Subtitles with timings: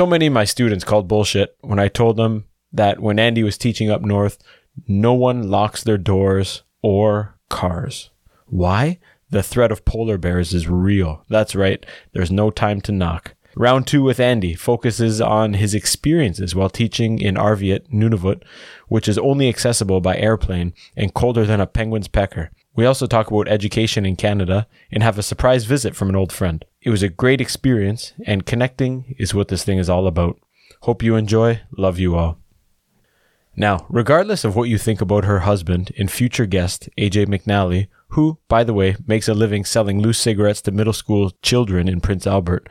[0.00, 3.58] So many of my students called bullshit when I told them that when Andy was
[3.58, 4.38] teaching up north,
[4.88, 8.08] no one locks their doors or cars.
[8.46, 8.98] Why?
[9.28, 11.26] The threat of polar bears is real.
[11.28, 11.84] That's right.
[12.14, 13.34] There's no time to knock.
[13.54, 18.42] Round two with Andy focuses on his experiences while teaching in Arviat, Nunavut,
[18.88, 22.50] which is only accessible by airplane and colder than a penguin's pecker.
[22.74, 26.32] We also talk about education in Canada and have a surprise visit from an old
[26.32, 26.64] friend.
[26.82, 30.38] It was a great experience, and connecting is what this thing is all about.
[30.82, 31.60] Hope you enjoy.
[31.76, 32.38] Love you all.
[33.54, 38.38] Now, regardless of what you think about her husband and future guest, AJ McNally, who,
[38.48, 42.26] by the way, makes a living selling loose cigarettes to middle school children in Prince
[42.26, 42.68] Albert,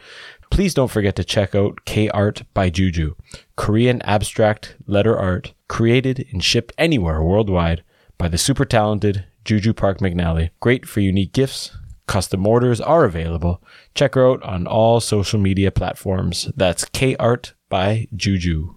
[0.50, 3.14] please don't forget to check out K Art by Juju,
[3.56, 7.84] Korean abstract letter art created and shipped anywhere worldwide
[8.18, 10.50] by the super talented Juju Park McNally.
[10.60, 11.78] Great for unique gifts.
[12.10, 13.62] Custom orders are available.
[13.94, 16.52] Check her out on all social media platforms.
[16.58, 18.74] That's K Art by Juju.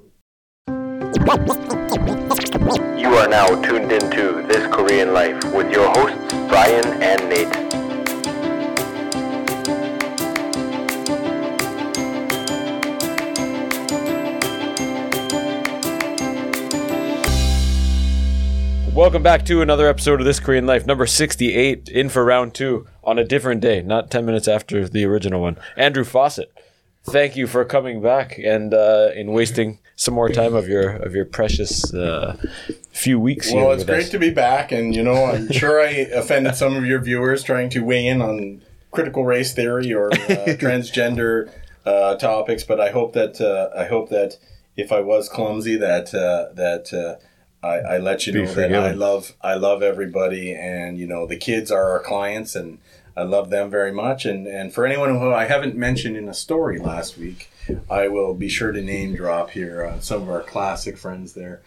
[0.69, 0.75] You
[3.15, 7.49] are now tuned into This Korean Life with your hosts, Brian and Nate.
[18.95, 22.87] Welcome back to another episode of This Korean Life, number 68, in for round two
[23.05, 25.59] on a different day, not 10 minutes after the original one.
[25.77, 26.53] Andrew Fawcett,
[27.05, 31.15] thank you for coming back and uh, in wasting some more time of your of
[31.15, 32.37] your precious uh,
[32.91, 33.53] few weeks.
[33.53, 34.11] Well, it's great us.
[34.11, 37.71] to be back, and you know, I'm sure I offended some of your viewers trying
[37.71, 40.17] to weigh in on critical race theory or uh,
[40.59, 41.51] transgender
[41.85, 42.65] uh, topics.
[42.65, 44.39] But I hope that uh, I hope that
[44.77, 48.75] if I was clumsy, that uh, that uh, I, I let you Be know that.
[48.75, 52.79] I love I love everybody, and you know, the kids are our clients, and
[53.17, 54.25] I love them very much.
[54.27, 57.49] And and for anyone who I haven't mentioned in a story last week.
[57.89, 61.63] I will be sure to name drop here uh, some of our classic friends there.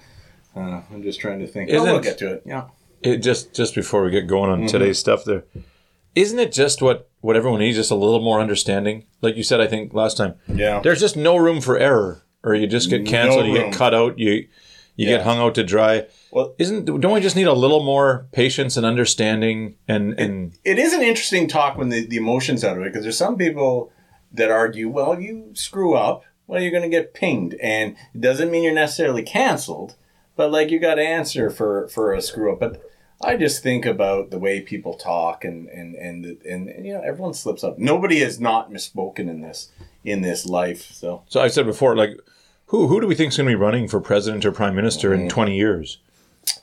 [0.53, 1.69] Uh, I'm just trying to think.
[1.71, 2.43] Oh, Isn't- we'll get to it.
[2.45, 2.65] Yeah.
[3.01, 4.67] it just just before we get going on Mm-hmm.
[4.67, 5.43] today's stuff there
[6.15, 9.59] isn't it just what what everyone needs just a little more understanding like you said
[9.61, 10.79] i think last time Yeah.
[10.81, 13.93] there's just no room for error or you just get canceled No you get cut
[13.93, 14.47] out you
[14.95, 15.17] you Yeah.
[15.17, 18.77] get hung out to dry Well- isn't don't we just need a little more patience
[18.77, 22.83] and understanding and and It is an interesting talk when the, the emotions out of
[22.83, 23.91] it because there's some people
[24.33, 28.51] that argue, well, you screw up, well, you're going to get pinged, and it doesn't
[28.51, 29.95] mean you're necessarily canceled,
[30.35, 32.59] but like you got to answer for for a screw up.
[32.59, 32.81] But
[33.23, 37.01] I just think about the way people talk, and and and and, and you know,
[37.01, 37.79] everyone slips up.
[37.79, 39.69] Nobody has not misspoken in this
[40.03, 40.81] in this life.
[40.91, 42.11] So so i said before like
[42.67, 45.13] who who do we think is going to be running for president or prime minister
[45.13, 45.99] in 20 years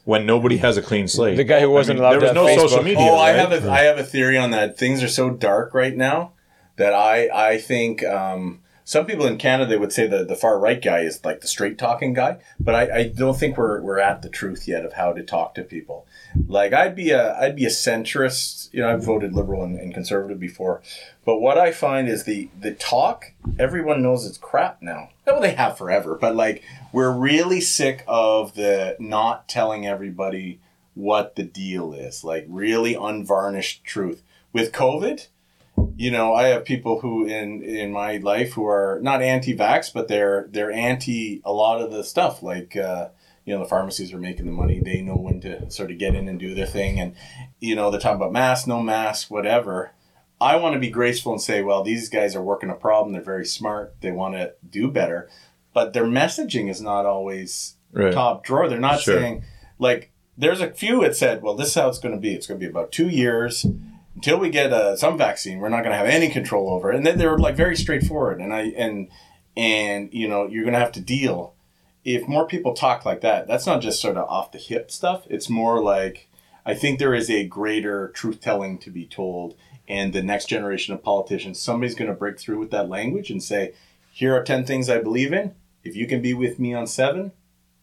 [0.05, 2.47] when nobody has a clean slate The guy who wasn't allowed there was to no
[2.47, 3.39] have social media Oh, I right?
[3.51, 4.79] have a I have a theory on that.
[4.79, 6.33] Things are so dark right now
[6.77, 10.81] that I I think um, some people in Canada would say that the far right
[10.83, 14.23] guy is like the straight talking guy, but I, I don't think we're we're at
[14.23, 16.07] the truth yet of how to talk to people.
[16.49, 18.73] Like I'd be a I'd be a centrist.
[18.73, 20.83] You know, I've voted liberal and, and conservative before,
[21.25, 23.33] but what I find is the the talk.
[23.59, 25.11] Everyone knows it's crap now.
[25.27, 26.63] Well, they have forever, but like
[26.93, 30.61] we're really sick of the not telling everybody
[30.95, 34.23] what the deal is, like really unvarnished truth.
[34.53, 35.29] With COVID,
[35.97, 40.09] you know, I have people who in in my life who are not anti-vax, but
[40.09, 42.43] they're they're anti a lot of the stuff.
[42.43, 43.09] Like uh,
[43.45, 46.15] you know, the pharmacies are making the money; they know when to sort of get
[46.15, 47.15] in and do their thing, and
[47.61, 49.93] you know, they're talking about mask, no mask, whatever.
[50.43, 53.13] I want to be graceful and say, well, these guys are working a problem.
[53.13, 53.95] They're very smart.
[54.01, 55.29] They want to do better,
[55.73, 58.13] but their messaging is not always Right.
[58.13, 58.69] top drawer.
[58.69, 59.19] They're not Sure.
[59.21, 59.45] saying
[59.79, 62.33] like there's a few that said, well, this is how it's going to be.
[62.35, 63.67] It's going to be about two years
[64.15, 65.59] until we get uh, some vaccine.
[65.59, 66.97] We're not going to have any control over it.
[66.97, 68.41] And then they were like very straightforward.
[68.41, 69.09] And I and
[69.57, 71.55] and you know you're going to have to deal.
[72.05, 75.25] If more people talk like that, that's not just sort of off the hip stuff.
[75.29, 76.29] It's more like
[76.65, 79.55] I think there is a greater truth telling to be told.
[79.93, 83.43] And the next generation of politicians, somebody's going to break through with that language and
[83.43, 83.75] say,
[84.11, 85.55] here are 10 things I believe in.
[85.85, 87.33] If you can be with me on seven,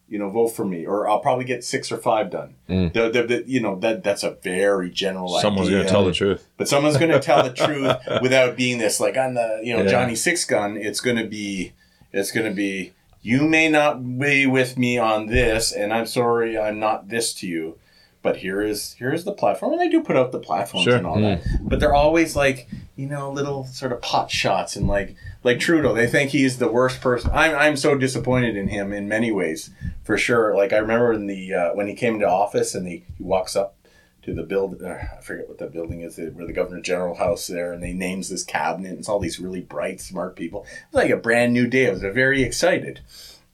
[0.08, 2.56] you know, vote for me, or I'll probably get six or five done.
[2.68, 2.92] Mm.
[2.92, 5.78] The, the, the, you know, that that's a very general someone's idea.
[5.78, 8.98] going to tell the truth But someone's going to tell the truth without being this
[8.98, 9.90] like on the you know Yeah.
[9.90, 10.76] Johnny Six Gun.
[10.76, 11.74] It's going to be
[12.12, 12.92] it's going to be
[13.22, 17.46] you may not be with me on this, and I'm sorry I'm not this to
[17.46, 17.78] you.
[18.22, 20.96] But here is here is the platform, and they do put out the platforms Sure.
[20.96, 21.42] and all that.
[21.62, 25.94] But they're always like you know little sort of pot shots and like like Trudeau.
[25.94, 27.30] They think he's the worst person.
[27.32, 29.70] I'm I'm so disappointed in him in many ways,
[30.04, 30.54] for sure.
[30.54, 33.56] Like I remember in the uh, when he came into office and he, he walks
[33.56, 33.76] up
[34.22, 34.82] to the build.
[34.82, 37.94] Uh, I forget what that building is, where the Governor General House there, and they
[37.94, 38.90] names this cabinet.
[38.90, 40.64] And it's all these really bright, smart people.
[40.64, 41.88] It was like a brand new day.
[41.88, 43.00] I was very excited.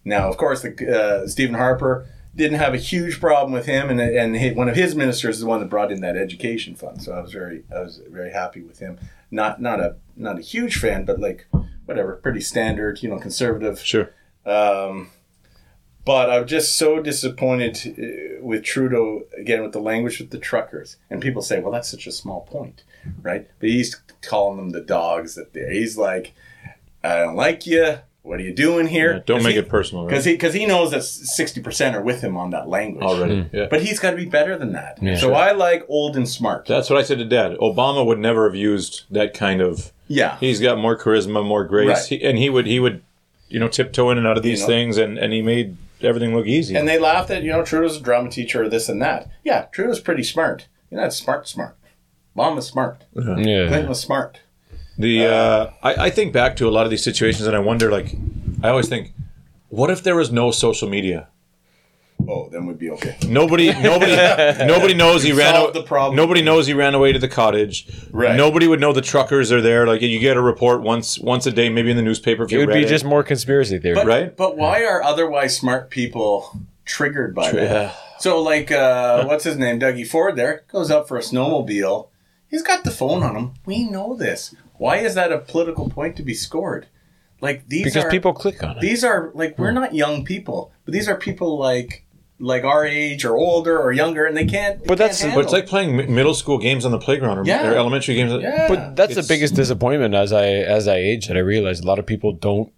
[0.05, 3.99] Now, of course, the, uh, Stephen Harper didn't have a huge problem with him, and
[3.99, 7.03] and he, one of his ministers is the one that brought in that education fund.
[7.03, 8.99] So I was very I was very happy with him.
[9.31, 11.47] Not not a not a huge fan, but like
[11.87, 13.81] whatever, pretty standard, you know, conservative.
[13.81, 14.11] Sure.
[14.45, 15.11] Um,
[16.05, 20.99] but I'm just so disappointed uh, with Trudeau again with the language with the truckers.
[21.11, 22.85] And people say, "Well, that's such a small point,
[23.23, 25.71] right?" But he's calling them the dogs that they're.
[25.71, 26.35] He's like,
[27.03, 27.99] "I don't like you.
[28.27, 30.11] What are you doing here?" Yeah, don't make he- it personal, right?
[30.11, 33.43] because he because he knows that sixty percent are with him on that language Already.
[33.43, 33.57] Hmm.
[33.57, 33.67] Yeah.
[33.71, 34.99] But he's got to be better than that.
[35.03, 35.17] Yeah.
[35.17, 36.67] so I like old and smart.
[36.67, 37.57] That's what I said to Dad.
[37.59, 39.93] Obama would never have used that kind of.
[40.09, 42.21] yeah, He's got more charisma, more grace, Right.
[42.21, 43.03] he, and he would he would,
[43.49, 44.67] you know, tiptoe in and out of these know.
[44.67, 46.77] things, and and he made everything look easy.
[46.77, 49.29] and they laughed at you know Trudeau's a drama teacher or this and that.
[49.45, 50.69] Yeah, Trudeau's pretty smart.
[50.91, 51.77] You know, that's smart, smart.
[52.37, 53.05] Obama's smart.
[53.15, 53.89] Clinton Yeah.
[53.89, 54.41] was smart.
[54.99, 57.91] The uh, I, I think back to a lot of these situations, and I wonder,
[57.91, 58.15] like,
[58.63, 59.13] I always think,
[59.69, 61.29] what if there was no social media?
[62.29, 63.17] Oh, then we'd be okay.
[63.29, 64.17] Nobody, nobody,
[64.65, 65.55] nobody knows he ran.
[65.55, 66.17] solved the problem.
[66.17, 67.87] Nobody knows he ran away to the cottage.
[68.11, 68.35] Right.
[68.35, 69.87] Nobody would know the truckers are there.
[69.87, 72.45] Like you get a report once, once a day, maybe in the newspaper.
[72.45, 73.95] If It you would read be just more conspiracy theory.
[73.97, 74.37] But, Right?
[74.37, 77.63] But why are otherwise smart people triggered by that?
[77.63, 77.93] Yeah.
[78.19, 79.79] So, like, uh, what's his name?
[79.79, 82.09] Dougie Ford there goes up for a snowmobile.
[82.49, 83.55] He's got the phone on him.
[83.67, 84.55] We know this.
[84.79, 86.87] Why is that a political point to be scored?
[87.41, 88.81] Like these because are, people click on it.
[88.81, 89.75] These are like we're hmm.
[89.75, 92.07] not young people, but these are people like
[92.39, 94.81] like our age or older or younger, and they can't.
[94.81, 97.45] they But that's- can't But it's like playing middle school games on the playground or,
[97.47, 97.71] Yeah.
[97.71, 98.33] or elementary games.
[98.43, 98.69] yeah.
[98.69, 101.87] But that's It's- the biggest disappointment as I as I age that I realize a
[101.87, 102.73] lot of people don't.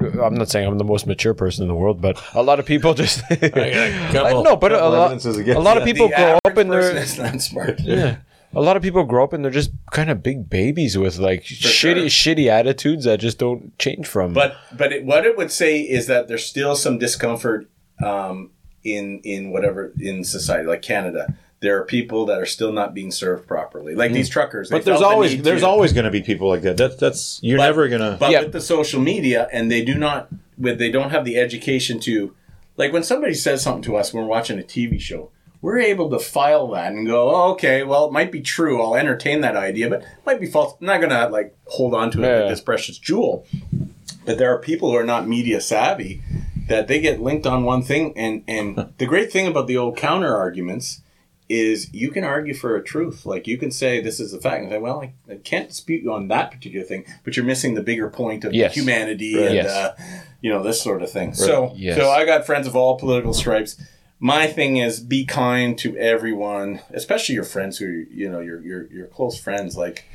[0.00, 2.66] I'm not saying I'm the most mature person in the world, but a lot of
[2.66, 3.22] people just.
[3.30, 6.66] I couple- no, but a couple lot, a lot of people The grow up average
[6.66, 7.80] and they're not smart.
[7.80, 8.16] yeah.
[8.56, 11.42] A lot of people grow up and they're just kind of big babies with like
[11.44, 14.32] shitty shitty attitudes that just don't change from.
[14.32, 17.68] But but it, what it would say is that there's still some discomfort
[18.04, 18.50] um,
[18.82, 21.34] in in whatever in society, like Canada.
[21.60, 24.68] There are people that are still not being served properly, like these truckers.
[24.68, 25.66] But there's felt the always there's to.
[25.66, 26.76] always going to be people like that.
[26.76, 28.16] That's that's you're But- never gonna.
[28.20, 28.42] But Yeah.
[28.42, 30.28] with the social media, and they do not,
[30.58, 32.34] with they don't have the education to,
[32.76, 35.30] like when somebody says something to us when we're watching a TV show,
[35.64, 38.82] we're able to file that and go, oh, okay, well, it might be true.
[38.82, 40.74] I'll entertain that idea, but it might be false.
[40.78, 42.40] I'm not gonna like hold on to it Yeah.
[42.40, 43.46] like this precious jewel.
[44.26, 46.22] But there are people who are not media savvy
[46.68, 49.96] that they get linked on one thing, and and the great thing about the old
[49.96, 51.00] counter arguments
[51.48, 53.24] is you can argue for a truth.
[53.24, 56.02] Like you can say this is a fact, and say, well, I, I can't dispute
[56.02, 58.74] you on that particular thing, but you're missing the bigger point of Yes.
[58.74, 59.44] humanity Right.
[59.46, 59.70] and Yes.
[59.70, 59.94] uh,
[60.42, 61.32] you know this sort of thing.
[61.34, 61.96] So, Yes.
[61.96, 63.76] so I got friends of all political stripes.
[64.24, 68.86] My thing is be kind to everyone, especially your friends who you know your your
[68.90, 69.76] your close friends.
[69.76, 70.06] Like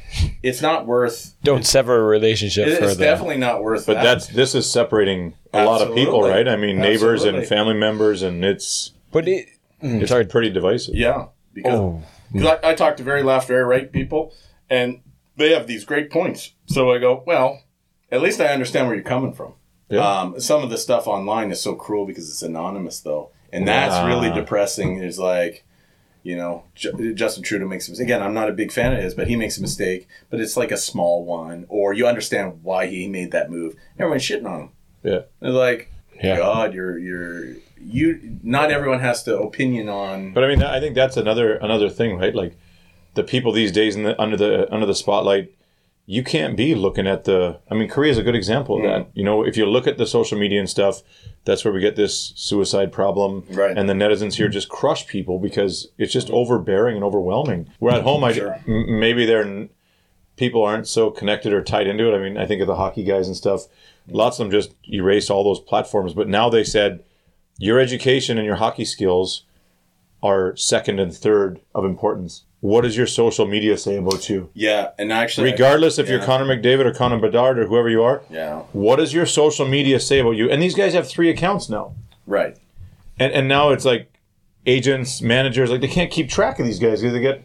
[0.41, 1.35] it's not worth.
[1.43, 3.03] don't sever a relationship It, for it's the.
[3.03, 3.85] definitely not worth.
[3.85, 4.03] but that.
[4.03, 6.47] that's this is separating a lot of people, right?
[6.47, 9.45] I mean, neighbors and family members, and it's But it.
[9.83, 10.25] Mm, it's sorry.
[10.25, 10.95] pretty divisive.
[10.95, 12.01] Yeah, because Oh.
[12.33, 14.33] 'cause I, I talk to very left, very right people,
[14.71, 15.01] and
[15.37, 16.53] they have these great points.
[16.65, 17.61] So I go, well,
[18.11, 19.53] at least I understand where you're coming from.
[19.87, 19.99] Yeah.
[20.21, 24.05] Um, some of the stuff online is so cruel because it's anonymous, though, and that's
[24.07, 24.97] really depressing.
[25.03, 25.63] Is like,
[26.23, 28.05] you know, Ju- Justin Trudeau makes a mistake.
[28.07, 30.07] Again, I'm not a big fan of his, but he makes a mistake.
[30.29, 33.75] But it's like a small one, or you understand why he made that move.
[33.97, 34.69] Everyone's shitting on him.
[35.03, 35.19] Yeah.
[35.39, 35.91] They're like,
[36.21, 36.37] Yeah.
[36.37, 38.39] God, you're you're you.
[38.43, 40.33] Not everyone has to opinion on.
[40.33, 42.35] But I mean, I think that's another another thing, right?
[42.35, 42.57] Like
[43.13, 45.51] the people these days in the, under the under the spotlight,
[46.11, 47.59] you can't be looking at the.
[47.69, 48.87] I mean, Korea is a good example of Mm.
[48.87, 49.07] that.
[49.13, 51.03] You know, if you look at the social media and stuff,
[51.45, 53.77] that's where we get this suicide problem, Right.
[53.77, 57.67] And the netizens here just crush people because it's just overbearing and overwhelming.
[57.79, 58.57] We're at home, Sure.
[58.67, 59.67] m- maybe they're
[60.35, 62.15] people aren't so connected or tied into it.
[62.17, 63.67] I mean, I think of the hockey guys and stuff.
[64.09, 67.03] Lots of them just erased all those platforms, but now they said
[67.59, 69.43] your education and your hockey skills
[70.23, 72.45] are second and third of importance.
[72.61, 74.49] What does your social media say about you?
[74.53, 76.21] Yeah, and actually, Regardless if you're.
[76.21, 79.99] Connor McDavid or Connor Bedard or whoever you are, yeah, what does your social media
[79.99, 80.49] say about you?
[80.49, 81.93] And these guys have three accounts now.
[82.25, 82.57] right.
[83.17, 84.13] And and now it's like
[84.65, 87.43] agents, managers, like they can't keep track of these guys because they get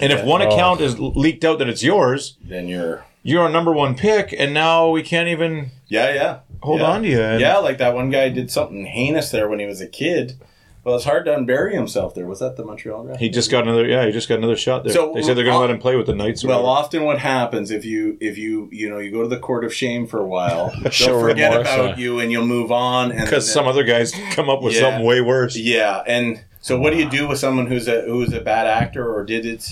[0.00, 0.48] and if one oh.
[0.48, 4.52] account is leaked out that it's yours, Then you're, you're a number one pick, and
[4.52, 6.86] now we can't even yeah, yeah, hold yeah.
[6.86, 7.20] on to you.
[7.20, 10.38] And Yeah, like that one guy did something heinous there when he was a kid.
[10.86, 12.26] Well, it's hard to unbury himself there.
[12.28, 13.16] Was that the Montreal guy?
[13.16, 13.84] He just got another.
[13.84, 14.92] Yeah, he just got another shot there.
[14.92, 16.44] So, they said they're going to let him play with the Knights.
[16.44, 16.84] Well, whatever.
[16.84, 19.74] often what happens if you if you you know you go to the court of
[19.74, 21.96] shame for a while, they'll forget remorse, about uh.
[21.96, 23.10] you and you'll move on.
[23.10, 24.82] Because some other guys come up with Yeah.
[24.82, 25.56] something way worse.
[25.56, 29.12] yeah, and So what do you do with someone who's a who's a bad actor
[29.12, 29.68] or did it,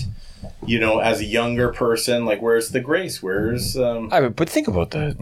[0.65, 2.25] you know, as a younger person?
[2.25, 3.23] Like, where's the grace?
[3.23, 5.15] Where's um, I mean, but think about that.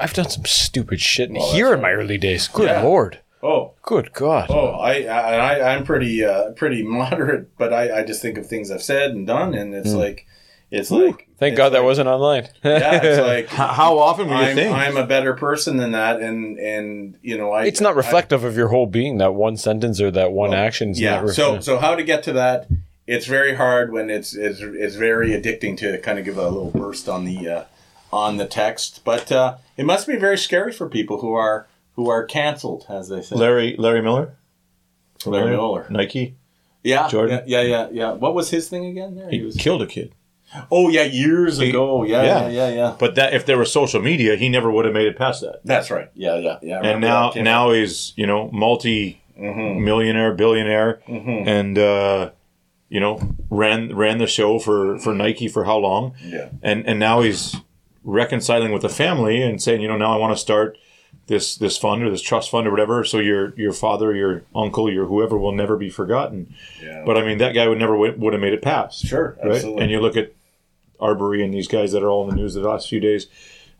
[0.00, 2.46] I've done some stupid shit Well, here in my early days.
[2.46, 2.82] Good Yeah.
[2.82, 3.18] lord.
[3.42, 4.46] Oh Good God.
[4.50, 8.46] oh I I I- I'm pretty uh, pretty moderate, but I I just think of
[8.46, 10.26] things I've said and done, and it's like
[10.70, 12.48] it's like Thank it's God that wasn't online.
[12.64, 14.74] yeah, it's like How, how often would you I'm, think?
[14.74, 17.66] I'm a better person than that, and and you know I.
[17.66, 19.18] it's not I- reflective of your whole being.
[19.18, 20.92] That one sentence or that one Well, action.
[20.94, 21.16] yeah.
[21.16, 22.66] not ref- So so how to get to that?
[23.06, 26.70] It's very hard when it's it's it's very addicting to kind of give a little
[26.72, 27.64] burst on the uh,
[28.12, 32.08] on the text, but uh, it must be very scary for people who are who
[32.10, 33.34] are canceled, as they say.
[33.36, 34.36] Larry Larry Miller,
[35.24, 35.86] Larry Miller.
[35.90, 36.36] Nike.
[36.84, 37.42] Yeah, Jordan.
[37.46, 38.12] Yeah, yeah, yeah, yeah.
[38.12, 39.16] What was his thing again?
[39.16, 39.56] There, He was.
[39.56, 40.14] killed a kid.
[40.70, 42.04] Oh yeah, years He- ago.
[42.04, 42.48] Yeah, yeah, yeah.
[42.48, 42.96] yeah, yeah.
[42.98, 45.60] But that if there was social media, he never would have made it past that.
[45.64, 46.08] That's right.
[46.14, 46.80] Yeah, yeah, yeah.
[46.82, 52.30] And now now he's you know multi millionaire, billionaire, and uh,
[52.88, 56.14] you know ran ran the show for for Nike for how long?
[56.22, 56.50] Yeah.
[56.62, 57.56] and and now he's
[58.04, 60.78] reconciling with the family and saying, you know, now I want to start
[61.26, 63.02] this this fund or this trust fund or whatever.
[63.04, 66.54] So your your father, your uncle, your whoever will never be forgotten.
[66.82, 67.02] Yeah.
[67.04, 69.04] But I mean, that guy would never w- would have made it past.
[69.06, 69.54] Sure, right?
[69.56, 69.82] absolutely.
[69.82, 70.32] And you look at
[71.00, 73.26] Arbery and these guys that are all in the news the last few days.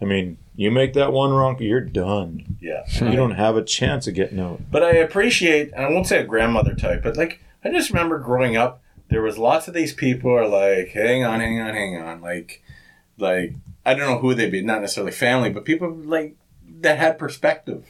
[0.01, 2.59] I mean, you make that one wrong, you're done.
[2.61, 2.83] yeah.
[3.01, 4.61] You don't have a chance of getting out.
[4.71, 8.19] But I appreciate, and I won't say a grandmother type, but like I just remember
[8.19, 11.97] growing up, there was lots of these people are like, hang on, hang on, hang
[11.97, 12.63] on, like,
[13.17, 13.55] like
[13.87, 16.37] I don't know who they'd be, not necessarily family, but people like
[16.81, 17.85] that had perspective.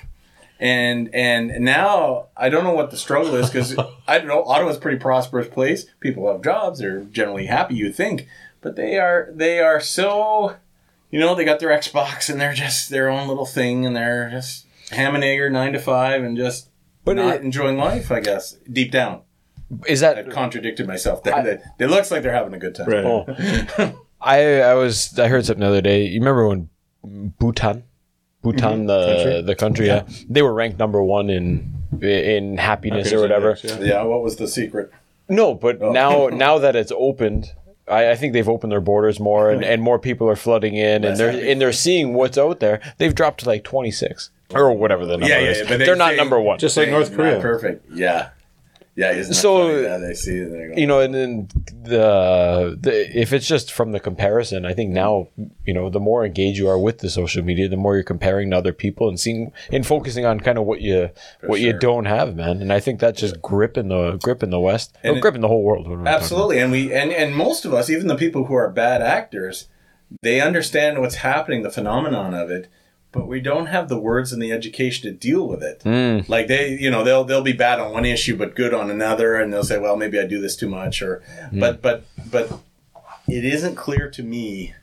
[0.59, 3.77] And and now I don't know what the struggle is because
[4.09, 5.85] I don't know Ottawa's a pretty prosperous place.
[6.01, 7.75] People have jobs; they're generally happy.
[7.75, 8.27] You think,
[8.63, 10.57] but they are they are so,
[11.11, 14.31] you know, they got their Xbox and they're just their own little thing, and they're
[14.31, 16.71] just ham and egger nine to five, and just
[17.05, 18.11] But not it- enjoying life.
[18.11, 19.21] I guess deep down,
[19.87, 21.23] is I that contradicted myself.
[21.23, 22.89] There, They- it looks like they're having a good time.
[22.89, 23.05] Right.
[23.05, 24.01] Oh.
[24.23, 26.07] I I was I heard something the other day.
[26.07, 26.71] You remember when
[27.39, 27.85] Bhutan,
[28.53, 28.87] Bhutan mm-hmm.
[28.87, 29.43] the Country?
[29.43, 30.03] the country, yeah.
[30.29, 31.73] they were ranked number one in
[32.03, 33.51] in happiness, or whatever.
[33.51, 33.81] index, yeah.
[33.81, 34.03] Yeah.
[34.03, 34.91] What was the secret?
[35.29, 35.91] No, but Oh.
[35.93, 37.53] now now that it's opened,
[37.89, 41.05] I, I think they've opened their borders more, and, and more people are flooding in,
[41.05, 41.51] and they're happy.
[41.51, 42.81] and they're seeing what's out there.
[42.99, 45.59] They've dropped to like twenty six or whatever the number Yeah, yeah, is.
[45.59, 46.59] yeah, but they're not number one.
[46.59, 47.41] Just like North Korea.
[47.41, 47.91] perfect.
[47.93, 48.31] Yeah.
[48.97, 49.13] Yeah.
[49.13, 51.03] Isn't So, they see it they go, you know, oh.
[51.03, 51.49] and then
[51.83, 55.29] the, the if it's just from the comparison, I think now
[55.65, 58.51] you know the more engaged you are with the social media, the more you're comparing
[58.51, 61.11] to other people and seeing and focusing on kind of what you
[61.43, 62.63] what you don't have, man.
[62.63, 65.35] And I think that's just gripping the grip in the West, or And it- grip
[65.35, 65.87] in the whole world.
[65.87, 68.47] what am I talking Absolutely, and we and and most of us, even the people
[68.47, 69.69] who are bad actors,
[70.23, 72.69] they understand what's happening, the phenomenon of it,
[73.17, 75.81] but we don't have the words and the education to deal with it.
[75.85, 76.29] Mm.
[76.29, 79.35] Like they, you know, they'll they'll be bad on one issue but good on another,
[79.37, 81.61] and they'll say, well, maybe I do this too much, or Mm.
[81.61, 82.61] but but but
[83.29, 84.75] it isn't clear to me,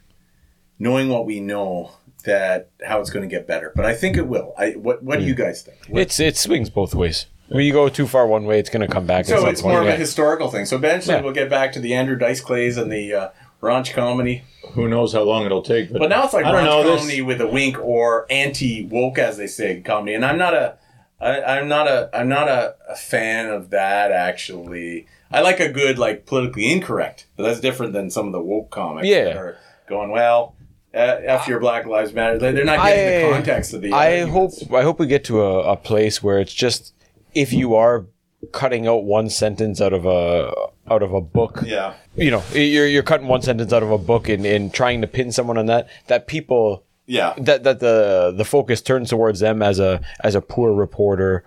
[0.79, 1.91] knowing what we know.
[2.25, 4.53] That how it's going to get better, but I think it will.
[4.57, 5.77] I what what do you guys think?
[5.89, 7.25] It's it swings both ways.
[7.49, 9.25] When you go too far one way, it's going to come back.
[9.25, 10.65] So it's more of a historical thing.
[10.65, 11.21] So eventually Yeah.
[11.21, 13.29] we'll get back to the Andrew Dice Clays and the uh,
[13.63, 14.43] raunch comedy.
[14.73, 15.91] Who knows how long it'll take?
[15.91, 16.99] But now it's like I raunch know this.
[17.01, 20.13] comedy with a wink or anti woke, as they say, comedy.
[20.13, 20.77] And I'm not a,
[21.19, 24.11] I, I'm not a, I'm not a, a fan of that.
[24.11, 28.41] Actually, I like a good like politically incorrect, but that's different than some of the
[28.41, 29.07] woke comics.
[29.07, 29.25] Yeah.
[29.25, 30.55] that are going well.
[30.95, 33.93] Uh, after your Black Lives Matter, they- they're not getting the context of the.
[33.93, 34.51] I hope.
[34.71, 36.93] I hope we get to a, a place where it's just
[37.33, 38.05] if you are
[38.51, 40.51] cutting out one sentence out of a
[40.89, 41.93] out of a book, Yeah.
[42.15, 45.07] you know, you're you're cutting one sentence out of a book and, and trying to
[45.07, 45.87] pin someone on that.
[46.07, 47.33] That people Yeah.
[47.37, 51.45] that that the the focus turns towards them as a as a poor reporter.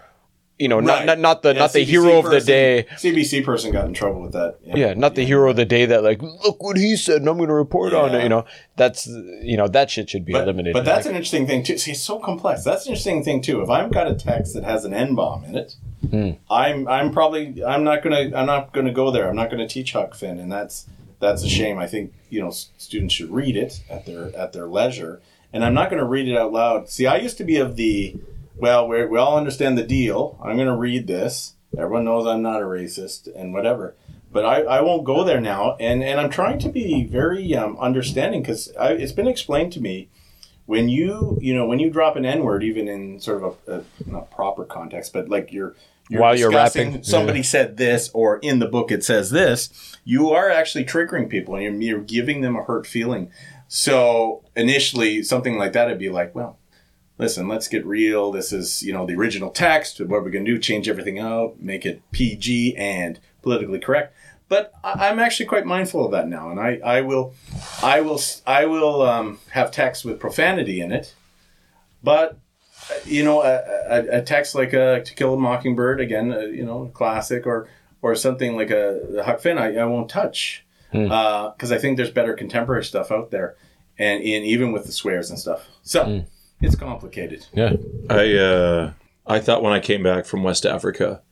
[0.59, 1.07] You know, not Right.
[1.07, 2.87] not, not the Yeah, not the CBC hero of the day.
[2.97, 4.57] CBC person got in trouble with that.
[4.65, 7.37] Yeah, not the hero of the day that like look what he said and I'm
[7.37, 8.23] going to report on it.
[8.23, 9.07] You know, that's
[9.43, 10.73] you know that shit should be But, eliminated.
[10.73, 11.77] but that's Like, an interesting thing too.
[11.77, 12.65] See, it's so complex.
[12.65, 13.61] That's an interesting thing too.
[13.61, 15.75] If I've got a text that has an N bomb in it,
[16.11, 16.31] Hmm.
[16.51, 19.29] I'm I'm probably I'm not gonna I'm not gonna go there.
[19.29, 20.87] I'm not gonna teach Huck Finn, and that's
[21.21, 21.79] that's a shame.
[21.79, 25.21] I think you know students should read it at their at their leisure,
[25.53, 26.89] and I'm not gonna read it out loud.
[26.89, 28.17] See, I used to be of the
[28.57, 30.39] well, we we all understand the deal.
[30.43, 31.55] I'm gonna read this.
[31.77, 33.95] Everyone knows I'm not a racist and whatever.
[34.33, 37.79] But I, I won't go there now, and, and I'm trying to be very um,
[37.79, 40.11] understanding because it's been explained to me
[40.67, 43.73] when you you know when you drop an n word even in sort of a,
[43.73, 45.75] a not proper context but like you're,
[46.09, 47.03] you're While you're rapping.
[47.03, 47.45] somebody Yeah.
[47.45, 49.71] said this or in the book it says this
[50.05, 53.31] you are actually triggering people and you're, you're giving them a hurt feeling
[53.69, 56.59] so initially something like that would be like well
[57.19, 58.31] listen, let's get real.
[58.31, 60.01] This is, you know, the original text.
[60.01, 64.15] What we're going to do, change everything out, make it PG and politically correct.
[64.51, 67.33] But I, I'm actually quite mindful of that now, and I, I will,
[67.83, 71.15] I will, I will um, have text with profanity in it.
[72.03, 72.39] But
[73.05, 76.65] you know, a, a, a text like a "To Kill a Mockingbird" again, uh, you
[76.65, 77.69] know, classic, or
[78.03, 82.11] or something like a, a Huck Finn, I, I won't touch because I think there's
[82.11, 83.57] better contemporary stuff out there,
[83.99, 85.67] and, and even with the swears and stuff.
[85.83, 86.25] So
[86.61, 87.47] it's complicated.
[87.53, 87.75] Yeah.
[88.09, 88.93] I uh,
[89.27, 91.23] I thought when I came back from West Africa,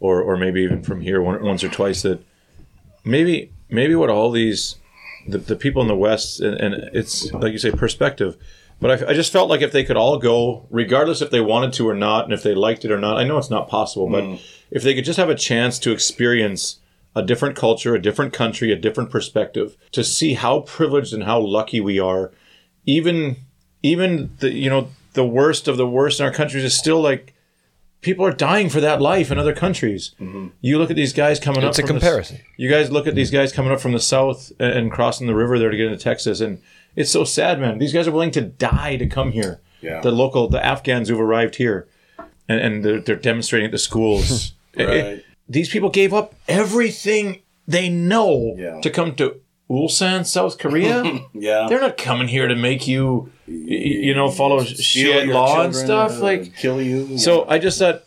[0.00, 2.24] or or maybe even from here one, once or twice that
[3.04, 4.76] maybe maybe what all these
[5.26, 8.36] the, the people in the West and, and it's like you say perspective,
[8.82, 11.72] but I, I just felt like if they could all go, regardless if they wanted
[11.74, 13.16] to or not, and if they liked it or not.
[13.16, 14.40] I know it's not possible, but mm.
[14.72, 16.80] if they could just have a chance to experience
[17.14, 21.38] a different culture, a different country, a different perspective, to see how privileged and how
[21.38, 22.32] lucky we are,
[22.84, 23.36] even
[23.84, 27.34] even the you know the worst of the worst in our countries is still like
[28.00, 30.12] people are dying for that life in other countries.
[30.20, 30.48] Mm-hmm.
[30.60, 31.70] You look at these guys coming up.
[31.70, 32.38] It's a from the comparison.
[32.56, 35.34] you guys look at these guys coming up from the south and, and crossing the
[35.36, 36.60] river there to get into Texas, and
[36.96, 37.78] it's so sad, man.
[37.78, 39.60] These guys are willing to die to come here.
[39.80, 40.00] Yeah.
[40.00, 41.88] The local, the Afghans who've arrived here,
[42.48, 44.52] and, and they're, they're demonstrating at the schools.
[44.74, 45.24] It- it- Right.
[45.48, 48.80] these people gave up everything they know Yeah.
[48.80, 49.36] to come to
[49.70, 51.02] Ulsan, South Korea.
[51.34, 51.66] Yeah.
[51.68, 56.12] They're not coming here to make you, you know, follow shit law and stuff.
[56.18, 57.18] uh, Like, kill you.
[57.18, 58.04] so I just thought,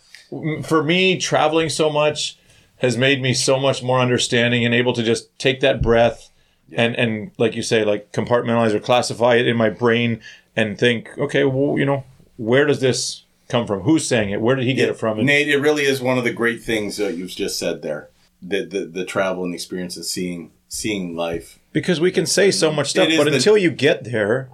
[0.63, 2.37] for me, traveling so much
[2.77, 6.29] has made me so much more understanding and able to just take that breath
[6.71, 10.21] and and like you say, like compartmentalize or classify it in my brain
[10.55, 12.03] and think, okay, well, you know,
[12.37, 13.81] where does this come from?
[13.81, 14.41] Who's saying it?
[14.41, 15.17] Where did he get it from?
[15.19, 18.09] And Nate, it really is one of the great things that you've just said there.
[18.41, 21.57] The, the, the travel and the experience of seeing seeing life.
[21.71, 24.49] because we can say so much stuff, It but the- until you get there,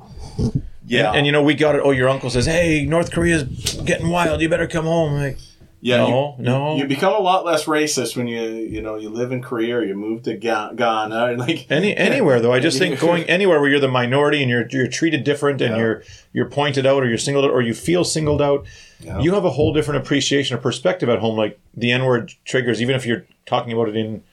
[0.86, 1.12] Yeah.
[1.14, 1.82] and, you know, we got it.
[1.84, 3.44] Oh, your uncle says, "Hey, North Korea's
[3.86, 4.42] getting wild.
[4.42, 5.38] You better come home." Like,
[5.84, 6.76] yeah, no, you, no.
[6.78, 9.84] You become a lot less racist when you you know you live in Korea or
[9.84, 13.60] you move to Ga- Ghana and like Any anywhere though, I just think going anywhere
[13.60, 15.82] where you're the minority and you're you're treated different and Yeah.
[15.82, 18.66] you're you're pointed out or you're singled out or you feel singled out,
[19.00, 19.20] Yeah.
[19.20, 21.36] you have a whole different appreciation or perspective at home.
[21.36, 24.24] Like the N word triggers, even if you're talking about it in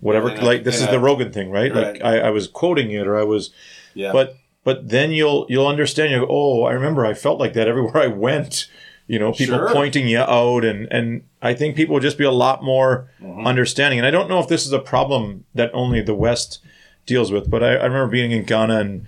[0.00, 0.28] whatever.
[0.28, 1.74] A- like this is the Rogan thing, right?
[1.74, 1.94] Right.
[1.94, 3.50] Like I, I was quoting it or I was,
[3.94, 4.12] yeah.
[4.12, 6.12] but but then you'll you'll understand.
[6.12, 8.68] You go, oh, I remember I felt like that everywhere I went.
[9.08, 9.72] You know, people Sure.
[9.72, 13.46] pointing you out, and and I think people would just be a lot more Mm-hmm.
[13.46, 13.98] understanding.
[13.98, 16.60] And I don't know if this is a problem that only the West
[17.06, 19.06] deals with, but I, I remember being in Ghana and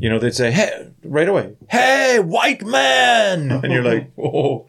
[0.00, 4.66] you know they'd say, "Hey," right away, "Hey, white man," and you're like, "Oh."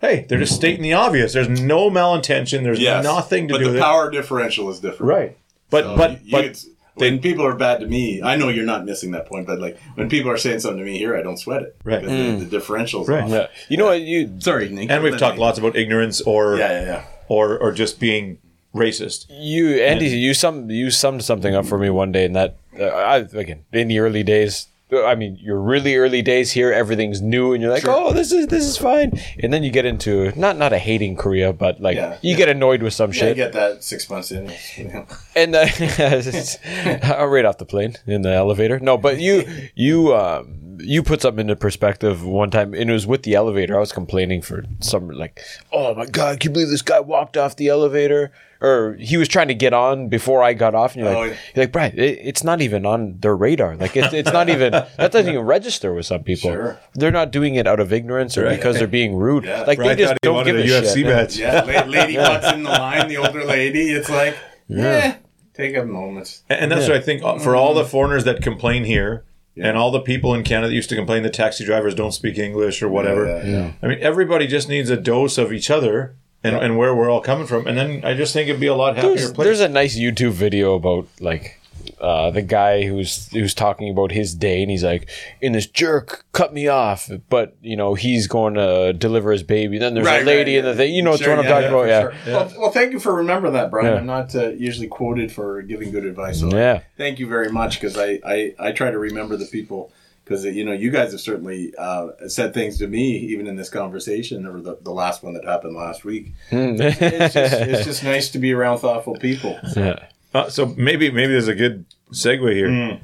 [0.00, 1.34] Hey, they're just stating the obvious.
[1.34, 2.62] There's no malintention.
[2.62, 5.12] There's yes, nothing to but do the with power differential is different.
[5.12, 5.36] Right.
[5.68, 6.64] But So but you- you but
[7.00, 9.78] when people are bad to me, I know you're not missing that point, but like
[9.94, 11.76] when people are saying something to me here, I don't sweat it.
[11.84, 12.00] Right.
[12.02, 13.08] Because The, the differentials.
[13.08, 13.24] Right.
[13.24, 13.30] off.
[13.30, 13.46] Yeah.
[13.68, 14.00] You know what?
[14.02, 14.90] You Sorry, Nick.
[14.90, 17.04] and we've talked lots about ignorance or Yeah, yeah, yeah.
[17.28, 18.38] or or just being
[18.74, 19.26] racist.
[19.30, 22.84] you Andy, you sum you summed something up for me one day, and that uh,
[22.84, 24.66] I again in the early days.
[24.92, 28.46] I mean, your really early days here, everything's new, and you're like, "Oh, this is
[28.48, 31.96] this is fine." And then you get into not not a hating Korea, but like
[31.96, 32.36] Yeah, you yeah.
[32.36, 34.50] get annoyed with some Yeah, you get that six months in.
[34.76, 35.06] you know.
[35.36, 35.66] and uh,
[37.26, 38.78] right off the plane in the elevator.
[38.80, 43.06] No, but you you um, you put something into perspective one time, and it was
[43.06, 43.76] with the elevator.
[43.76, 45.40] I was complaining for some like,
[45.72, 48.32] oh my god, can you believe this guy walked off the elevator?
[48.62, 51.30] Or he was trying to get on before I got off, and you're Oh, like,
[51.30, 51.36] yeah.
[51.54, 53.74] you're like, Brad, it, it's not even on their radar.
[53.76, 56.50] Like, it's, it's not even that doesn't even register with some people.
[56.52, 56.78] Sure.
[56.94, 59.44] They're not doing it out of ignorance or because they're being rude.
[59.44, 59.62] Yeah.
[59.62, 61.06] Like Brad they just don't give a, a UFC shit.
[61.06, 61.36] match.
[61.38, 63.92] Yeah, lady walks in the line, the older lady.
[63.92, 64.36] It's like,
[64.68, 65.16] yeah,
[65.54, 66.42] take a moment.
[66.50, 69.24] And that's what I think uh, for all the foreigners that complain here,
[69.62, 72.38] and all the people in Canada that used to complain the taxi drivers don't speak
[72.38, 73.26] English or whatever.
[73.26, 73.72] Yeah, yeah.
[73.82, 77.20] I mean, everybody just needs a dose of each other and, and where we're all
[77.20, 79.46] coming from, and then I just think it'd be a lot happier There's, place.
[79.46, 81.59] there's a nice YouTube video about like
[82.00, 85.08] uh, the guy who's who's talking about his day, and he's like,
[85.40, 89.78] "In this jerk cut me off," but you know he's going to deliver his baby.
[89.78, 90.94] Then there's a lady in the thing.
[90.94, 91.80] You know Sure, what I'm talking yeah, about?
[91.82, 92.00] for Yeah.
[92.24, 92.32] sure.
[92.32, 93.92] Well, well, thank you for remembering that, Brian.
[93.94, 93.98] Yeah.
[94.00, 96.40] I'm not uh, usually quoted for giving good advice.
[96.40, 96.80] So Yeah.
[96.96, 99.92] Thank you very much because I, I, I try to remember the people
[100.24, 103.68] because you know you guys have certainly uh, said things to me even in this
[103.68, 106.32] conversation or the, the last one that happened last week.
[106.50, 109.58] it's, just, it's just nice to be around thoughtful people.
[109.76, 109.98] yeah.
[110.32, 112.68] Uh, so maybe maybe there's a good segue here.
[112.68, 113.00] Mm.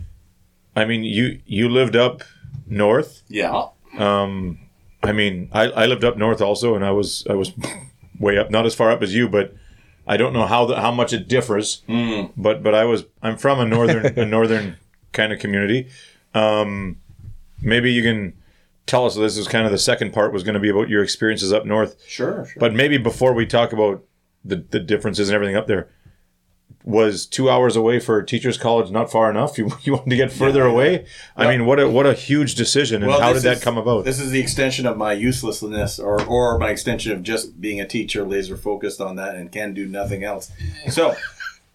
[0.75, 2.23] I mean, you you lived up
[2.67, 3.23] north.
[3.29, 3.69] Yeah.
[3.99, 4.59] Um,
[5.03, 7.53] I mean, I, I lived up north also, and I was I was
[8.21, 9.55] way up, not as far up as you, but
[10.07, 11.83] I don't know how the, how much it differs.
[11.89, 12.33] Mm.
[12.37, 14.77] But but I was I'm from a northern a northern
[15.12, 15.89] kind of community.
[16.35, 16.99] Um,
[17.61, 18.35] maybe you can
[18.87, 19.17] tell us.
[19.17, 21.67] This is kind of the second part was going to be about your experiences up
[21.67, 21.97] north.
[22.07, 22.61] Sure, sure.
[22.61, 24.05] But maybe before we talk about
[24.45, 25.89] the, the differences and everything up there,
[26.85, 29.59] was two hours away for teachers college not far enough?
[29.59, 31.07] You, you wanted to get further away?
[31.37, 33.76] I mean, what a what a huge decision, and Well, how did that is- come
[33.79, 34.05] about?
[34.05, 37.87] This is the extension of my uselessness, or or my extension of just being a
[37.87, 40.50] teacher, laser focused on that, and can do nothing else.
[40.90, 41.14] So,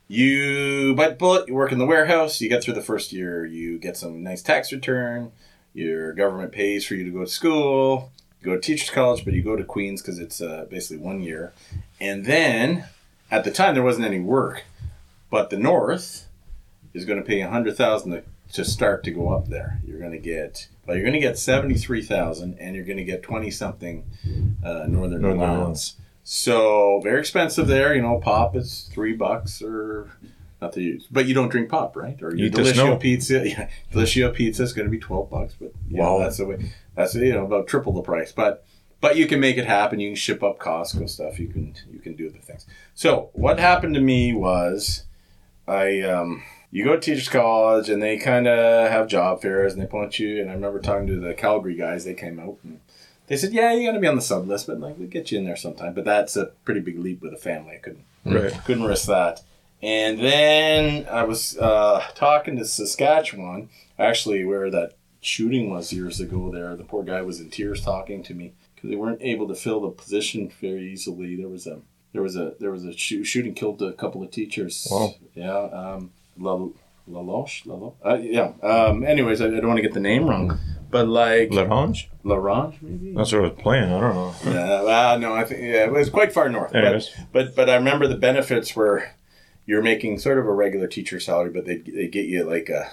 [0.07, 1.47] you bite the bullet.
[1.47, 2.41] You work in the warehouse.
[2.41, 3.45] You get through the first year.
[3.45, 5.31] You get some nice tax return.
[5.73, 8.11] Your government pays for you to go to school.
[8.41, 11.21] You go to teachers college, but you go to Queens because it's uh, basically one
[11.21, 11.53] year.
[11.99, 12.85] And then,
[13.29, 14.63] at the time, there wasn't any work,
[15.31, 16.27] but the North
[16.93, 18.21] is going to pay a hundred thousand
[18.53, 19.81] to start to go up there.
[19.85, 22.97] You're going to get well, you're going to get seventy three thousand, and you're going
[22.97, 24.03] to get twenty something
[24.63, 25.95] uh, northern, Northern allowance.
[26.23, 27.95] So very expensive there.
[27.95, 30.11] You know, pop is three bucks or
[30.61, 32.21] not to use, but you don't drink pop, right?
[32.21, 32.53] Or your Eat
[32.99, 36.19] pizza, yeah, Delicious pizza is going to be twelve bucks, but yeah, Wow.
[36.19, 36.71] that's the way.
[36.95, 38.65] That's you know about triple the price, but.
[38.99, 39.99] But you can make it happen.
[39.99, 41.39] You can ship up Costco stuff.
[41.39, 42.67] You can you can do the things.
[42.93, 45.05] So what happened to me was,
[45.71, 49.81] I um, you go to teachers college and they kind of have job fairs and
[49.81, 50.41] they point you.
[50.41, 52.03] And I remember talking to the Calgary guys.
[52.03, 52.81] They came out and
[53.27, 55.31] they said, "Yeah, you got to be on the sub list, but like we'll get
[55.31, 57.75] you in there sometime." But that's a pretty big leap with a family.
[57.75, 58.53] I couldn't right.
[58.65, 59.43] couldn't risk that.
[59.81, 66.51] And then I was uh, talking to Saskatchewan, actually, where that shooting was years ago.
[66.51, 69.55] There, the poor guy was in tears talking to me because they weren't able to
[69.55, 71.35] fill the position very easily.
[71.35, 71.79] There was a
[72.13, 74.87] there was a there was a shoo- shooting killed a couple of teachers.
[74.89, 75.13] Wow.
[75.35, 75.57] Yeah.
[75.57, 76.57] Um, La
[77.09, 77.95] Laloche, Lalo.
[78.05, 78.53] Uh, yeah.
[78.61, 80.57] Um, anyways, I, I don't want to get the name wrong,
[80.89, 82.09] but like La Ronge?
[82.23, 83.13] Larange, maybe.
[83.13, 83.91] That's what I was playing.
[83.91, 84.35] I don't know.
[84.45, 86.73] Yeah, well, no, I think yeah, it was quite far north.
[86.73, 87.09] Anyways.
[87.31, 89.11] But, but but I remember the benefits were
[89.65, 92.89] you're making sort of a regular teacher salary, but they they get you like a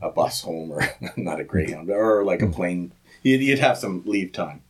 [0.00, 0.82] a bus home or
[1.16, 2.92] not a Greyhound or like a plane.
[3.22, 4.62] You'd, you'd have some leave time,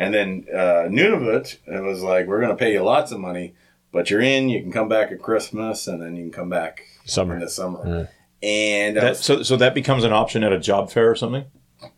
[0.00, 3.54] and then uh, Nunavut it was like we're going to pay you lots of money,
[3.92, 4.48] but you're in.
[4.48, 7.34] You can come back at Christmas, and then you can come back Summer.
[7.34, 8.08] in the summer.
[8.42, 11.44] And That, was- so, so that becomes an option at a job fair or something.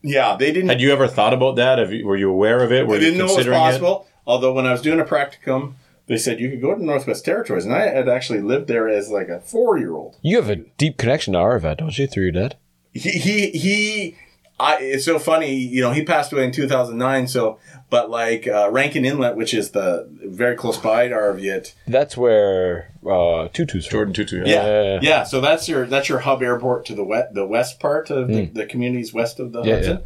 [0.02, 1.78] yeah, they didn't Had you ever thought about that?
[1.78, 2.86] Have you, were you aware of it?
[2.86, 4.06] Were I didn't you know it was considering possible.
[4.26, 5.74] Although when I was doing a practicum,
[6.08, 9.08] they said you could go to Northwest Territories, and I had actually lived there as
[9.10, 10.16] like a four-year-old.
[10.22, 12.56] You have a deep connection to Arviat, don't you, through your dad?
[12.92, 14.16] He he he.
[14.60, 15.90] I, it's so funny, you know.
[15.92, 17.26] He passed away in two thousand nine.
[17.26, 17.58] So,
[17.90, 22.92] but like uh, Rankin Inlet, which is the very close by to Arviat, That's where
[23.04, 24.12] uh, Tootoo's from.
[24.12, 24.46] Jordan Tootoo?
[24.46, 24.98] yeah, Yeah.
[25.02, 28.28] yeah, So that's your that's your hub airport to the west, the west part of
[28.28, 29.62] the, the communities west of the.
[29.62, 29.98] Yeah, Hudson.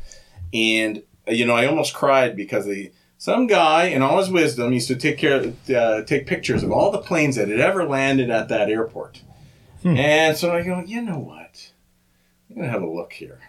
[0.54, 4.72] And uh, you know, I almost cried because the some guy in all his wisdom
[4.72, 8.30] used to take care uh, take pictures of all the planes that had ever landed
[8.30, 9.20] at that airport.
[9.82, 9.96] Hmm.
[9.96, 11.72] And so I go, you know what?
[12.48, 13.40] I'm gonna have a look here.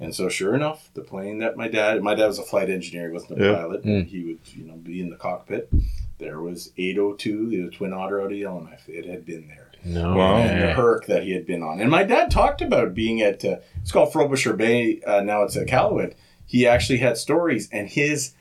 [0.00, 3.08] And so, sure enough, the plane that my dad, my dad was a flight engineer,
[3.08, 3.54] he wasn't a Yeah.
[3.56, 3.82] pilot.
[3.82, 4.00] Hmm.
[4.02, 5.68] He would, you know, be in the cockpit.
[6.18, 8.88] There was 802, the Twin Otter out of Yellowknife.
[8.88, 10.16] It had been there No.
[10.16, 10.36] Wow.
[10.36, 10.72] and the way.
[10.72, 11.80] Herc that he had been on.
[11.80, 15.00] And my dad talked about being at uh, it's called Frobisher Bay.
[15.06, 16.14] Uh, now it's at Iqaluit.
[16.46, 18.34] He actually had stories, and his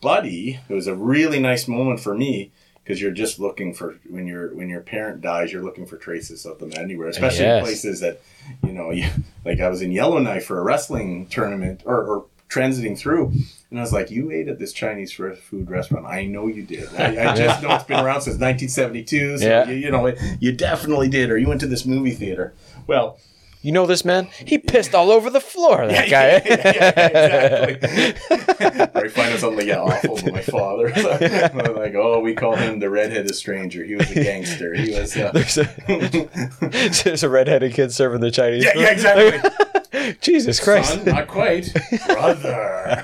[0.00, 0.58] buddy.
[0.68, 2.50] It was a really nice moment for me
[2.82, 6.44] because you're just looking for when your when your parent dies, you're looking for traces
[6.46, 7.62] of them anywhere, especially in Yes.
[7.64, 8.20] places that
[8.64, 9.08] you know, you,
[9.44, 12.02] like I was in Yellowknife for a wrestling tournament or.
[12.04, 13.32] or transiting through
[13.70, 16.86] and I was like you ate at this Chinese food restaurant I know you did
[16.94, 19.66] I, I just know it's been around since 1972 so Yeah.
[19.70, 22.52] you, you know you definitely did or you went to this movie theater
[22.86, 23.18] well
[23.62, 24.28] You know this man?
[24.44, 26.42] He pissed all over the floor, that guy.
[26.44, 29.00] yeah, exactly.
[29.00, 30.92] or you find out something yeah, awful to my father.
[31.82, 33.84] Like, oh, we call him the redheaded stranger.
[33.84, 34.74] He was a gangster.
[34.74, 35.16] He was.
[35.16, 38.80] Uh, There's a, there's a redheaded kid serving the Chinese yeah, food.
[38.82, 40.14] yeah, exactly.
[40.20, 40.92] Jesus Christ.
[40.94, 41.72] Son, not quite,
[42.06, 43.02] brother.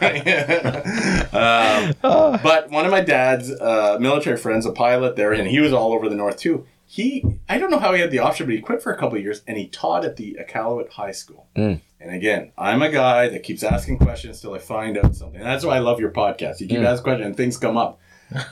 [1.33, 1.95] um,
[2.43, 5.93] but one of my dad's uh, military friends, a pilot there, and he was all
[5.93, 6.67] over the north too.
[6.91, 9.19] He, I don't know how he had the option, but he quit for a couple
[9.19, 11.47] of years, and he taught at the Iqaluit High School.
[11.55, 11.75] Hmm.
[12.01, 15.39] And again, I'm a guy that keeps asking questions till I find out something.
[15.39, 16.61] That's why I love your podcast.
[16.61, 16.87] You keep hmm.
[16.87, 18.01] asking questions, and things come up.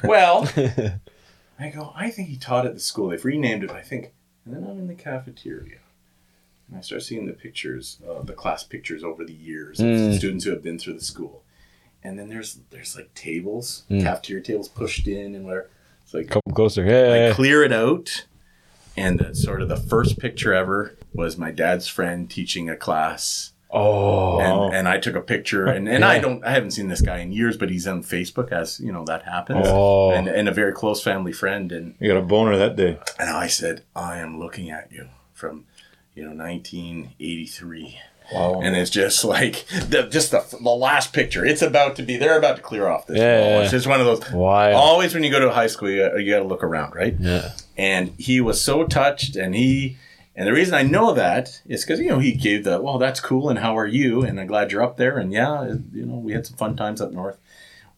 [0.04, 0.46] Well,
[1.58, 1.94] I go.
[1.96, 3.08] I think he taught at the school.
[3.08, 4.12] They've renamed it, I think.
[4.44, 5.78] And then I'm in the cafeteria.
[6.68, 10.14] And I start seeing the pictures, uh, the class pictures over the years of the
[10.14, 11.42] students who have been through the school.
[12.02, 15.70] And then there's there's like tables, cafeteria tables pushed in and whatever.
[16.06, 16.84] It's like Come closer.
[16.84, 17.30] Yeah.
[17.30, 18.26] I clear it out,
[18.96, 23.52] and the, sort of the first picture ever was my dad's friend teaching a class.
[23.72, 24.38] oh.
[24.38, 27.18] And, and I took a picture, and, and I don't, I haven't seen this guy
[27.18, 30.12] in years, but he's on Facebook as you know that happens, Oh.
[30.12, 32.98] and, and a very close family friend, and You got a boner that day.
[33.18, 35.64] and I said, I am looking at you from,
[36.14, 37.98] you know, 1983.
[38.32, 38.60] Wow.
[38.60, 41.44] and it's just like the just the, the last picture.
[41.44, 42.16] It's about to be.
[42.16, 43.18] They're about to clear off this.
[43.18, 43.60] Yeah, wall.
[43.62, 44.30] It's just one of those.
[44.32, 44.74] Wild.
[44.74, 47.14] Always when you go to high school, you, you got to look around, right?
[47.18, 47.52] Yeah.
[47.76, 49.96] and he was so touched and he
[50.34, 53.20] and the reason i know that is because you know he gave the well that's
[53.20, 56.16] cool and how are you and i'm glad you're up there and yeah you know
[56.16, 57.38] we had some fun times up north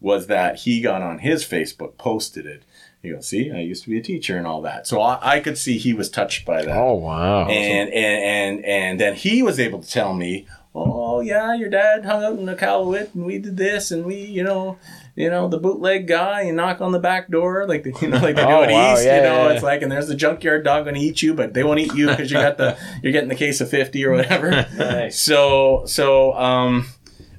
[0.01, 2.63] was that he got on his facebook posted it
[3.03, 5.41] you go see i used to be a teacher and all that so i, I
[5.41, 7.47] could see he was touched by that Oh wow.
[7.49, 12.05] and, and and and then he was able to tell me, "Oh yeah, your dad
[12.05, 14.79] hung out in the Iqaluit, and we did this, and we, you know,
[15.17, 18.19] you know, the bootleg guy, and knock on the back door, like the, you know,
[18.19, 19.67] like they do Oh, in wow, East, yeah, you know, yeah, it's yeah.
[19.69, 22.09] like, and there's the junkyard dog going to eat you, but they won't eat you
[22.09, 24.67] because you got the, you're getting the case of fifty or whatever.
[24.77, 25.21] Nice.
[25.21, 26.87] So so um.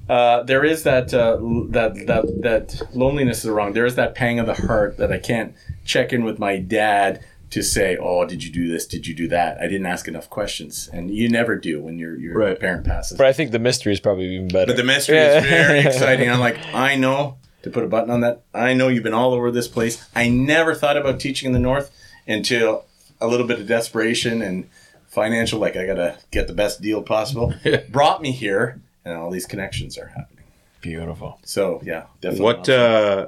[0.09, 1.37] Uh, there is that, uh,
[1.69, 3.73] that that that loneliness is wrong.
[3.73, 5.53] There is that pang of the heart that I can't
[5.85, 8.87] check in with my dad to say, "Oh, did you do this?
[8.87, 12.17] Did you do that?" I didn't ask enough questions, and you never do when your
[12.17, 12.59] your Right.
[12.59, 13.17] parent passes.
[13.17, 14.65] But I think the mystery is probably even better.
[14.67, 15.39] But the mystery Yeah.
[15.39, 16.27] is very exciting.
[16.29, 18.41] I'm like, I know to put a button on that.
[18.53, 20.03] I know you've been all over this place.
[20.15, 21.91] I never thought about teaching in the north
[22.27, 22.85] until
[23.21, 24.69] a little bit of desperation and
[25.07, 27.53] financial, like I gotta get the best deal possible,
[27.89, 30.45] brought me here, and all these connections are happening.
[30.81, 31.39] Beautiful.
[31.43, 32.43] So yeah, definitely.
[32.45, 33.27] What uh,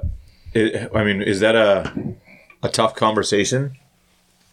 [0.54, 1.92] i I mean, is that a
[2.62, 3.76] a tough conversation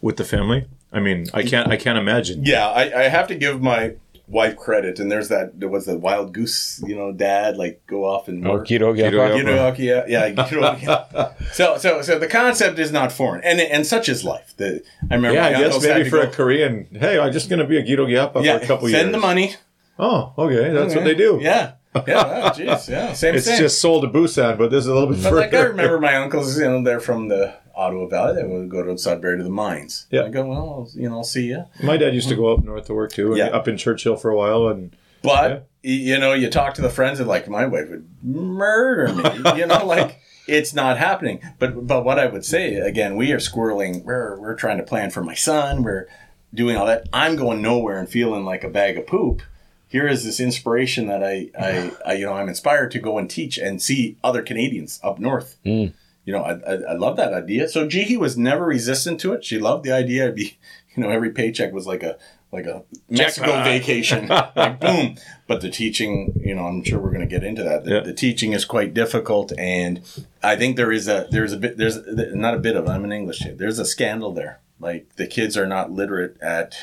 [0.02, 0.66] with the family?
[0.92, 2.44] I mean, I can't I can't imagine.
[2.46, 3.94] Yeah, I, I have to give my
[4.28, 8.06] wife credit, and there's that there was the wild goose, you know, dad like go
[8.06, 8.68] off and Oh, work.
[8.68, 9.10] keto, yeah.
[9.10, 10.26] Keto, You know, yeah, yeah.
[11.40, 14.54] you so, so, so the concept is not foreign, and and such is life.
[14.58, 15.36] The I remember.
[15.36, 16.88] Yeah, I guess maybe for go- a Korean.
[16.92, 19.02] Hey, I'm just going to be a Guido Gyapa yeah, for a couple send years.
[19.04, 19.56] Send the money.
[20.00, 21.40] Oh, okay, that's what they do.
[21.42, 22.02] Yeah, yeah.
[22.06, 23.14] oh, Jeez, yeah.
[23.14, 23.36] Same thing.
[23.36, 25.42] It's just Seoul to Busan, but this is a little bit But further.
[25.42, 28.36] like I remember my uncles, you know, they're from the Ottawa Valley.
[28.42, 30.08] They would go to Sudbury to the mines.
[30.10, 30.24] Yeah.
[30.24, 31.66] I go, well, I'll, you know, I'll see you.
[31.84, 33.48] My dad used to go up north to work too, Yeah.
[33.48, 35.92] up in Churchill for a while, and But Yeah.
[35.92, 39.24] you know, you talk to the friends, and like my wife would murder me.
[39.58, 41.42] you know, like it's not happening.
[41.60, 44.04] But but what I would say again, we are squirreling.
[44.04, 45.84] We're we're trying to plan for my son.
[45.84, 46.08] We're
[46.54, 47.08] doing all that.
[47.14, 49.42] I'm going nowhere and feeling like a bag of poop.
[49.90, 53.30] Here is this inspiration that I, I, I you know I'm inspired to go and
[53.30, 55.58] teach and see other Canadians up north.
[55.66, 55.88] Hmm.
[56.26, 57.68] You know, I, I, I love that idea.
[57.68, 59.44] So Jihi was never resistant to it.
[59.44, 60.24] She loved the idea.
[60.26, 60.58] It'd be,
[60.96, 62.18] you know, every paycheck was like a
[62.52, 65.18] like a Mexico uh, vacation, like boom.
[65.48, 67.84] But the teaching, you know, I'm sure we're going to get into that.
[67.84, 68.00] The, Yeah.
[68.02, 70.02] the teaching is quite difficult, and
[70.44, 71.98] I think there is a there's a bit there's
[72.36, 73.58] not a bit of I'm an English kid.
[73.58, 74.60] There's a scandal there.
[74.80, 76.76] Like the kids are not literate at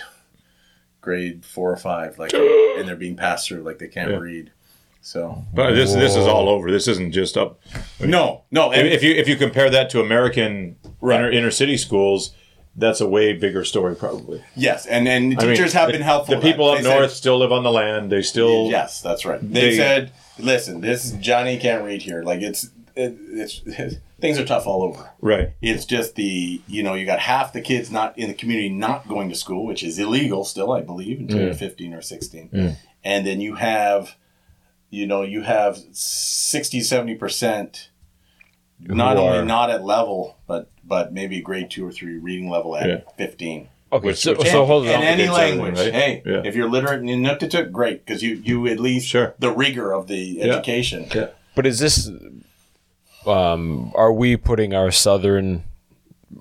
[1.07, 4.17] grade four or five, like, and they're being passed through like they can't Yeah.
[4.19, 4.51] read.
[5.01, 6.69] So but this this is all over.
[6.71, 7.61] This isn't just up.
[8.01, 11.21] no, no, If, and, if you if you compare that to American Right.
[11.21, 12.35] inner, inner city schools,
[12.75, 14.43] that's a way bigger story, probably.
[14.57, 16.35] yes, and and I mean, teachers have the- been helpful.
[16.35, 18.11] The people They up said- north still live on the land.
[18.11, 19.41] They still Yes, that's right.
[19.41, 22.25] They, They- said, "Listen, this Johnny can't read here.
[22.25, 23.63] Like it's, it, it's
[24.21, 25.11] things are tough all over.
[25.21, 25.51] right.
[25.61, 29.07] It's just the you know you got half the kids not in the community not
[29.09, 31.57] going to school, which is illegal still, I believe, until they're mm.
[31.59, 32.77] fifteen or sixteen, mm.
[33.05, 34.17] and then you have,
[34.91, 37.91] you know, you have 60 70 percent.
[38.79, 42.77] Not Who only not at level, but but maybe grade two or three reading level
[42.77, 43.01] at Yeah.
[43.17, 43.69] fifteen.
[43.93, 45.03] Okay, Which- so, which- so hold And on.
[45.05, 45.93] any uh, language, right?
[45.95, 46.43] hey, Yeah.
[46.45, 49.35] if you're literate in Inuktitut, great, because you you at least Sure.
[49.39, 51.07] the rigor of the education.
[51.15, 51.29] Yeah.
[51.55, 52.11] But is this?
[53.27, 55.65] Um, are we putting our southern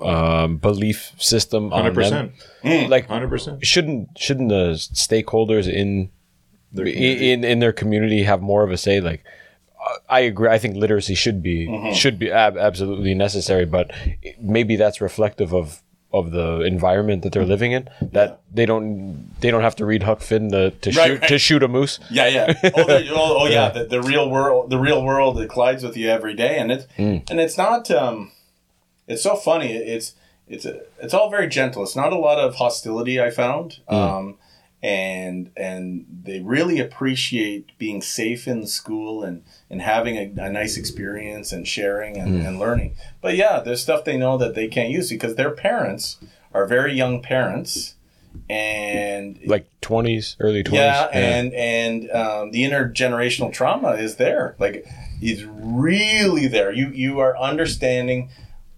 [0.02, 2.34] um, belief system on Hundred them?
[2.64, 2.90] percent.
[2.90, 3.66] Like, Hundred percent.
[3.66, 6.10] shouldn't shouldn't the stakeholders in
[6.76, 9.00] in in their community have more of a say?
[9.00, 9.24] Like,
[10.10, 10.50] I agree.
[10.50, 11.94] I think literacy should be Mm-hmm.
[11.94, 13.92] should be ab- absolutely necessary, but
[14.42, 15.82] maybe that's reflective of
[16.18, 17.90] of the environment that they're living in.
[18.02, 21.28] That they don't they don't have to read Huck Finn to, to Right, shoot right.
[21.28, 22.00] to shoot a moose.
[22.10, 22.54] Yeah, yeah.
[22.76, 23.70] Oh, the, oh, oh yeah.
[23.70, 26.88] The, the real world, the real world, it collides with you every day, and it's
[26.98, 27.92] and it's not.
[27.92, 28.32] Um,
[29.08, 29.74] it's so funny.
[29.74, 30.14] It's
[30.48, 31.84] it's it's all very gentle.
[31.84, 33.22] It's not a lot of hostility.
[33.22, 34.38] I found, um,
[34.86, 40.50] and and they really appreciate being safe in the school and and having a, a
[40.52, 42.96] nice experience and sharing and, and learning.
[43.20, 46.18] But yeah, there's stuff they know that they can't use because their parents
[46.54, 47.96] are very young parents,
[48.48, 50.82] and Like twenties, early twenties.
[50.86, 54.56] yeah, and and um, the intergenerational trauma is there.
[54.60, 54.86] Like,
[55.20, 56.72] it's really there.
[56.72, 58.30] You you are understanding.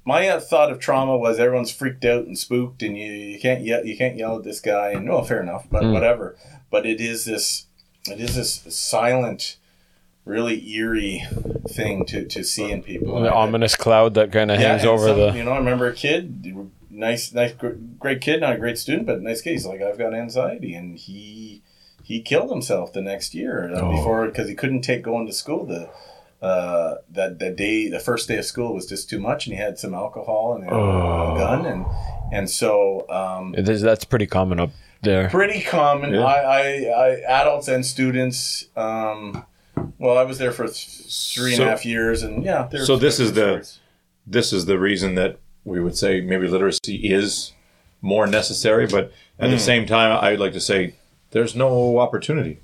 [0.07, 3.61] My uh, thought of trauma was everyone's freaked out and spooked, and you, you can't
[3.63, 4.91] yell you can't yell at this guy.
[4.91, 6.37] And no, fair enough, but whatever.
[6.71, 7.65] But it is this
[8.09, 9.57] it is this silent,
[10.23, 11.23] really eerie
[11.67, 13.19] thing to, to see in people.
[13.21, 15.31] the ominous cloud that kind of hangs over some- the.
[15.33, 16.55] You know, I remember a kid,
[16.89, 17.53] nice, nice,
[17.99, 19.51] great kid, not a great student, but nice kid.
[19.51, 21.61] He's like, I've got anxiety, and he
[22.01, 23.91] he killed himself the next year uh, Oh.
[23.91, 25.65] before because he couldn't take going to school.
[25.65, 25.89] The
[26.41, 29.61] uh, that that day, the first day of school was just too much, and he
[29.61, 31.35] had some alcohol and Oh.
[31.35, 31.85] a gun, and
[32.31, 34.71] and so um, It is- that's pretty common up
[35.01, 35.29] there.
[35.29, 36.13] pretty common.
[36.13, 36.23] Yeah.
[36.25, 38.65] I, I, I adults and students.
[38.75, 39.45] Um,
[39.99, 42.67] well, I was there for th- three and a half years, and yeah.
[42.83, 43.79] So this is the- stories.
[44.25, 47.51] this is the reason that we would say maybe literacy is
[48.01, 50.95] more necessary, but at the same time, I'd like to say
[51.31, 52.59] there's no opportunity.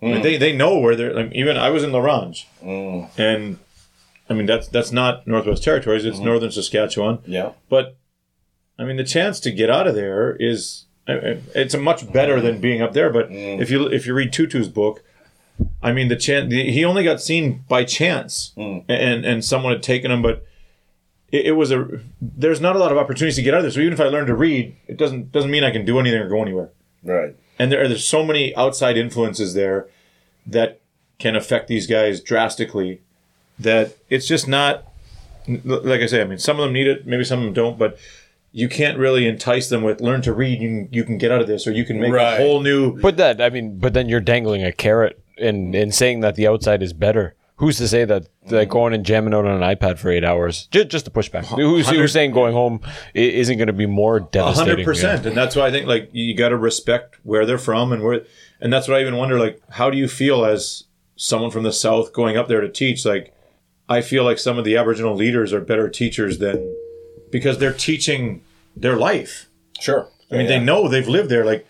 [0.00, 1.12] I mean, they, they know where they're.
[1.12, 3.08] Like, even I was in La Ronge, mm.
[3.18, 3.58] and
[4.30, 6.26] I mean that's that's not Northwest Territories; it's mm-hmm.
[6.26, 7.18] northern Saskatchewan.
[7.26, 7.52] yeah.
[7.68, 7.96] But
[8.78, 12.60] I mean, the chance to get out of there is it's a much better than
[12.60, 13.10] being up there.
[13.10, 13.60] But mm.
[13.60, 15.02] if you if you read Tootoo's book,
[15.82, 18.84] I mean, the chance he only got seen by chance, mm.
[18.88, 20.44] and and someone had taken him, but.
[21.30, 21.86] It, it was a.
[22.22, 23.70] There's not a lot of opportunities to get out of there.
[23.72, 26.22] So even if I learn to read, it doesn't doesn't mean I can do anything
[26.22, 26.70] or go anywhere.
[27.04, 27.36] Right.
[27.58, 29.86] And there are there's so many outside influences there
[30.46, 30.80] that
[31.18, 33.00] can affect these guys drastically.
[33.58, 34.84] That it's just not
[35.64, 36.20] like I say.
[36.20, 37.98] I mean, some of them need it, maybe some of them don't, but
[38.52, 40.60] you can't really entice them with learn to read.
[40.60, 42.34] You can, you can get out of this, or you can make Right.
[42.34, 42.98] a whole new.
[43.00, 46.46] But that, I mean, but then you're dangling a carrot and and saying that the
[46.46, 47.34] outside is better.
[47.58, 50.66] Who's to say that that going and jamming out on an iPad for eight hours,
[50.70, 51.44] just, just to push back?
[51.44, 52.80] Who's, who's saying going home
[53.14, 54.70] isn't going to be more devastating?
[54.70, 57.92] hundred percent, and that's why I think like you got to respect where they're from
[57.92, 58.22] and where,
[58.60, 60.84] and that's what I even wonder like how do you feel as
[61.16, 63.04] someone from the south going up there to teach?
[63.04, 63.34] Like,
[63.88, 66.74] I feel like some of the Aboriginal leaders are better teachers than
[67.30, 68.42] because they're teaching
[68.76, 69.48] their life.
[69.80, 70.08] Sure.
[70.30, 71.44] I mean, they know they've lived there.
[71.44, 71.66] Like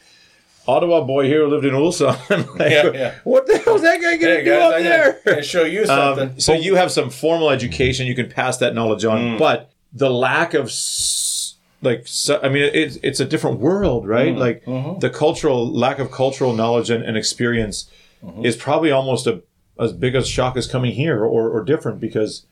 [0.68, 2.18] Ottawa boy here who lived in Ulsan.
[2.58, 3.14] like, Yeah, yeah.
[3.24, 4.62] What the hell's that guy gonna Hey do guys,
[5.12, 5.42] up there?
[5.42, 6.28] show you something.
[6.30, 9.38] Um, so you have some formal education, you can pass that knowledge on, Mm.
[9.38, 10.70] but the lack of
[11.80, 14.34] like, so, I mean, it's it's a different world, right?
[14.34, 14.38] Mm.
[14.38, 14.98] Like Mm-hmm.
[15.00, 17.90] the cultural lack of cultural knowledge and, and experience
[18.24, 18.44] Mm-hmm.
[18.44, 19.42] is probably almost a
[19.80, 22.44] as big a shock as coming here, or, or different because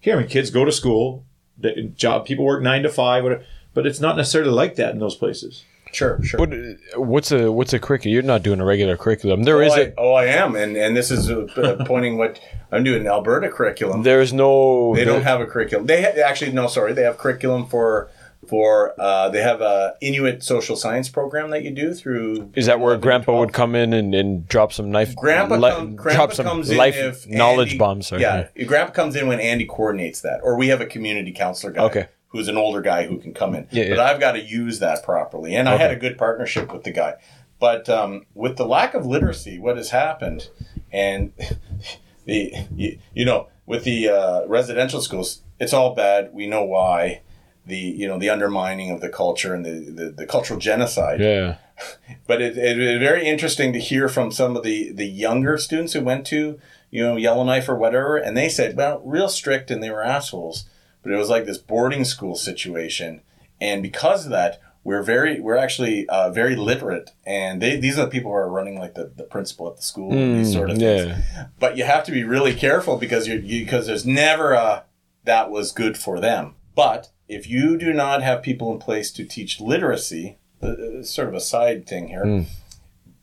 [0.00, 1.24] here, I mean, kids go to school,
[1.56, 5.00] the job people work nine to five, whatever, but it's not necessarily like that in
[5.00, 5.64] those places.
[5.94, 6.40] Sure, sure.
[6.42, 8.12] Uh, what's a what's a curriculum?
[8.12, 9.44] You're not doing a regular curriculum.
[9.44, 12.18] There oh, is I, a oh, I am, and and this is uh, uh, pointing
[12.18, 12.40] what
[12.72, 13.06] I'm doing.
[13.06, 14.02] Alberta curriculum.
[14.02, 14.94] there is no.
[14.94, 15.86] They don't have a curriculum.
[15.86, 18.10] They ha- actually no, sorry, they have curriculum for
[18.48, 22.50] for uh, they have a Inuit social science program that you do through.
[22.54, 23.40] Is that where Grandpa 12.
[23.40, 25.14] would come in and, and drop some knife?
[25.16, 28.06] Grandpa, li- come, Grandpa drop some comes in life if knowledge Andy- bombs.
[28.08, 28.22] Sorry.
[28.22, 31.84] Yeah, Grandpa comes in when Andy coordinates that, or we have a community counselor guy.
[31.84, 32.08] Okay.
[32.34, 33.68] Who's an older guy who can come in.
[33.70, 34.04] Yeah, but yeah.
[34.04, 35.54] I've got to use that properly.
[35.54, 37.14] And I had a good partnership with the guy.
[37.60, 40.48] But um, with the lack of literacy, what has happened,
[40.90, 41.32] and
[42.24, 46.30] the you, you know, with the uh, residential schools, it's all bad.
[46.32, 47.22] We know why.
[47.66, 51.56] The you know the undermining of the culture and the, the, the cultural genocide Yeah.
[52.26, 55.94] but it, it was very interesting to hear from some of the the younger students
[55.94, 56.58] who went to
[56.90, 60.64] you know Yellowknife or whatever, and they said, well, real strict, and they were assholes.
[61.04, 63.20] But it was like this boarding school situation,
[63.60, 68.06] and because of that, we're very we're actually uh, very literate, and they these are
[68.06, 70.70] the people who are running like the, the principal at the school, and these sort
[70.70, 71.18] of things.
[71.34, 71.46] yeah.
[71.58, 74.84] But you have to be really careful because you're you, because there's never a
[75.24, 76.54] that was good for them.
[76.74, 81.28] But if you do not have people in place to teach literacy, uh, uh, sort
[81.28, 82.24] of a side thing here,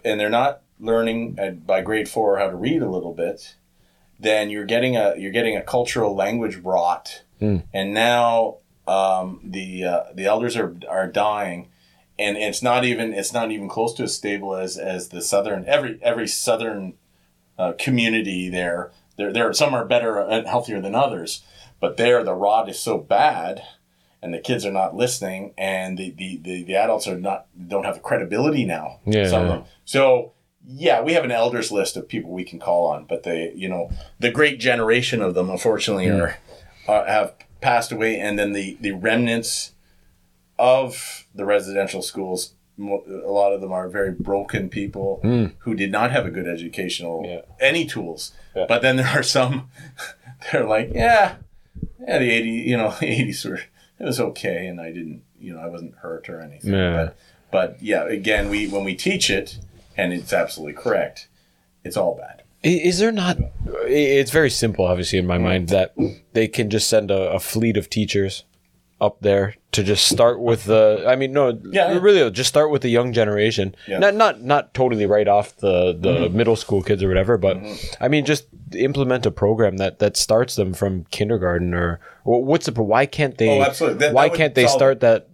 [0.04, 3.56] and they're not learning at, by grade four how to read a little bit,
[4.22, 7.24] then you're getting a you're getting a cultural language rot,
[7.74, 8.58] and now
[8.88, 11.70] um, the uh, the elders are are dying,
[12.18, 15.66] and it's not even it's not even close to as stable as as the southern
[15.68, 16.94] every every southern
[17.58, 18.92] uh, community there.
[19.18, 21.44] There there some are better and healthier than others,
[21.80, 23.64] but there the rot is so bad.
[24.24, 27.86] And the kids are not listening, and the, the, the, the adults are not don't
[27.86, 29.00] have the credibility now.
[29.04, 29.28] Yeah.
[29.28, 29.64] Some of them.
[29.84, 30.34] So
[30.68, 33.68] yeah, we have an elders list of people we can call on, but they, you
[33.68, 36.16] know, the great generation of them, unfortunately, hmm.
[36.16, 36.38] are,
[36.88, 39.72] are have passed away, and then the the remnants
[40.60, 45.48] of the residential schools, a lot of them are very broken people hmm.
[45.60, 47.42] who did not have a good educational Yeah.
[47.60, 48.34] any tools.
[48.56, 48.66] Yeah.
[48.68, 49.70] But then there are some,
[50.52, 51.36] they're like, yeah,
[52.00, 53.62] yeah, the eighty, you know, the eighties were
[54.00, 56.74] it was okay, and I didn't, you know, I wasn't hurt or anything.
[56.74, 56.92] Yeah.
[56.94, 57.18] But
[57.52, 59.60] but yeah, again, we when we teach it,
[59.98, 61.28] and it's absolutely correct,
[61.84, 62.44] it's all bad.
[62.64, 63.38] Is there not?
[63.86, 65.96] It's very simple, obviously, in my mind, that
[66.34, 68.44] they can just send a, a fleet of teachers
[69.00, 71.04] up there to just start with the.
[71.08, 71.98] I mean, no, Yeah.
[71.98, 73.74] really, just start with the young generation.
[73.88, 73.98] Yeah.
[73.98, 76.38] Not not not totally right off the the mm-hmm.
[76.38, 78.04] middle school kids or whatever, but mm-hmm.
[78.04, 78.46] I mean, just
[78.76, 83.40] implement a program that that starts them from kindergarten or wh- what's the why can't
[83.40, 83.60] they?
[83.60, 84.00] Oh, absolutely.
[84.00, 85.30] That- that why would can't they solve start that?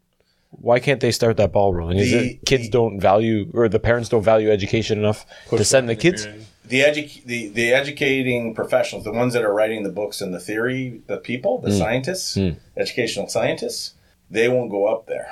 [0.59, 1.97] Why can't they start that ball rolling?
[1.99, 5.87] Is The- it kids don't value or the parents don't value education enough to send
[5.87, 6.27] the kids?
[6.67, 10.39] the edu- the the educating professionals, the ones that are writing the books and the
[10.39, 11.77] theory, the people, the hmm.
[11.77, 12.51] scientists, hmm.
[12.75, 13.93] educational scientists,
[14.29, 15.29] they won't go up there.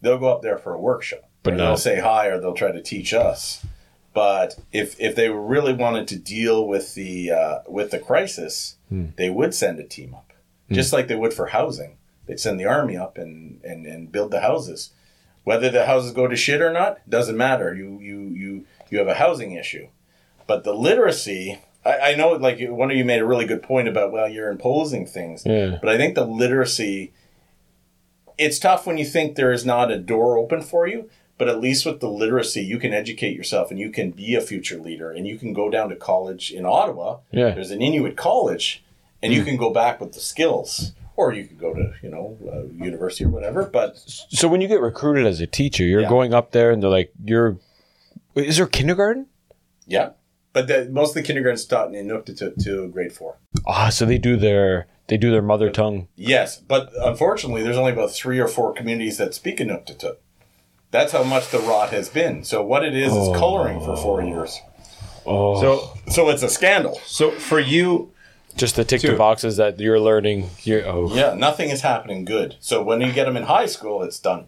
[0.00, 1.24] They'll go up there for a workshop.
[1.42, 1.66] But Or no.
[1.66, 3.64] they'll say hi or they'll try to teach us.
[4.12, 9.06] But if if they really wanted to deal with the uh, with the crisis, hmm.
[9.16, 10.32] they would send a team up,
[10.70, 11.96] just like they would for housing.
[12.26, 14.90] They'd send the army up and, and, and build the houses.
[15.44, 17.74] Whether the houses go to shit or not doesn't matter.
[17.74, 19.88] You you you you have a housing issue.
[20.46, 23.88] But the literacy, I, I know, like one of you made a really good point
[23.88, 25.44] about, well, you're imposing things.
[25.44, 25.78] Yeah.
[25.80, 27.12] But I think the literacy,
[28.38, 31.10] it's tough when you think there is not a door open for you.
[31.36, 34.40] But at least with the literacy, you can educate yourself and you can be a
[34.40, 37.18] future leader and you can go down to college in Ottawa.
[37.32, 37.50] Yeah.
[37.50, 38.84] There's an Inuit college
[39.20, 39.46] and you mm.
[39.46, 40.92] can go back with the skills.
[41.16, 43.64] Or you could go to, you know, uh, university or whatever.
[43.64, 46.08] But So when you get recruited as a teacher, you're Yeah.
[46.08, 47.58] going up there and they're like, "You're."
[48.34, 49.26] Is there kindergarten?
[49.86, 50.10] yeah.
[50.52, 53.38] But the, most of the kindergarten's taught in Inuktitut to grade four.
[53.66, 56.06] Ah, so they do their they do their mother tongue.
[56.16, 60.16] Yes, but unfortunately, there's only about three or four communities that speak Inuktitut.
[60.92, 62.44] That's how much the rot has been.
[62.44, 64.60] So what it is is coloring for four years.
[65.26, 67.00] Oh, So, So it's a scandal.
[67.04, 68.12] so for you,
[68.56, 70.50] just to tick the boxes that you're learning.
[70.62, 72.56] You're oh, Yeah, nothing is happening good.
[72.60, 74.46] So when you get them in high school, it's done.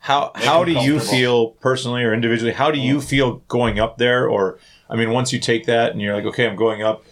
[0.00, 2.52] how how do you feel personally or individually?
[2.52, 3.04] How do you mm.
[3.04, 4.28] feel going up there?
[4.28, 4.58] Or
[4.88, 7.04] I mean, once you take that and you're like, okay, I'm going up.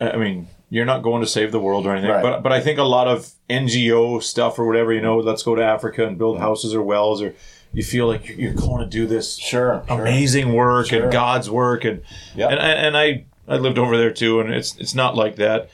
[0.00, 2.22] I mean, you're not going to save the world or anything, Right.
[2.22, 5.54] but but I think a lot of NGO stuff or whatever, you know, let's go
[5.54, 6.40] to Africa and build mm.
[6.40, 7.34] houses or wells, or
[7.72, 9.84] you feel like you're, you're going to do this Sure.
[9.88, 11.04] amazing work Sure.
[11.04, 12.02] and God's work and
[12.34, 12.48] Yeah.
[12.48, 15.68] and I- and I I lived over there too and it's it's not like that.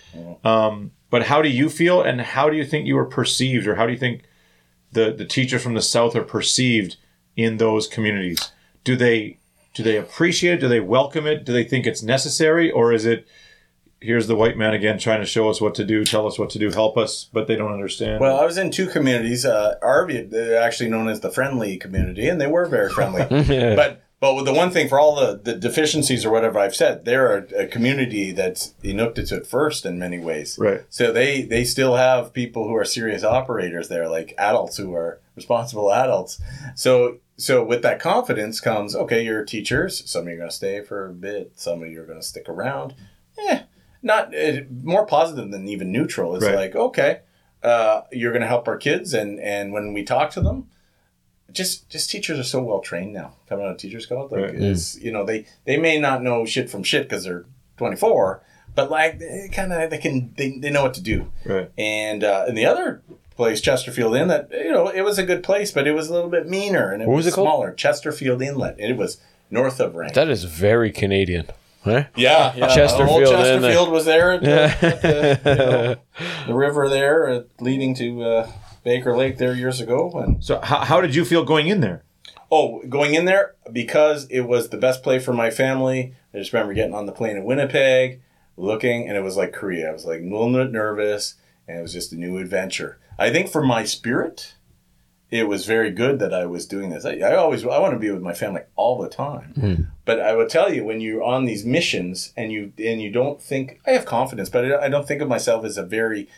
[0.45, 3.77] Um, but how do you feel and how do you think you were perceived or
[3.77, 4.23] how do you think
[4.93, 6.97] the the teachers from the south are perceived
[7.37, 8.51] in those communities?
[8.83, 9.39] Do they
[9.75, 10.61] do they appreciate it?
[10.61, 11.45] Do they welcome it?
[11.45, 13.29] Do they think it's necessary or is it
[14.01, 16.51] here's the white man again trying to show us what to do, tell us what
[16.51, 18.21] to do, help us, but they don't understand?
[18.21, 19.45] Well, I was in two communities.
[19.45, 23.23] Uh, Arviat, they're actually known as the friendly community, and they were very friendly.
[23.77, 27.05] But but with the one thing for all the, the deficiencies or whatever I've said,
[27.05, 30.59] they're a, a community that's Inuktitut first in many ways.
[30.59, 30.83] Right.
[30.89, 35.21] So they they still have people who are serious operators there, like adults who are
[35.35, 36.41] responsible adults.
[36.75, 40.09] So so with that confidence comes okay, you're teachers.
[40.11, 41.53] Some of you are going to stay for a bit.
[41.57, 42.95] Some of you are going to stick around.
[43.39, 43.63] Eh,
[44.03, 46.35] not uh, more positive than even neutral.
[46.37, 46.55] It's Right.
[46.55, 47.21] like okay,
[47.63, 50.69] uh, you're going to help our kids, and and when we talk to them,
[51.53, 53.33] just just teachers are so well trained now.
[53.49, 54.55] Coming out of teachers college, like Right.
[54.55, 57.45] is you know they they may not know shit from shit because they're
[57.79, 58.43] 24,
[58.75, 61.31] but like they kind of they can they, they know what to do.
[61.45, 61.71] right.
[61.79, 63.03] And uh, and the other
[63.37, 66.31] place, Chesterfield Inlet, you know, it was a good place, but it was a little
[66.31, 67.47] bit meaner and it What was, was it called?
[67.49, 67.73] smaller.
[67.75, 68.77] Chesterfield Inlet.
[68.79, 69.19] It was
[69.51, 70.15] north of Rank.
[70.15, 71.47] that is very Canadian.
[71.85, 72.05] Huh?
[72.17, 72.67] yeah, yeah.
[72.75, 75.97] Chesterfield Old Chesterfield was there at, the, at the, you know,
[76.49, 78.51] the river there, uh, leading to uh,
[78.87, 82.05] Baker Lake there years ago, and So how, how did you feel going in there?
[82.53, 86.15] Oh, going in there because it was the best play for my family.
[86.33, 88.21] I just remember getting on the plane in Winnipeg,
[88.57, 89.91] looking, and it was like Korea.
[89.91, 91.35] I was like a little bit nervous,
[91.67, 93.01] and it was just a new adventure.
[93.19, 94.55] I think for my spirit,
[95.33, 97.05] it was very good that I was doing this.
[97.05, 99.83] I, I always I want to be with my family all the time, hmm.
[100.05, 103.43] but I would tell you when you're on these missions and you and you don't
[103.43, 106.29] think I have confidence, but I don't think of myself as a very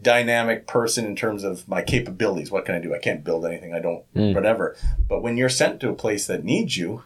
[0.00, 2.50] dynamic person in terms of my capabilities.
[2.50, 2.94] What can I do?
[2.94, 3.72] I can't build anything.
[3.74, 4.32] I don't, hmm.
[4.34, 4.76] whatever.
[5.08, 7.02] But when you're sent to a place that needs you,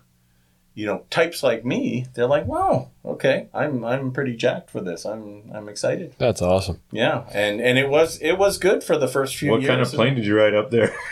[0.75, 5.05] you know, types like me, they're like, wow, okay, I'm I'm pretty jacked for this.
[5.05, 6.15] I'm I'm excited.
[6.19, 6.81] That's awesome.
[6.93, 9.69] Yeah, and and it was it was good for the first few What years.
[9.71, 10.95] kind of plane did you ride up there?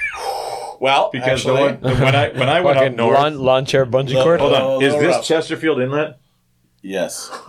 [0.80, 3.84] Well, Because the one, the- when I when I went up north, lawn, lawn chair
[3.84, 4.38] bungee Look, cord.
[4.38, 5.24] hold Oh, on, is no this rough.
[5.26, 6.16] Chesterfield Inlet?
[6.82, 7.32] yes,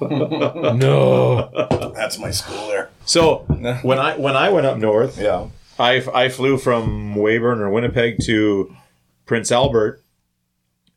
[0.00, 1.50] No.
[1.94, 2.90] that's my school there.
[3.04, 3.38] So
[3.82, 5.48] when I when I went up north, Yeah.
[5.78, 8.74] I I flew from Weyburn or Winnipeg to
[9.26, 10.02] Prince Albert,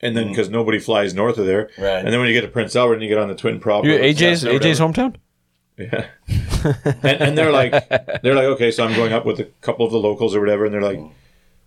[0.01, 0.29] and then mm.
[0.29, 1.69] because nobody flies north of there.
[1.77, 2.03] Right.
[2.03, 3.87] And then when you get to Prince Albert, and you get on the Twin Proper,
[3.87, 5.15] AJ's AJ's hometown.
[5.77, 6.07] Yeah.
[7.03, 7.71] and, and they're like,
[8.21, 10.65] they're like, okay, so I'm going up with a couple of the locals or whatever,
[10.65, 11.11] and they're like, mm.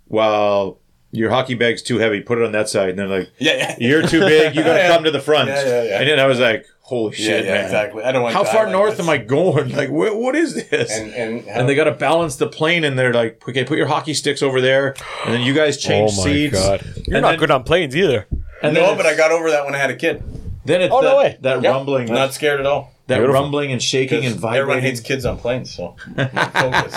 [0.09, 0.79] well,
[1.11, 2.21] your hockey bag's too heavy.
[2.21, 2.91] Put it on that side.
[2.91, 3.77] And they're like, Yeah, yeah.
[3.81, 4.55] you're too big.
[4.55, 4.89] You got to Yeah.
[4.95, 5.49] come to the front.
[5.49, 6.01] Yeah, yeah, yeah.
[6.01, 7.65] And then I was like, holy shit, yeah, man.
[7.65, 8.03] exactly.
[8.05, 9.01] I don't want How far like north this.
[9.07, 9.75] am I going?
[9.75, 10.91] Like, wh- what is this?
[10.99, 13.87] And and, and they got to balance the plane, and they're like, "Okay, put your
[13.89, 14.95] hockey sticks over there,"
[15.25, 16.55] and then you guys oh change oh my seats.
[16.55, 16.83] god.
[17.07, 18.27] You're And not then- good on planes either.
[18.63, 20.23] And no, but I got over that when I had a kid.
[20.65, 21.39] then it's Oh, that, no way.
[21.43, 21.73] that Yep.
[21.73, 22.07] rumbling.
[22.07, 22.93] Not scared at all.
[23.07, 23.35] that Beautiful.
[23.41, 24.61] rumbling and shaking and vibrating.
[24.61, 24.91] Everyone vibrating.
[24.97, 26.97] hates kids on planes, so focus.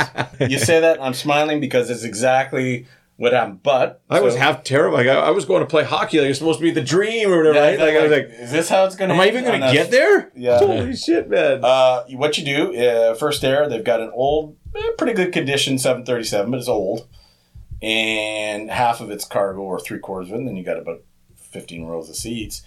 [0.51, 2.86] you say that, I'm smiling because it's exactly
[3.22, 3.61] what happened.
[3.61, 5.05] But I was half terrified.
[5.05, 6.17] Like, I, I was going to play hockey.
[6.17, 7.53] Like it was supposed to be the dream or whatever.
[7.53, 7.80] Yeah, right?
[7.80, 9.13] Like, I was like, is this how it's going to?
[9.13, 10.32] am I even going to get there?
[10.36, 10.57] Yeah.
[10.57, 11.63] Holy shit, man.
[11.63, 15.78] Uh, what you do, uh, First Air, they've got an old, eh, pretty good condition
[15.78, 17.07] 737, but it's old.
[17.80, 21.03] And half of it's cargo or three quarters of it, and then you got about
[21.36, 22.63] 15 rows of seats.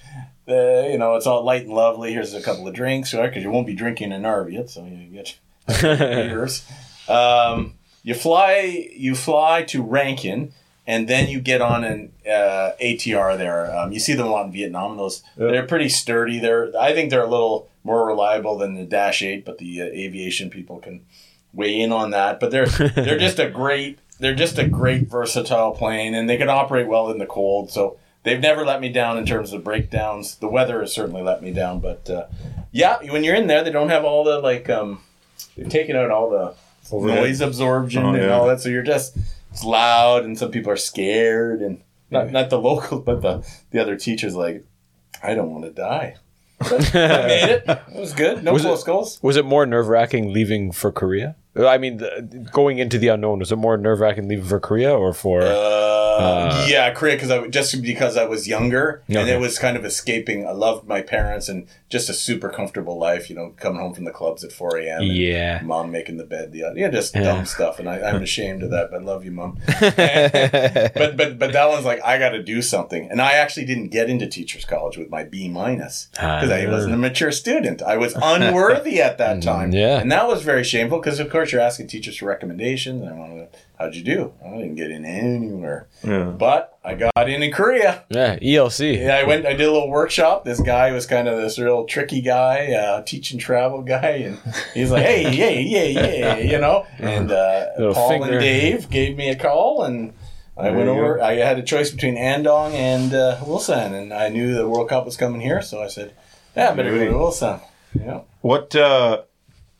[0.49, 2.13] Uh, you know, it's all light and lovely.
[2.13, 3.29] Here's a couple of drinks, right?
[3.29, 5.37] Because you won't be drinking in Arviat, so you get
[5.81, 6.65] beers.
[7.09, 7.75] Um,
[8.05, 10.53] you fly, you fly to Rankin,
[10.87, 13.75] and then you get on an uh, ATR there.
[13.75, 14.97] Um, you see them a lot in Vietnam.
[14.99, 16.39] Those they're pretty sturdy.
[16.39, 19.87] They're I think they're a little more reliable than the Dash Eight, but the uh,
[19.87, 21.05] aviation people can
[21.55, 22.39] weigh in on that.
[22.39, 26.51] But they're they're just a great they're just a great versatile plane, and they can
[26.51, 27.71] operate well in the cold.
[27.71, 30.37] So they've never let me down in terms of breakdowns.
[30.37, 32.27] The weather has certainly let me down, but uh,
[32.71, 35.01] yeah, when you're in there, they don't have all the like um,
[35.57, 36.55] they've taken out all the
[36.93, 38.31] Noise absorption Oh, and yeah.
[38.31, 38.61] all that.
[38.61, 39.17] So you're just
[39.53, 41.81] it's loud, and some people are scared, and
[42.11, 44.65] not not the locals, but the the other teachers like,
[45.23, 46.17] I don't want to die.
[46.61, 47.65] I made it.
[47.69, 48.43] It was good.
[48.45, 49.19] No Was it- close goals.
[49.23, 51.37] Was it more nerve wracking leaving for Korea?
[51.57, 54.93] I mean, the, going into the unknown, was it more nerve wracking leaving for Korea
[54.93, 55.43] or for?
[55.43, 55.47] Uh,
[56.19, 59.85] Uh, yeah, Korea because I just because I was younger and it was kind of
[59.85, 60.47] escaping.
[60.47, 63.29] I loved my parents and just a super comfortable life.
[63.29, 65.03] You know, coming home from the clubs at four a.m.
[65.03, 65.61] Yeah.
[65.63, 66.53] mom making the bed.
[66.53, 67.23] The yeah, just Yeah.
[67.23, 67.79] dumb stuff.
[67.79, 69.59] And I, I'm ashamed of that, but I love you, mom.
[69.67, 73.89] but but but that one's like I got to do something, and I actually didn't
[73.89, 77.01] get into teachers college with my B minus because I wasn't a ah.
[77.01, 77.83] mature student.
[77.83, 79.73] I was unworthy at that time.
[79.73, 80.01] yeah.
[80.01, 83.03] and that was very shameful because of course you're asking teachers for recommendations.
[83.03, 84.33] And I wanted, to, how'd you do?
[84.45, 86.25] I didn't get in anywhere, Yeah.
[86.25, 88.05] but I got in in Korea.
[88.09, 88.99] yeah, ELC.
[89.01, 89.47] Yeah, I went.
[89.47, 90.45] I did a little workshop.
[90.45, 94.39] This guy was kind of this real tricky guy, uh, teach and travel guy, and
[94.75, 95.49] he's like, "Hey, yeah,
[95.85, 96.87] yeah, yeah," you know.
[96.99, 98.33] And uh, Paul finger.
[98.33, 100.13] and Dave gave me a call, and
[100.57, 101.23] I There went you over.
[101.23, 105.05] I had a choice between Andong and uh, Ulsan, and I knew the World Cup
[105.05, 106.13] was coming here, so I said,
[106.57, 107.61] "Yeah, I better go to Ulsan."
[107.99, 108.21] Yeah.
[108.41, 109.23] What uh,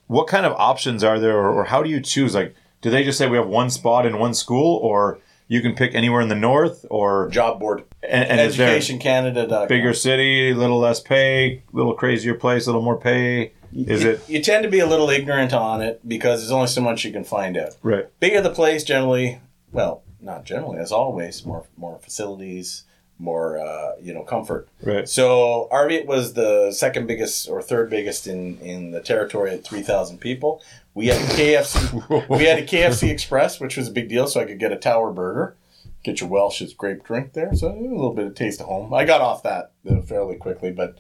[0.07, 2.35] what kind of options are there, or, or how do you choose?
[2.35, 2.55] Like,
[2.85, 5.19] do they just say we have one spot in one school, or
[5.49, 9.65] you can pick anywhere in the north, or Job board, and, and Education Canada.
[9.69, 13.53] bigger city, little less pay, little crazier place, little more pay?
[13.75, 16.67] Is you, it You tend to be a little ignorant on it because there's only
[16.69, 17.75] so much you can find out.
[17.83, 18.07] right?
[18.21, 19.41] bigger the place generally
[19.73, 22.85] well not generally as always more more facilities
[23.19, 25.09] more uh, you know comfort Right.
[25.09, 30.19] so Arviat was the second biggest or third biggest in in the territory at 3000
[30.19, 30.63] people
[30.95, 34.41] we had a KFC we had a KFC Express which was a big deal so
[34.41, 35.57] I could get a tower burger
[36.03, 39.05] get your Welch's grape drink there so a little bit of taste of home I
[39.05, 40.99] got off that uh, fairly quickly but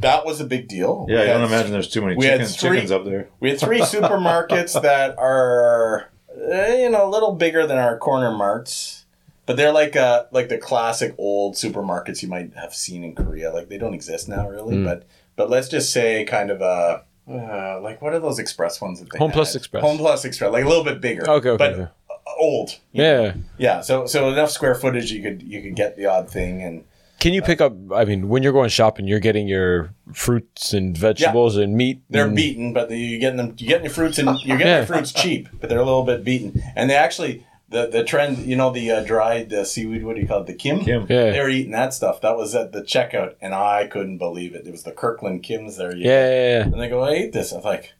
[0.00, 2.38] that was a big deal Yeah, We I don't imagine there's too many we had
[2.40, 3.28] chickens, three- chickens up there.
[3.40, 8.30] we had three supermarkets that are, uh, you know, a little bigger than our corner
[8.34, 9.04] marts,
[9.44, 13.52] but they're like uh like the classic old supermarkets you might have seen in Korea.
[13.52, 14.76] Like they don't exist now, really.
[14.76, 14.84] Mm.
[14.84, 15.06] But
[15.36, 17.04] but let's just say kind of a.
[17.28, 19.34] Uh, like what are those express ones that they Home had?
[19.34, 19.82] Plus Express.
[19.82, 21.22] Home Plus Express, like a little bit bigger.
[21.28, 21.82] Okay, okay, but okay.
[22.10, 22.78] uh, old.
[22.92, 23.34] Yeah.
[23.58, 26.84] Yeah, so so enough square footage you could you could get the odd thing and
[27.20, 27.72] Can you pick up?
[27.94, 32.02] I mean, when you're going shopping, you're getting your fruits and vegetables and meat.
[32.10, 33.54] They're and- beaten, but you're getting them.
[33.58, 34.78] You're getting your fruits and you're getting Yeah.
[34.78, 36.60] your fruits cheap, but they're a little bit beaten.
[36.74, 40.04] And they actually the the trend, you know, the uh, dried uh, seaweed.
[40.04, 40.46] What do you call it?
[40.46, 40.80] The kim.
[40.80, 41.06] Kim.
[41.08, 41.30] Yeah.
[41.30, 42.20] They were eating that stuff.
[42.20, 44.66] That was at the checkout, and I couldn't believe it.
[44.66, 45.94] It was the Kirkland Kims there.
[45.96, 46.62] You Yeah, yeah, yeah.
[46.64, 47.52] And they go, I ate this.
[47.52, 47.94] I'm like,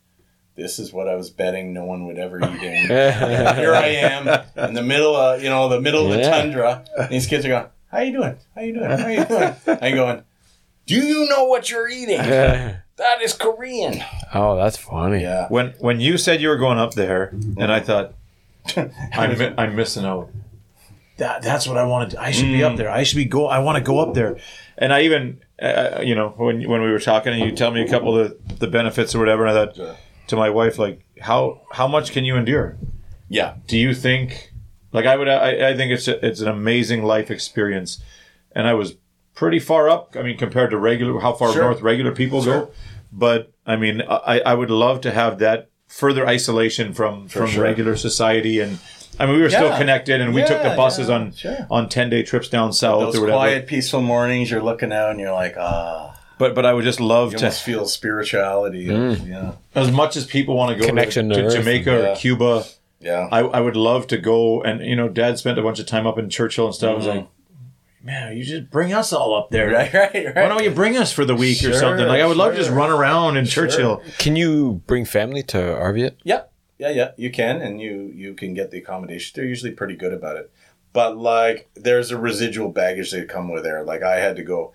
[0.55, 2.45] this is what I was betting no one would ever eat.
[2.45, 2.57] And
[3.59, 6.85] here I am in the middle of you know the middle of the tundra.
[6.97, 8.37] And these kids are going, How you doing?
[8.55, 8.91] How you doing?
[8.91, 9.55] How you doing?
[9.83, 10.23] I'm going.
[10.85, 12.19] Do you know what you're eating?
[12.19, 14.03] That is Korean.
[14.35, 15.23] Oh, that's funny.
[15.23, 15.49] Yeah.
[15.49, 18.15] When when you said you were going up there, and I thought
[18.77, 20.31] I'm mi- I'm missing out.
[21.19, 22.17] That that's what I wanted.
[22.17, 22.91] I should be up there.
[22.91, 23.47] I should be go.
[23.47, 24.39] I want to go up there.
[24.79, 27.83] And I even uh, you know when when we were talking, and you tell me
[27.83, 29.97] a couple of the, the benefits or whatever, and I thought
[30.29, 32.77] to my wife like how how much can you endure?
[33.29, 33.55] Yeah.
[33.67, 34.53] Do you think
[34.93, 38.03] like I would I, I think it's a, it's an amazing life experience,
[38.53, 38.95] and I was
[39.35, 40.17] pretty far up.
[40.17, 41.63] I mean compared to regular how far Sure.
[41.63, 42.61] north regular people Sure.
[42.67, 42.71] go,
[43.13, 47.63] but I mean I I would love to have that further isolation from from sure.
[47.63, 48.79] regular society and.
[49.21, 51.67] I mean, we were still connected, and we took the buses yeah, on sure.
[51.71, 53.37] on ten day trips down south Those or whatever.
[53.37, 56.99] quiet, peaceful mornings, you're looking out and you're like, ah, But but I would just
[56.99, 58.85] love you to, almost feel spirituality.
[58.85, 59.53] Yeah.
[59.75, 61.55] as much as people want to go Connection to, to to Earth.
[61.55, 62.13] Jamaica Yeah.
[62.13, 62.65] or Cuba.
[63.01, 63.29] Yeah.
[63.31, 66.07] I, I would love to go and you know dad spent a bunch of time
[66.07, 67.27] up in churchill and stuff i was like
[68.03, 69.63] man, you just bring us all up there.
[69.73, 70.37] Right, right, right.
[70.37, 72.07] Why don't you bring us for the week or something?
[72.07, 74.03] Like I would love to just run around in Churchill.
[74.19, 76.17] Can you bring family to Arviat?
[76.25, 76.43] Yeah,
[76.79, 77.11] yeah, yeah.
[77.17, 79.33] You can, and you you can get the accommodation.
[79.35, 80.53] They're usually pretty good about it.
[80.93, 83.83] But like, there's a residual baggage that come with there.
[83.83, 84.75] Like, I had to go.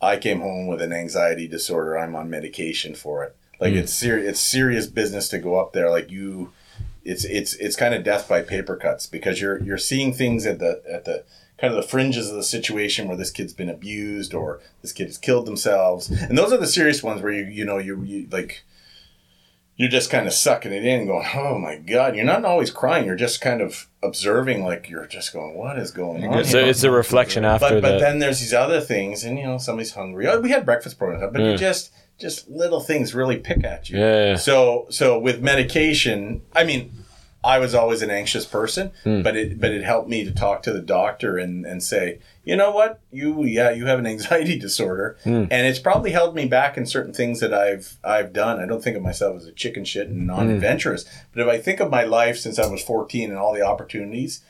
[0.00, 1.98] I came home with an anxiety disorder.
[1.98, 3.34] I'm on medication for it.
[3.58, 3.78] Like, hmm.
[3.78, 4.30] it's serious.
[4.30, 5.90] It's serious business to go up there.
[5.90, 6.52] Like you,
[7.04, 10.58] it's it's it's kind of death by paper cuts because you're you're seeing things at
[10.58, 11.24] the at the
[11.58, 15.06] kind of the fringes of the situation where this kid's been abused or this kid
[15.06, 18.26] has killed themselves, and those are the serious ones where you you know you, you
[18.30, 18.62] like
[19.78, 23.04] you're just kind of sucking it in, going, "Oh my god!" You're not always crying.
[23.04, 26.82] You're just kind of observing, like you're just going, "What is going on?" So it's
[26.82, 30.26] a reflection after but but then there's these other things, and you know somebody's hungry.
[30.28, 31.50] Oh, we had breakfast programs, but Yeah.
[31.52, 31.56] Hmm.
[31.56, 33.98] just just little things really pick at you.
[33.98, 34.36] Yeah, yeah.
[34.36, 36.92] So so with medication, I mean,
[37.46, 39.22] I was always an anxious person, Hmm.
[39.22, 42.56] but it but it helped me to talk to the doctor and and say, you
[42.56, 45.44] know what, you yeah you have an anxiety disorder, Hmm.
[45.50, 48.60] and it's probably held me back in certain things that I've I've done.
[48.60, 51.80] I don't think of myself as a chicken shit and non-adventurous, but if I think
[51.80, 54.40] of my life since I was 14 and all the opportunities,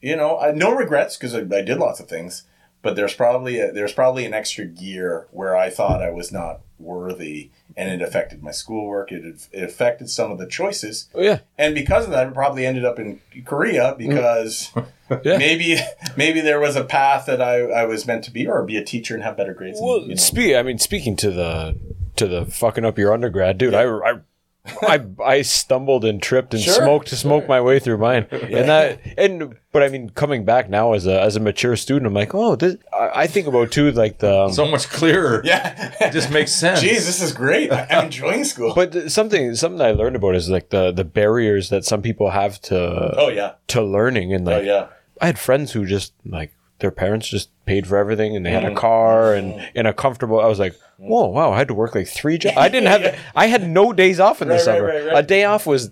[0.00, 2.42] you know, I, no regrets because I, I did lots of things.
[2.82, 6.62] But there's probably a, there's probably an extra gear where I thought I was not
[6.80, 9.12] worthy, and it affected my schoolwork.
[9.12, 11.40] It, it affected some of the choices, Oh, yeah.
[11.58, 13.98] and because of that, it probably ended up in Korea mm.
[13.98, 14.70] because
[15.24, 15.36] Yeah.
[15.38, 15.76] maybe
[16.16, 18.84] maybe there was a path that I, I was meant to be, or be a
[18.84, 19.78] teacher and have better grades.
[19.78, 20.14] and, Well, you know.
[20.14, 20.56] speak.
[20.56, 21.78] I mean, speaking to the
[22.16, 23.74] to the fucking up your undergrad, dude.
[23.74, 24.20] I, I
[24.64, 28.68] I I stumbled and tripped and Sure, smoked to smoke my way through mine, and
[28.68, 32.14] that and but I mean, coming back now as a as a mature student, I'm
[32.14, 34.42] like, oh, this, I, I think about too, like the.
[34.44, 35.42] um, So much clearer.
[35.44, 36.80] yeah, It just makes sense.
[36.84, 37.72] Jeez, this is great.
[37.72, 38.72] I- I'm enjoying school.
[38.74, 42.60] but something something I learned about is like the the barriers that some people have
[42.62, 42.78] to
[43.18, 44.86] oh yeah, to learning and oh like yeah.
[45.20, 46.52] I had friends who just like
[46.82, 48.76] their parents just paid for everything and they had a mm.
[48.76, 49.38] car mm.
[49.38, 50.38] and in a comfortable.
[50.38, 51.08] I was like, mm.
[51.08, 51.52] whoa, wow!
[51.52, 52.58] I had to work like three jobs.
[52.58, 53.18] I didn't have.
[53.34, 54.86] I had no days off in the Right, summer.
[54.86, 55.18] right, right.
[55.18, 55.90] A day off was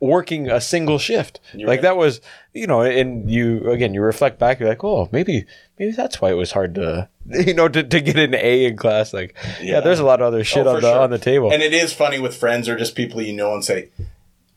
[0.00, 1.40] working a single shift.
[1.54, 1.82] like right.
[1.82, 2.20] that was,
[2.54, 5.44] you know, and you again, you reflect back, you're like, oh, maybe,
[5.78, 8.76] maybe that's why it was hard to, you know, to, to get an A in
[8.76, 9.12] class.
[9.12, 9.80] Like, yeah, Yeah.
[9.80, 11.00] there's a lot of other shit Oh, on the sure.
[11.00, 11.52] on the table.
[11.52, 13.90] And it is funny with friends or just people you know and say,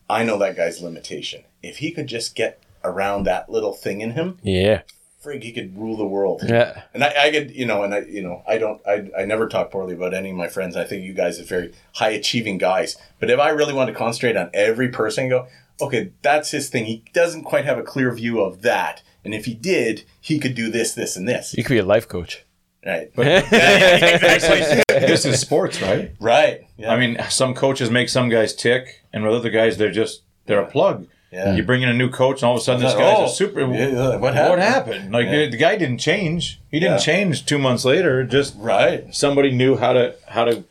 [0.08, 1.44] I know that guy's limitation.
[1.62, 4.82] If he could just get around that little thing in him, yeah,
[5.24, 6.42] frig, he could rule the world.
[6.46, 6.82] yeah.
[6.92, 9.48] And I, I could, you know, and I, you know, I don't, I, I never
[9.48, 10.76] talk poorly about any of my friends.
[10.76, 12.96] I think you guys are very high achieving guys.
[13.20, 15.46] But if I really want to concentrate on every person, and go,
[15.80, 16.84] okay, that's his thing.
[16.84, 19.02] He doesn't quite have a clear view of that.
[19.24, 21.54] And if he did, he could do this, this, and this.
[21.56, 22.44] You could be a life coach.
[22.84, 23.10] Right.
[23.16, 24.84] But, yeah, yeah, exactly.
[24.88, 26.14] this is sports, right?
[26.20, 26.66] right.
[26.76, 26.92] Yeah.
[26.92, 30.60] I mean, some coaches make some guys tick, and with other guys, they're just they're
[30.60, 31.06] a plug.
[31.34, 31.54] Yeah.
[31.54, 33.28] You bring in a new coach, and all of a sudden, this guy's oh, a
[33.28, 33.60] super.
[33.60, 34.62] yeah, what What happened?
[34.62, 35.12] happened?
[35.12, 35.46] Like Yeah.
[35.46, 36.60] the guy didn't change.
[36.70, 38.22] He didn't change two months later.
[38.22, 39.12] Just right.
[39.12, 40.62] somebody knew how to how to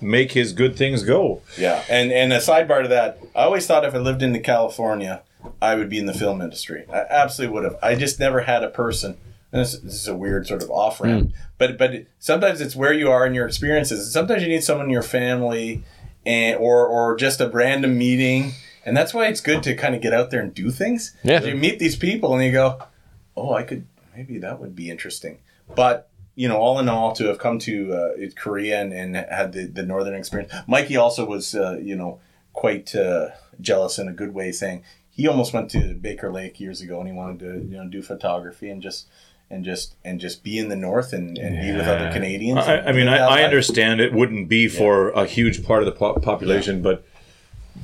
[0.00, 1.42] make his good things go.
[1.58, 5.22] Yeah, and and a sidebar to that, I always thought if I lived in California,
[5.60, 6.84] I would be in the film industry.
[6.92, 7.76] I absolutely would have.
[7.82, 9.16] I just never had a person.
[9.52, 11.36] And this, this is a weird sort of off ramp, hmm.
[11.58, 14.10] but but sometimes it's where you are in your experiences.
[14.10, 15.82] Sometimes you need someone in your family,
[16.24, 18.52] and or or just a random meeting,
[18.84, 21.14] and that's why it's good to kind of get out there and do things.
[21.22, 21.42] Yeah.
[21.42, 22.82] you meet these people and you go,
[23.36, 25.38] oh, I could maybe that would be interesting.
[25.74, 29.52] But you know, all in all, to have come to uh, Korea and, and had
[29.52, 32.20] the, the northern experience, Mikey also was, uh, you know,
[32.54, 33.28] quite uh,
[33.60, 37.08] jealous in a good way, saying he almost went to Baker Lake years ago and
[37.08, 39.08] he wanted to, you know, do photography and just
[39.50, 42.60] and just and just be in the north and, and be with other Canadians.
[42.60, 45.92] I, I mean, I, I understand it wouldn't be for a huge part of the
[45.92, 47.04] po- population, but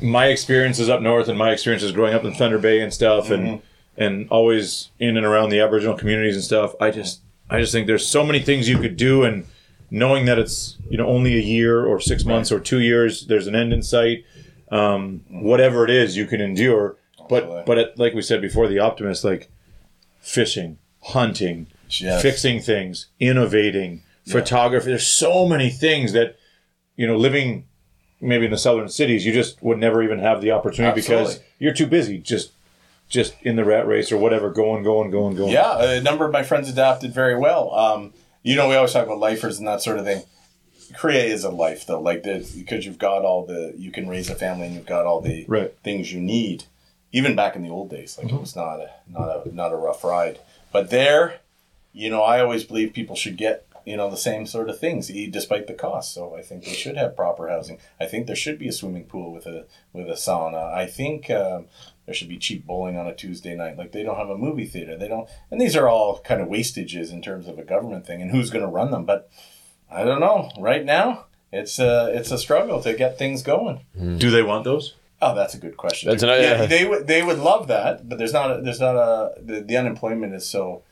[0.01, 3.61] my experiences up north and my experiences growing up in Thunder Bay and stuff, and
[3.97, 7.21] and always in and around the Aboriginal communities and stuff, I just
[7.51, 9.45] I just think there's so many things you could do, and
[9.91, 13.47] knowing that it's you know only a year or six months or two years, there's
[13.47, 14.25] an end in sight.
[14.71, 16.97] Um, whatever it is, you can endure.
[17.29, 19.49] But but it, like we said before, the optimist like
[20.21, 22.21] fishing, hunting, Yes.
[22.23, 24.89] fixing things, innovating, photography.
[24.91, 26.37] There's so many things that,
[26.97, 27.65] you know, living
[28.21, 31.75] maybe in the southern cities, you just would never even have the opportunity because you're
[31.75, 32.53] too busy just
[33.09, 35.51] just in the rat race or whatever, going, going, going, going.
[35.51, 37.75] Yeah, a number of my friends adapted very well.
[37.75, 38.13] Um,
[38.43, 40.23] you know, we always talk about lifers and that sort of thing.
[40.95, 44.29] Korea is a life though, like the, because you've got all the you can raise
[44.31, 45.75] a family and you've got all the Right.
[45.85, 46.65] things you need.
[47.13, 49.77] Even back in the old days, like it was not a not a not a
[49.77, 50.39] rough ride.
[50.73, 51.41] But there,
[51.95, 55.11] you know, I always believe people should get you know the same sort of things,
[55.11, 56.13] e- despite the cost.
[56.15, 57.79] So I think they should have proper housing.
[58.01, 60.73] I think there should be a swimming pool with a with a sauna.
[60.73, 61.67] I think um,
[62.07, 63.77] there should be cheap bowling on a Tuesday night.
[63.79, 64.97] Like they don't have a movie theater.
[64.97, 68.23] They don't, and these are all kind of wastages in terms of a government thing
[68.23, 69.05] and who's going to run them.
[69.05, 69.31] But
[69.91, 70.51] I don't know.
[70.59, 73.81] Right now, it's a it's a struggle to get things going.
[74.19, 74.95] Do they want those?
[75.21, 76.09] Oh, that's a good question.
[76.11, 76.29] That's too.
[76.29, 76.67] another- yeah, yeah.
[76.67, 79.77] they would they would love that, but there's not a, there's not a the, the
[79.77, 80.83] unemployment is so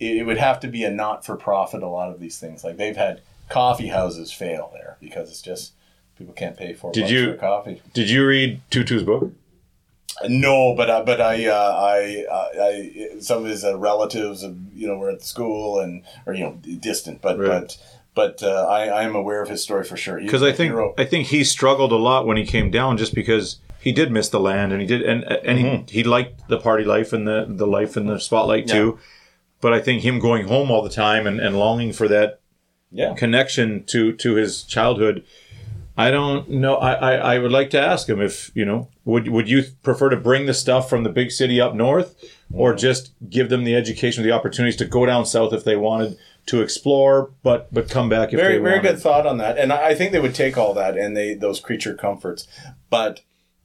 [0.00, 1.82] it, it would have to be a not for profit.
[1.82, 5.72] A lot of these things like they've had coffee houses fail there because it's just
[6.16, 7.82] people can't pay for Did you- for coffee.
[7.94, 9.32] Did you read Tootoo's book?
[10.28, 14.52] No, but uh, but I uh, I, uh, I some of his uh, relatives uh,
[14.74, 17.48] you know were at the school and or you know distant, but Right.
[17.48, 17.78] but
[18.14, 20.20] but uh, I I am aware of his story for sure.
[20.20, 20.94] Because I think hero.
[20.98, 24.28] I think he struggled a lot when he came down, just because he did miss
[24.28, 27.46] the land and he did and and he, he liked the party life and the
[27.48, 28.98] the life in the spotlight too.
[29.60, 32.40] But I think him going home all the time and, and longing for that
[32.90, 33.14] yeah.
[33.14, 35.24] connection to to his childhood.
[35.96, 36.76] I don't know.
[36.76, 40.08] I, I, I would like to ask him if you know would would you prefer
[40.08, 42.14] to bring the stuff from the big city up north,
[42.52, 46.16] or just give them the education, the opportunities to go down south if they wanted
[46.46, 48.92] to explore, but but come back if very they very wanted.
[48.92, 51.60] good thought on that and i think they would take all that and they those
[51.60, 52.48] creature comforts
[52.88, 53.20] but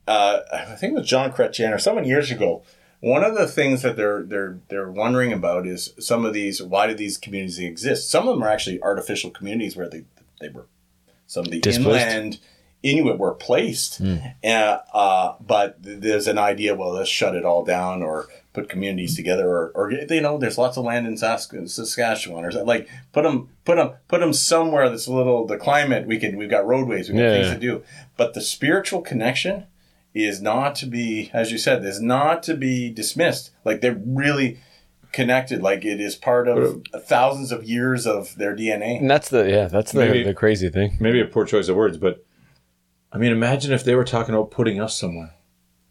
[0.07, 2.63] uh, i think it was Jean Chrétien or someone years ago
[3.05, 6.87] one of the things that they're they're they're wondering about is some of these why
[6.87, 10.03] do these communities exist some of them are actually artificial communities where they
[10.41, 10.65] they were
[11.27, 12.07] some of the Displaced.
[12.07, 12.39] inland
[12.83, 13.99] Inuit were placed,
[14.43, 16.75] uh, uh, but there's an idea.
[16.75, 20.59] Well, let's shut it all down, or put communities together, or, or you know, there's
[20.59, 24.87] lots of land in Sask- Saskatchewan, or like put them, put them, put them somewhere
[24.87, 26.05] that's a little the climate.
[26.05, 27.83] We can, we've got roadways, we've got Yeah, things to do,
[28.17, 29.65] but the spiritual connection
[30.15, 33.51] is not to be, as you said, is not to be dismissed.
[33.65, 34.59] Like they're really
[35.11, 35.61] connected.
[35.61, 38.99] Like it is part of uh, thousands of years of their DNA.
[38.99, 40.97] And that's the yeah, that's the, Maybe- the crazy thing.
[40.99, 42.25] Maybe a poor choice of words, but
[43.11, 45.33] I mean, imagine if they were talking about putting us somewhere.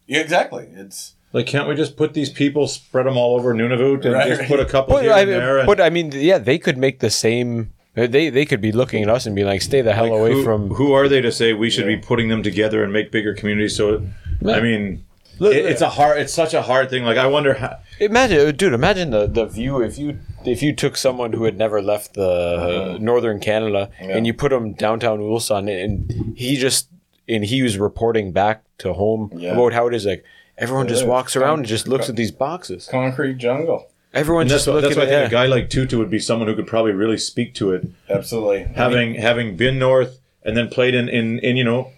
[0.07, 0.69] Yeah, exactly.
[0.75, 4.29] It's Like, can't we just put these people, spread them all over Nunavut, and Right,
[4.29, 4.49] just right.
[4.49, 5.59] put a couple But here I, and there?
[5.59, 7.73] and- but I mean, yeah, they could make the same.
[7.95, 10.33] They they could be looking at us and be like, "Stay the hell Like, away
[10.33, 13.11] who, from." who are they to say we should be putting them together and make
[13.13, 13.77] bigger communities?
[13.77, 14.03] So,
[14.45, 15.05] I mean,
[15.39, 16.19] Look- it- it's a hard.
[16.19, 17.05] It's such a hard thing.
[17.05, 17.79] Like, I wonder how.
[18.01, 18.73] Imagine, dude.
[18.73, 22.95] Imagine the, the view if you if you took someone who had never left the
[22.95, 26.89] uh, northern Canada and you put him downtown Ulsan and he just
[27.29, 29.53] and he was reporting back to home Yeah.
[29.53, 30.25] about how it is like
[30.59, 32.89] everyone just Yeah, walks around con- and just looks at these boxes.
[32.91, 33.87] concrete jungle.
[34.15, 35.99] Everyone And just that's, what, looking that's why I at think a guy like Tootoo
[35.99, 38.61] would be someone who could probably really speak to it, Absolutely.
[38.75, 41.91] having having been north and then played in in, in you know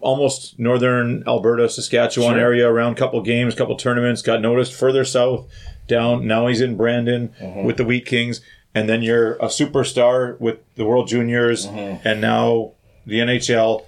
[0.00, 2.40] almost northern Alberta, Saskatchewan Sure.
[2.40, 4.22] area around couple games, couple tournaments.
[4.22, 5.46] Got noticed further south,
[5.86, 6.26] down.
[6.26, 7.64] Now he's in Brandon Mm-hmm.
[7.64, 8.40] with the Wheat Kings,
[8.74, 12.06] and then you're a superstar with the World Juniors, Mm-hmm.
[12.08, 12.72] and now
[13.06, 13.84] the NHL.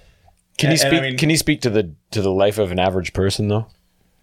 [0.57, 1.01] Can you and- and I speak?
[1.01, 3.67] mean- can you speak to the to the life of an average person though?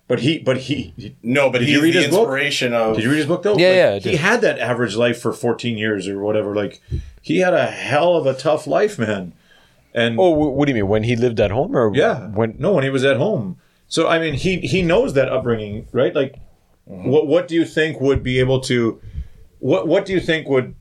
[0.09, 2.29] But he, but he, No, but Did he's you read the his book?
[2.29, 2.95] of.
[2.95, 3.57] Did you read his book though?
[3.57, 6.55] Yeah, Like, yeah, I He had that average life for 14 years or whatever.
[6.55, 6.81] Like,
[7.21, 9.33] he had a hell of a tough life, man.
[9.93, 10.89] And Oh, what do you mean?
[10.89, 12.55] When he lived at home, or yeah, when?
[12.59, 13.57] no, when he was at home.
[13.89, 16.15] So I mean, he he knows that upbringing, right?
[16.15, 16.35] Like,
[16.89, 17.09] mm-hmm.
[17.09, 19.01] what what do you think would be able to,
[19.59, 20.75] what what do you think would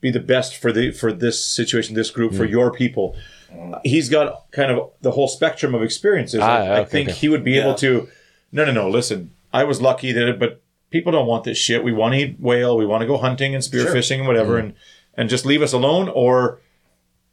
[0.00, 2.50] be the best for the for this situation, this group, for mm.
[2.50, 3.14] your people?
[3.52, 3.80] Mm.
[3.84, 6.40] He's got kind of the whole spectrum of experiences.
[6.42, 7.18] Ah, I, I think okay.
[7.18, 7.62] he would be Yeah.
[7.62, 8.08] able to.
[8.52, 8.88] No, no, no.
[8.88, 11.82] Listen, I was lucky that, but people don't want this shit.
[11.82, 12.76] We want to eat whale.
[12.76, 14.74] We want to go hunting and spearfishing and whatever, and
[15.14, 16.60] and just leave us alone, or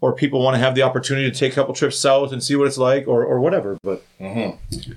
[0.02, 2.56] or people want to have the opportunity to take a couple trips south and see
[2.56, 3.78] what it's like, or or whatever.
[3.84, 4.04] But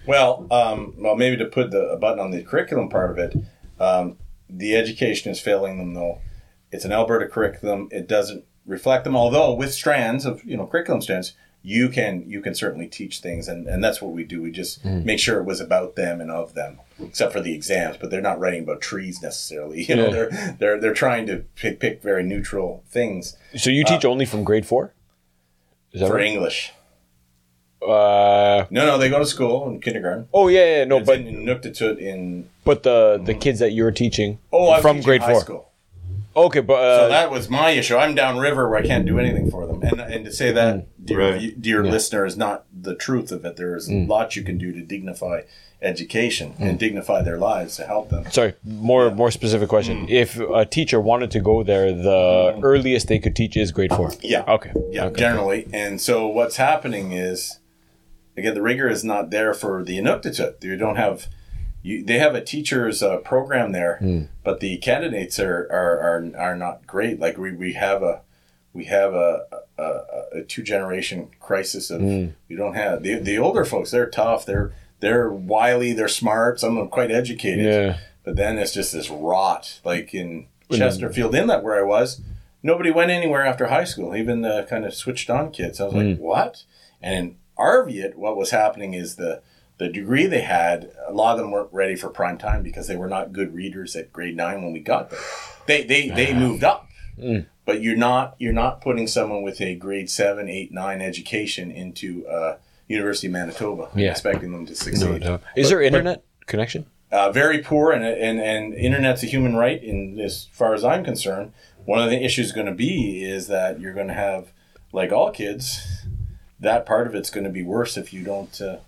[0.06, 3.36] Well, um, well, maybe to put the a button on the curriculum part of it,
[3.80, 4.16] um,
[4.48, 6.20] the education is failing them though.
[6.70, 7.88] It's an Alberta curriculum.
[7.90, 9.16] It doesn't reflect them.
[9.16, 13.46] Although with strands of you know curriculum strands, you can you can certainly teach things,
[13.46, 14.42] and, and that's what we do.
[14.42, 15.04] We just hmm.
[15.04, 17.96] make sure it was about them and of them, except for the exams.
[17.98, 19.82] But they're not writing about trees necessarily.
[19.92, 20.10] You know, Yeah.
[20.10, 24.26] they're they're they're trying to pick pick very neutral things So you teach uh, only
[24.26, 24.94] from grade four?
[25.92, 26.26] Is that for right?
[26.26, 26.72] English.
[27.82, 30.28] Uh, No, no, they go to school in kindergarten.
[30.32, 33.40] oh yeah, yeah, no, It's but in Inuktitut in but the the mm-hmm.
[33.40, 35.40] kids that you're teaching oh, from teaching grade high four.
[35.40, 35.71] School.
[36.34, 37.96] Okay, but uh, So that was my issue.
[37.96, 39.82] I'm downriver where I can't do anything for them.
[39.82, 40.84] And and to say that, mm.
[41.04, 41.40] dear, Right.
[41.40, 43.56] view- dear listener, is not the truth of it.
[43.56, 44.08] There is mm.
[44.08, 45.42] lots you can do to dignify
[45.82, 46.78] education and mm.
[46.78, 48.24] dignify their lives to help them.
[48.30, 50.06] sorry, more more specific question.
[50.08, 54.12] If a teacher wanted to go there, the earliest they could teach is grade four.
[54.22, 54.44] Yeah.
[54.46, 54.72] Okay.
[54.90, 55.18] Yeah, Okay.
[55.20, 55.66] generally.
[55.72, 57.58] And so what's happening is,
[58.36, 60.62] again, the rigor is not there for the Inuktitut.
[60.62, 61.26] You don't have,
[61.82, 64.22] you, they have a teacher's uh, program there, Hmm.
[64.44, 67.18] but the candidates are, are, are, are not great.
[67.18, 68.20] Like we, we have a,
[68.72, 69.42] we have a
[69.78, 69.82] a,
[70.32, 73.90] a, two generation crisis of we don't have the the older folks.
[73.90, 74.46] They're tough.
[74.46, 75.92] They're they're wily.
[75.92, 76.60] They're smart.
[76.60, 77.64] Some of them quite educated.
[77.66, 77.98] Yeah.
[78.24, 82.20] But then it's just this rot, like in Chesterfield Inlet where I was.
[82.62, 85.80] Nobody went anywhere after high school, even the kind of switched on kids.
[85.80, 86.62] I was like, what?
[87.02, 89.42] And in Arviat, what was happening is the
[89.82, 92.94] the degree they had, a lot of them weren't ready for prime time because they
[92.96, 95.18] were not good readers at grade nine when we got there.
[95.66, 96.88] They they, they moved up.
[97.64, 102.26] But you're not you're not putting someone with a grade seven, eight, nine education into
[102.26, 102.56] uh,
[102.88, 104.10] University of Manitoba Yeah.
[104.10, 105.24] expecting them to succeed
[105.56, 106.86] Is there internet connection?
[107.10, 109.82] uh, very poor, and, and and internet's a human right.
[109.82, 111.52] In as far as I'm concerned,
[111.84, 114.52] one of the issues going to be is that you're going to have,
[114.92, 115.66] like all kids,
[116.58, 118.78] that part of it's going to be worse if you don't uh,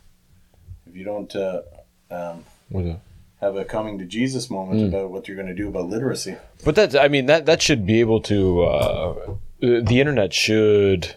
[0.95, 1.63] if you don't uh,
[2.09, 2.45] um,
[3.41, 6.37] have a coming to Jesus moment about what you're going to do about literacy.
[6.65, 11.17] But that I mean that that should be able to uh, the internet should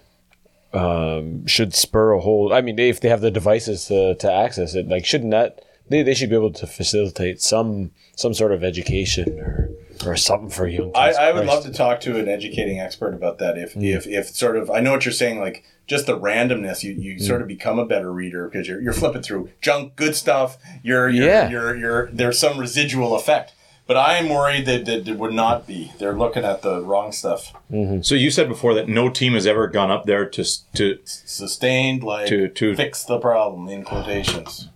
[0.73, 2.53] um, should spur a whole.
[2.53, 6.01] I mean, if they have the devices to, to access it, like shouldn't that they,
[6.01, 9.69] they should be able to facilitate some some sort of education or
[10.07, 10.91] or something for you.
[10.95, 11.11] I.
[11.13, 13.57] I would love to talk to an educating expert about that.
[13.57, 13.83] If mm.
[13.95, 17.15] if if sort of I know what you're saying, like just the randomness, you, you
[17.15, 17.21] mm.
[17.21, 20.57] sort of become a better reader because you're you're flipping through junk, good stuff.
[20.83, 21.49] You're you're, Yeah.
[21.49, 23.53] you're you're there's some residual effect.
[23.85, 25.93] But I am worried that, that there would not be.
[25.97, 27.53] They're looking at the wrong stuff.
[27.71, 28.01] Mm-hmm.
[28.01, 30.99] So you said before that no team has ever gone up there to s- to
[31.05, 34.67] Sustained, like To- to- fix the problem in quotations.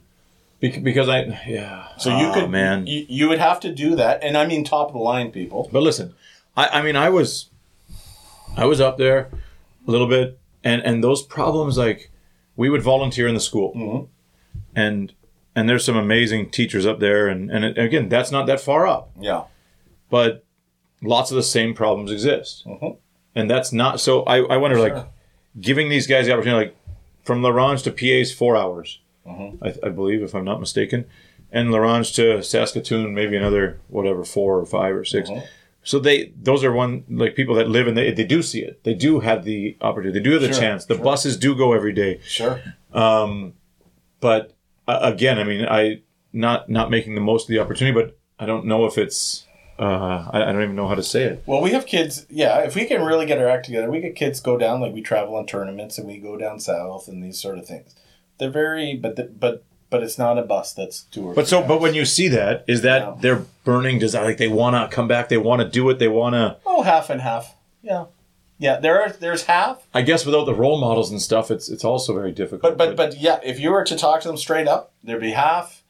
[0.62, 1.88] Bec- because I yeah.
[1.98, 2.86] So you Oh, could man.
[2.88, 5.70] you, you would have to do that, and I mean top of the line people.
[5.72, 6.14] But listen,
[6.56, 7.50] I, I mean, I was,
[8.56, 9.30] I was up there
[9.88, 12.12] a little bit, and and those problems, like,
[12.56, 14.08] we would volunteer in the school, Mhm.
[14.76, 15.14] and
[15.56, 19.10] and there's some amazing teachers up there, and and again, that's not that far up,
[19.20, 19.44] Yeah.
[20.10, 20.46] but
[21.02, 22.98] lots of the same problems exist, Mhm.
[23.36, 24.00] and that's not.
[24.00, 25.06] So I I wonder, like,
[25.60, 26.76] giving these guys the opportunity, like,
[27.24, 29.58] from La Ronge to PA is four hours, Mhm.
[29.62, 31.06] I, I believe, if I'm not mistaken.
[31.52, 35.44] And La Ronge to Saskatoon, maybe another whatever, four or five or 6 Mhm.
[35.84, 38.84] so they those are one like people that live and they, they do see it.
[38.84, 40.20] They do have the opportunity.
[40.20, 40.86] They do have the Sure, chance.
[40.86, 41.04] The sure.
[41.04, 42.20] buses do go every day.
[42.24, 42.62] Sure.
[42.94, 43.54] Um,
[44.20, 44.54] but
[44.88, 46.02] uh, again, I mean, I
[46.34, 47.94] not not making the most of the opportunity.
[48.00, 49.46] But I don't know if it's.
[49.80, 51.44] Uh, I, I don't even know how to say it.
[51.48, 52.26] Well, we have kids.
[52.30, 54.94] Yeah, if we can really get our act together, we get kids go down like
[54.94, 57.96] we travel on tournaments and we go down south and these sort of things.
[58.42, 61.34] They're very, but the, but but it's not a bus that's two or.
[61.36, 63.16] But so, three but when you see that, is that Yeah.
[63.20, 64.26] they're burning Does desire?
[64.26, 65.30] Like they want to come back.
[65.30, 66.00] They want to do it.
[66.00, 66.58] They want to.
[66.66, 68.06] oh half and half, yeah,
[68.58, 68.80] yeah.
[68.80, 72.16] There are there's half, I guess without the role models and stuff, it's it's also
[72.16, 72.78] very difficult.
[72.78, 73.40] but but but yeah.
[73.44, 75.84] If you were to talk to them straight up, there'd be half.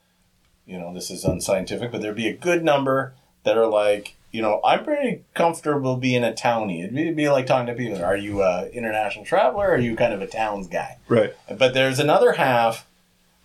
[0.66, 4.42] You know, this is unscientific, but there'd be a good number that are like, you
[4.42, 6.80] know, I'm pretty comfortable being a townie.
[6.84, 8.04] It'd be, it'd be like talking to people.
[8.04, 9.68] Are you a international traveler?
[9.68, 10.98] Or are you kind of a towns guy?
[11.10, 12.88] right, But there's another half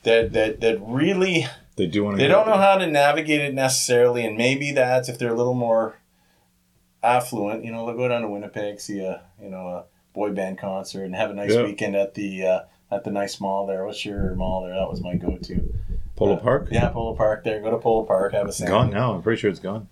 [0.05, 2.23] that that that really they do want to.
[2.23, 5.55] they don't know how to navigate it necessarily, and maybe that's if they're a little
[5.55, 5.97] more
[7.03, 7.65] affluent.
[7.65, 9.85] You know, they'll go down to Winnipeg, see a you know a
[10.15, 11.65] boy band concert, and have a nice Yeah.
[11.65, 12.61] weekend at the uh,
[12.91, 13.85] at the nice mall there.
[13.85, 14.75] What's your mall there?
[14.75, 15.73] That was my go-to.
[16.15, 16.69] Polo Park.
[16.71, 17.45] Yeah, Polo Park.
[17.45, 18.71] There, go to Polo Park, have a sandwich.
[18.73, 19.15] Gone now.
[19.15, 19.89] I'm pretty sure it's gone.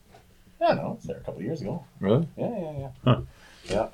[0.65, 1.85] Yeah, no, it was there a couple of years ago.
[2.01, 2.27] Really?
[2.39, 2.89] Yeah, yeah, yeah.
[3.05, 3.21] Huh.
[3.69, 3.89] Yeah.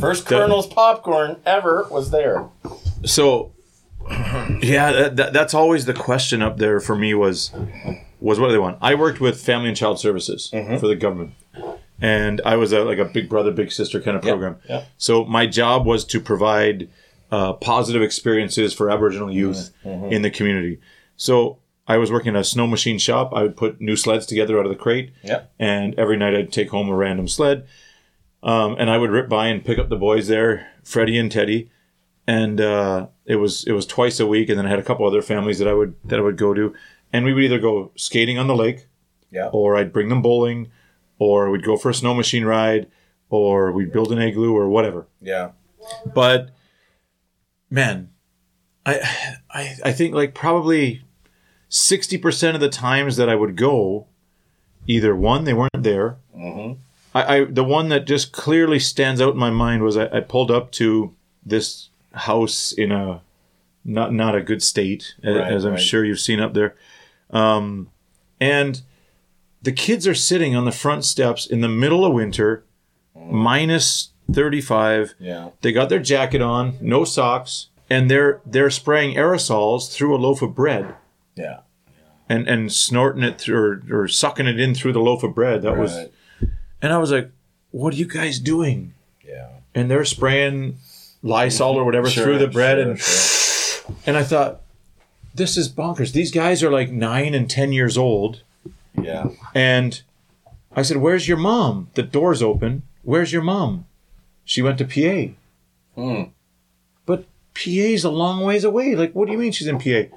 [0.00, 2.48] First Kernels popcorn ever was there.
[3.04, 3.52] So,
[4.62, 7.52] yeah, that, that, that's always the question up there for me was
[8.20, 8.78] was what do they want?
[8.80, 11.34] I worked with Family and Child Services for the government,
[12.00, 14.56] and I was a, like a big brother, big sister kind of program.
[14.68, 14.84] yeah.
[14.96, 16.88] So my job was to provide
[17.30, 20.80] uh, positive experiences for Aboriginal youth in the community.
[21.16, 23.32] So I was working at a snow machine shop.
[23.34, 25.42] I would put new sleds together out of the crate, Yeah.
[25.58, 27.66] and every night I'd take home a random sled.
[28.42, 31.70] Um, and I would rip by and pick up the boys there, Freddie and Teddy,
[32.26, 34.48] and uh, it was it was twice a week.
[34.48, 36.52] And then I had a couple other families that I would that I would go
[36.54, 36.74] to,
[37.12, 38.86] and we would either go skating on the lake,
[39.30, 39.48] Yeah.
[39.52, 40.70] or I'd bring them bowling,
[41.18, 42.86] or we'd go for a snow machine ride,
[43.30, 45.06] or we'd build an igloo or whatever.
[45.22, 45.50] Yeah.
[46.14, 46.50] But
[47.70, 48.10] man,
[48.86, 49.00] I
[49.50, 51.02] I I think like probably
[51.74, 54.06] sixty percent of the times that I would go,
[54.86, 56.16] either one they weren't there.
[56.36, 56.80] Mm-hmm.
[57.14, 60.20] I, I the one that just clearly stands out in my mind was I, I
[60.20, 61.14] pulled up to
[61.44, 63.22] this house in a
[63.84, 65.80] not not a good state, Right, as I'm right.
[65.80, 66.76] sure you've seen up there,
[67.30, 67.88] um,
[68.40, 68.80] and
[69.60, 72.64] the kids are sitting on the front steps in the middle of winter,
[73.16, 75.14] minus thirty five.
[75.18, 75.50] Yeah.
[75.60, 80.40] They got their jacket on, no socks, and they're they're spraying aerosols through a loaf
[80.40, 80.94] of bread
[81.36, 81.60] Yeah.
[82.28, 85.62] and and snorting it through or, or sucking it in through the loaf of bread.
[85.62, 86.08] That was,
[86.80, 87.30] and I was like,
[87.70, 88.94] "What are you guys doing?"
[89.26, 89.48] Yeah.
[89.74, 90.76] and they're spraying
[91.22, 93.94] Lysol or whatever Sure, through the bread, sure, and sure.
[94.06, 94.60] and I thought,
[95.34, 96.12] this is bonkers.
[96.12, 98.42] These guys are like nine and ten years old,
[99.00, 100.00] yeah, and
[100.76, 102.82] I said, "Where's your mom?" The door's open.
[103.02, 103.86] Where's your mom?
[104.44, 105.32] She went to PA.
[106.00, 106.22] Hmm.
[107.06, 108.94] But PA's a long ways away.
[108.96, 110.16] Like, what do you mean she's in PA?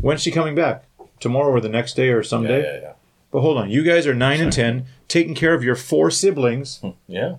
[0.00, 0.84] When's she coming back?
[1.20, 2.62] Tomorrow or the next day or yeah, someday?
[2.62, 2.80] yeah, yeah.
[2.82, 2.92] yeah.
[3.30, 6.78] But hold on, you guys are nine and ten, taking care of your four siblings.
[6.78, 7.36] Hmm, yeah.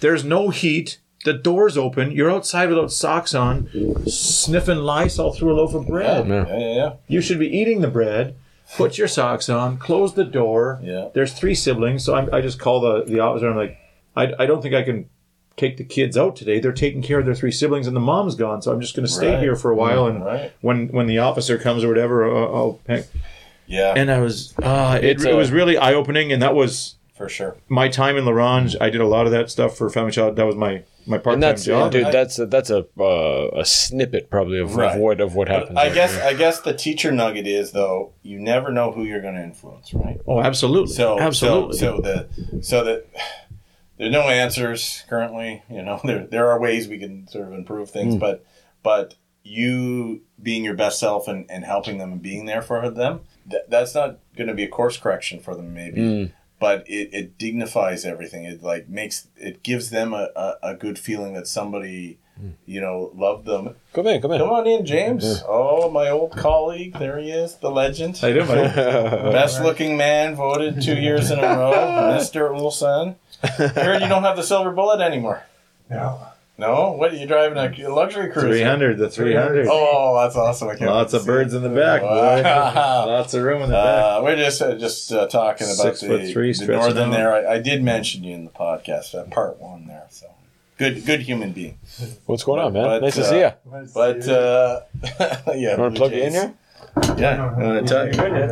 [0.00, 0.98] There's no heat.
[1.24, 2.12] The door's open.
[2.12, 3.68] You're outside without socks on,
[4.06, 6.28] sniffing Lysol through a loaf of Yeah, bread.
[6.28, 6.92] yeah, yeah, yeah.
[7.08, 8.36] You should be eating the bread.
[8.76, 9.76] Put your socks on.
[9.78, 10.80] Close the door.
[10.82, 11.08] Yeah.
[11.14, 13.48] There's three siblings, so I'm, I just call the the officer.
[13.50, 13.76] I'm like,
[14.16, 15.08] I, I don't think I can
[15.56, 16.60] take the kids out today.
[16.60, 18.60] They're taking care of their three siblings, and the mom's gone.
[18.62, 19.38] So I'm just going to stay Right.
[19.42, 20.06] here for a while.
[20.06, 20.52] And Right.
[20.60, 23.06] when when the officer comes or whatever, I'll, I'll pick.
[23.68, 26.94] Yeah, And I was, uh, it, It's it was really eye opening, and that was
[27.16, 27.56] for sure.
[27.68, 28.76] my time in La Ronge.
[28.80, 30.36] I did a lot of that stuff for Family Child.
[30.36, 31.90] That was my my part time that's job.
[31.90, 32.06] dude.
[32.12, 34.94] That's a, that's a uh, a snippet probably of, Right.
[34.94, 35.74] of what of what happens.
[35.74, 36.26] But I guess there.
[36.28, 39.92] I guess the teacher nugget is though you never know who you're going to influence,
[39.94, 40.20] right?
[40.28, 41.76] oh, absolutely, So absolutely.
[41.78, 43.06] So, so the so that
[43.98, 45.62] there's no answers currently.
[45.70, 48.20] You know, there there are ways we can sort of improve things, Hmm.
[48.20, 48.44] but
[48.82, 53.20] but you being your best self and, and helping them and being there for them,
[53.46, 56.00] that, that's not going to be a course correction for them, maybe.
[56.00, 56.32] Mm.
[56.58, 58.44] But it, it dignifies everything.
[58.44, 62.18] It like makes it gives them a, a, a good feeling that somebody,
[62.64, 63.76] you know, loved them.
[63.92, 64.38] come in, come in.
[64.40, 65.42] Come on in, James.
[65.46, 66.98] Oh, my old colleague.
[66.98, 68.18] There he is, the legend.
[68.22, 68.62] I do, buddy.
[69.32, 71.72] Best looking man voted two years in a row,
[72.18, 72.50] Mr.
[72.50, 73.16] Ulsan.
[73.58, 75.42] Heard you don't have the silver bullet anymore.
[75.90, 76.20] No.
[76.58, 76.92] No?
[76.92, 78.48] What are you driving a luxury cruiser?
[78.48, 79.66] Three hundred, the three hundred.
[79.70, 80.68] Oh, that's awesome!
[80.68, 81.58] I can't Lots wait of birds it.
[81.58, 82.08] in the back, boy.
[82.08, 83.06] Wow.
[83.06, 84.04] Lots of room in the back.
[84.04, 87.12] Uh, we're just uh, just uh, talking about Six the, foot three, the northern out.
[87.12, 87.32] there.
[87.32, 90.06] I, I did mention you in the podcast, uh, part one there.
[90.08, 90.28] So
[90.78, 91.78] good, good human being.
[92.24, 92.84] What's going on, man?
[92.84, 93.88] But, nice to uh, see you.
[93.94, 94.80] But uh,
[95.54, 96.54] yeah, You want to plug you in here?
[97.18, 98.04] Yeah, you want to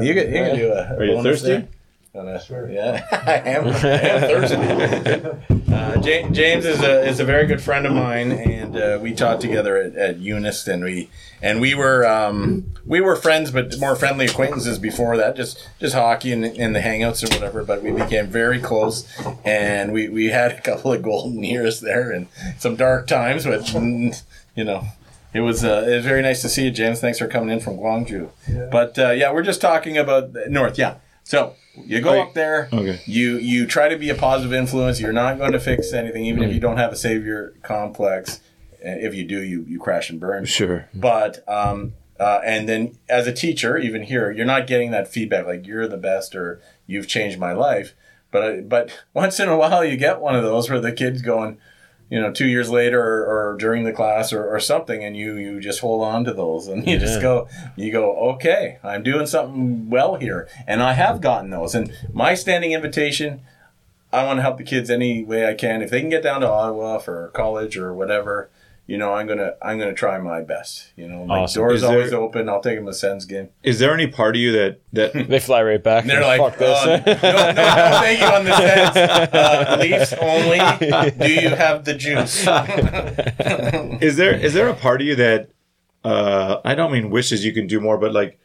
[0.02, 0.08] you?
[0.08, 0.96] You can, you can do a.
[0.96, 1.48] Are you thirsty?
[1.48, 1.68] there.
[2.14, 2.40] Wanna-
[2.70, 3.66] Yeah, I am.
[3.66, 5.72] I am thirsty.
[5.72, 9.12] uh, Ja- James is a is a very good friend of mine, and uh, we
[9.12, 11.10] taught together at, at Eunice, and we
[11.42, 15.96] and we were um, we were friends, but more friendly acquaintances before that, just just
[15.96, 17.64] hockey and, and the hangouts or whatever.
[17.64, 19.08] But we became very close,
[19.44, 23.72] and we, we had a couple of golden years there, and some dark times, but
[24.54, 24.84] you know.
[25.32, 27.00] It was uh, it was very nice to see you, James.
[27.00, 28.30] Thanks for coming in from Guangzhou.
[28.70, 30.78] But uh, yeah, we're just talking about the North.
[30.78, 30.94] Yeah.
[31.24, 32.20] So you go Right.
[32.20, 32.68] up there.
[32.72, 33.00] Okay.
[33.06, 35.00] You you try to be a positive influence.
[35.00, 38.40] You're not going to fix anything, even if you don't have a savior complex.
[38.84, 40.44] Uh, If you do, you you crash and burn.
[40.44, 40.86] Sure.
[40.94, 45.46] But um, uh, and then as a teacher, even here, you're not getting that feedback
[45.46, 47.94] like you're the best or you've changed my life.
[48.30, 51.56] But but once in a while, you get one of those where the kid's going,
[52.10, 55.36] you know, two years later or, or during the class or, or something, and you
[55.36, 59.26] you just hold on to those and you just go, you go, okay, I'm doing
[59.26, 61.74] something well here, and I have gotten those.
[61.74, 63.42] And my standing invitation,
[64.12, 65.82] I want to help the kids any way I can.
[65.82, 68.50] If they can get down to Ottawa for college or whatever,
[68.86, 70.92] you know, I'm gonna I'm gonna try my best.
[70.96, 71.60] You know, my Awesome.
[71.62, 72.48] door's Is there- always open.
[72.48, 73.48] I'll take them to Sens game.
[73.62, 76.02] Is there any part of you that that They fly right back.
[76.02, 76.78] And they're like, fuck this.
[76.84, 78.96] uh, no, no, no, thank you on the Sens.
[79.34, 81.18] Uh, Leafs only.
[81.26, 82.46] Do you have the juice?
[84.02, 85.50] is there is there a part of you that
[86.04, 88.38] uh, I don't mean wishes you can do more, but like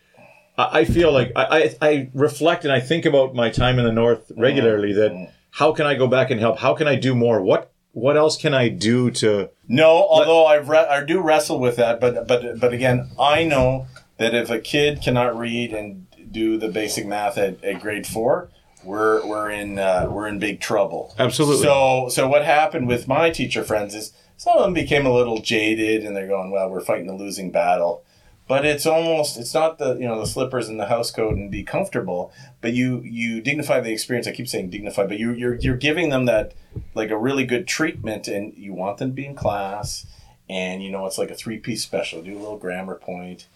[0.57, 1.45] I, I feel like I,
[1.81, 4.93] I I reflect and I think about my time in the North regularly.
[4.93, 6.59] That how can I go back and help?
[6.59, 7.41] How can I do more?
[7.41, 9.49] What what else can I do to?
[9.67, 13.87] No, although I re- I do wrestle with that, but but but again, I know
[14.17, 18.49] that if a kid cannot read and do the basic math at, at grade four,
[18.83, 21.15] we're we're in uh, we're in big trouble.
[21.17, 21.63] Absolutely.
[21.63, 25.41] So so what happened with my teacher friends is some of them became a little
[25.41, 28.03] jaded and they're going, well, we're fighting a losing battle.
[28.49, 31.51] But it's almost it's not the you know the slippers and the house coat and
[31.51, 34.25] be comfortable, but you you dignify the experience.
[34.25, 36.55] I keep saying dignify, but you you're you're giving them that
[36.95, 40.07] like a really good treatment, and you want them to be in class,
[40.49, 42.23] and you know it's like a three piece special.
[42.23, 43.47] Do a little grammar point.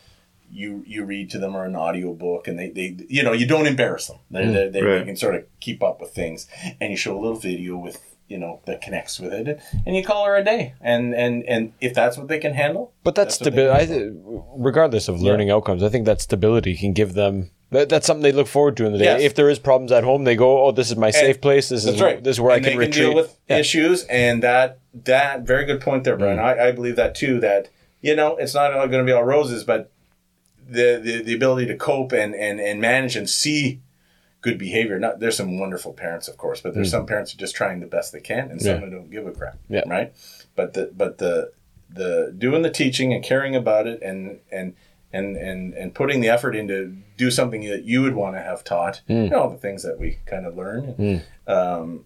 [0.52, 3.48] You you read to them or an audio book, and they, they you know you
[3.48, 4.20] don't embarrass them.
[4.30, 5.00] They mm, they, they, right.
[5.00, 6.46] they can sort of keep up with things,
[6.80, 10.04] and you show a little video with you know that connects with it, and you
[10.04, 13.38] call her a day, and and and if that's what they can handle, But that's,
[13.38, 14.12] That's stability.
[14.56, 17.52] Regardless of learning outcomes, I think that stability can give them.
[17.72, 19.06] That, that's something they look forward to in the day.
[19.06, 19.22] Yes.
[19.22, 21.70] If there is problems at home, they go, "Oh, this is my safe place.
[21.70, 22.24] This is right.
[22.24, 23.58] this is where and I can they retreat." deal with Yeah.
[23.58, 26.20] issues, and that that very good point there, Mm.
[26.20, 26.40] Brian.
[26.40, 27.40] I, I believe that too.
[27.40, 27.70] That
[28.02, 29.90] you know, it's not going to be all roses, but
[30.70, 33.82] the, the the ability to cope and and and manage and see
[34.44, 35.00] good behavior.
[35.00, 37.80] Not there's some wonderful parents, of course, but there's some parents who are just trying
[37.80, 38.76] the best they can, and some.
[38.76, 38.80] Yeah.
[38.82, 39.58] who don't give a crap.
[39.68, 39.82] Yeah.
[39.88, 40.14] Right.
[40.56, 41.52] But the but the
[41.90, 44.76] the doing the teaching and caring about it and and
[45.12, 48.64] and and and putting the effort into do something that you would want to have
[48.64, 49.02] taught.
[49.08, 49.24] Hmm.
[49.24, 51.24] You know the things that we kind of learn.
[51.48, 52.04] Um,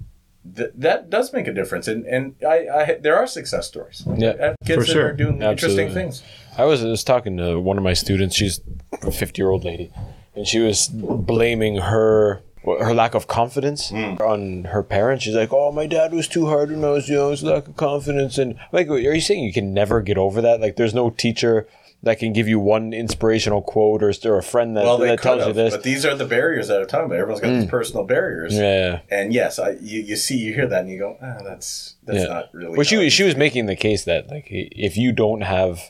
[0.56, 4.04] th- that does make a difference, and and I, I there are success stories.
[4.18, 5.08] Yeah, kids for that sure.
[5.08, 5.94] are doing interesting Absolutely.
[5.94, 6.24] things.
[6.58, 8.36] I was, I was talking to one of my students.
[8.36, 8.62] She's
[9.02, 9.92] a 50 year old lady,
[10.38, 15.24] and she was blaming her her lack of confidence on her parents.
[15.24, 17.32] She's like, "Oh, my dad was too hard when I was young.
[17.32, 20.60] His lack of confidence." And like, are you saying you can never get over that?
[20.62, 21.68] Like, there's no teacher
[22.04, 25.48] that can give you one inspirational quote or, or a friend that, Well, that tells
[25.48, 25.74] you this.
[25.74, 27.18] but these are the barriers that I'm talking about.
[27.18, 28.54] Everyone's got these personal barriers.
[28.54, 29.00] yeah.
[29.10, 32.20] And yes, I you, you see you hear that and you go, ah, that's that's
[32.20, 32.26] Yeah.
[32.28, 32.76] not really.
[32.76, 35.90] But she she was making the case that like if you don't have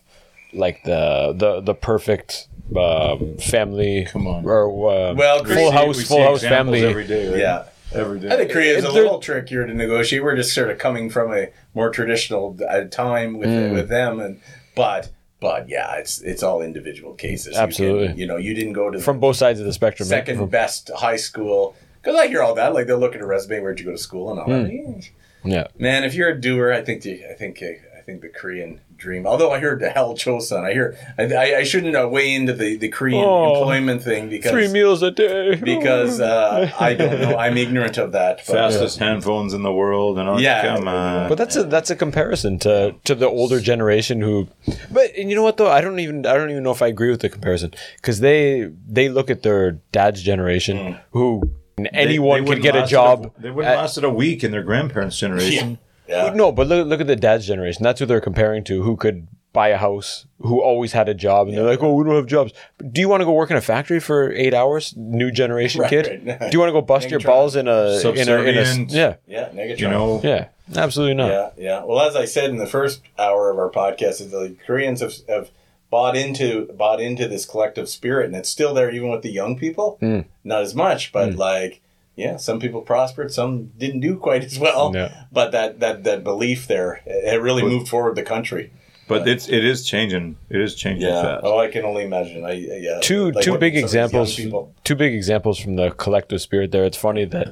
[0.53, 4.45] like the the the perfect um, family, come on.
[4.45, 6.83] or uh, Well, full house, We full see house examples family.
[6.85, 7.29] every day.
[7.29, 7.37] right?
[7.39, 7.63] Yeah.
[7.93, 8.29] every day.
[8.29, 10.23] I think Korea is a little trickier to negotiate.
[10.23, 13.73] We're just sort of coming from a more traditional uh, time with Mm.
[13.73, 14.41] with them, and
[14.75, 15.09] but
[15.39, 17.47] but yeah, it's it's all individual cases.
[17.47, 18.19] You can- Absolutely.
[18.19, 20.07] you, know, you didn't go to from both sides of the spectrum.
[20.09, 22.73] second From- best high school because I hear all that.
[22.73, 24.63] Like they'll look at a resume, where'd you go to school, and all Hmm.
[24.63, 24.71] that.
[24.73, 25.53] Yeah.
[25.53, 28.79] yeah, Man, if you're a doer, I think the, I think I think the Korean
[28.95, 29.27] dream.
[29.27, 32.53] Although I heard the Hell Chosun, I hear I, I, I shouldn't uh, weigh into
[32.53, 33.59] the the Korean Oh.
[33.59, 35.55] employment thing because three meals a day.
[35.55, 37.35] because uh, I don't know.
[37.37, 38.37] I'm ignorant of that.
[38.47, 40.39] But, Fastest handphones in the world, and all.
[40.41, 40.75] Yeah.
[40.77, 41.27] come on.
[41.27, 44.47] But that's a that's a comparison to to the older generation who,
[44.89, 46.87] but and you know what though I don't even I don't even know if I
[46.87, 51.41] agree with the comparison because they they look at their dad's generation who
[51.75, 53.33] They- anyone they could wouldn't get a lasted job.
[53.37, 55.71] they wouldn't at- lasted a week in their grandparents' generation.
[55.71, 55.75] yeah.
[56.09, 57.83] No, but look, look at the dad's generation.
[57.83, 58.81] That's who they're comparing to.
[58.83, 60.25] Who could buy a house?
[60.41, 61.47] Who always had a job?
[61.47, 63.49] And they're like, "Oh, we don't have jobs." But do you want to go work
[63.49, 64.93] in a factory for eight hours?
[64.95, 66.25] New generation Right, kid.
[66.25, 66.39] right.
[66.39, 69.15] Do you want to go bust your balls in a in a, in a yeah
[69.27, 69.79] yeah, Negatron.
[69.79, 71.29] You know, yeah absolutely not.
[71.29, 71.83] Yeah, yeah.
[71.83, 75.13] Well, as I said in the first hour of our podcast, is the Koreans have,
[75.27, 75.49] have
[75.89, 79.57] bought into bought into this collective spirit, and it's still there even with the young
[79.57, 79.97] people.
[79.99, 80.21] Hmm.
[80.43, 81.81] Not as much, but like,
[82.17, 84.91] yeah, some people prospered, some didn't do quite as well.
[84.93, 85.25] Yeah.
[85.31, 88.73] But that that that belief there, it really moved forward the country.
[89.07, 90.35] but it's it is changing.
[90.49, 91.21] It is changing Yeah.
[91.21, 91.41] fast.
[91.45, 92.43] Oh, I can only imagine.
[92.43, 92.99] I yeah.
[93.01, 96.41] two Like two big some of these young examples two big examples from the collective
[96.41, 97.47] spirit there it's funny that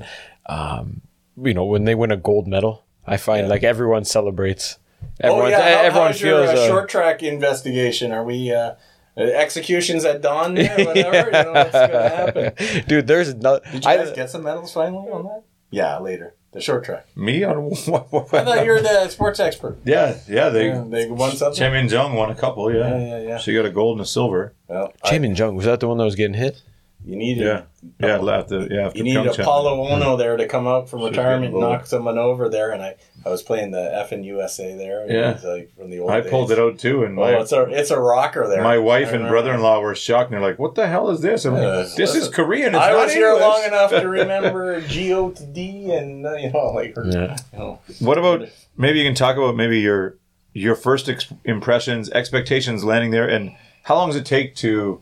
[0.47, 1.01] um
[1.38, 4.78] you know when they win a gold medal i find like everyone celebrates
[5.20, 5.61] everyone oh yeah.
[5.61, 8.11] How, everyone how's your feels uh, uh, short track investigation?
[8.11, 8.76] Are we uh, uh,
[9.18, 10.55] executions at dawn?
[10.55, 11.26] There, whatever.
[11.28, 12.84] You know what's gonna happen?
[12.88, 15.43] dude there's no Did you I, get some medals finally on that?
[15.72, 16.36] Yeah, later.
[16.51, 17.05] The short track.
[17.18, 17.57] Me on
[17.88, 18.11] what?
[18.11, 19.78] what, I thought you were the sports expert.
[19.84, 20.49] yeah, yeah.
[20.49, 21.57] They Yeah, they won something.
[21.57, 22.72] Choi Min Jung won a couple.
[22.74, 22.97] Yeah.
[22.97, 23.38] Yeah, yeah, yeah.
[23.38, 24.53] She got a gold and a silver.
[24.68, 26.61] Well, I- Jamin Jung was that the one that was getting hit
[27.06, 27.62] you needed, Yeah,
[27.99, 28.18] yeah.
[28.32, 29.45] After yeah, after you need Pyeongchang.
[29.45, 32.72] Apolo Ohno there to come out from Should've retirement and knock someone over there.
[32.72, 32.95] And I,
[33.26, 35.06] I was playing the F in USA there.
[35.10, 35.39] Yeah.
[35.47, 37.91] like from the old I pulled it out too, and Oh, my it's a it's
[37.91, 38.64] a rocker there.
[38.64, 40.32] my wife and brother-in-law were shocked.
[40.32, 42.70] and They're like, "What the hell is this?" I'm like, Yeah, "This is Korean.
[42.74, 46.34] It's I not was here long enough to remember G O to D and uh,
[46.36, 48.47] you know like yeah you know What about
[48.78, 50.16] maybe you can talk about maybe your
[50.53, 53.51] your first ex- impressions, expectations landing there, and
[53.84, 55.01] how long does it take to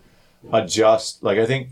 [0.51, 1.23] adjust?
[1.23, 1.69] Like I think,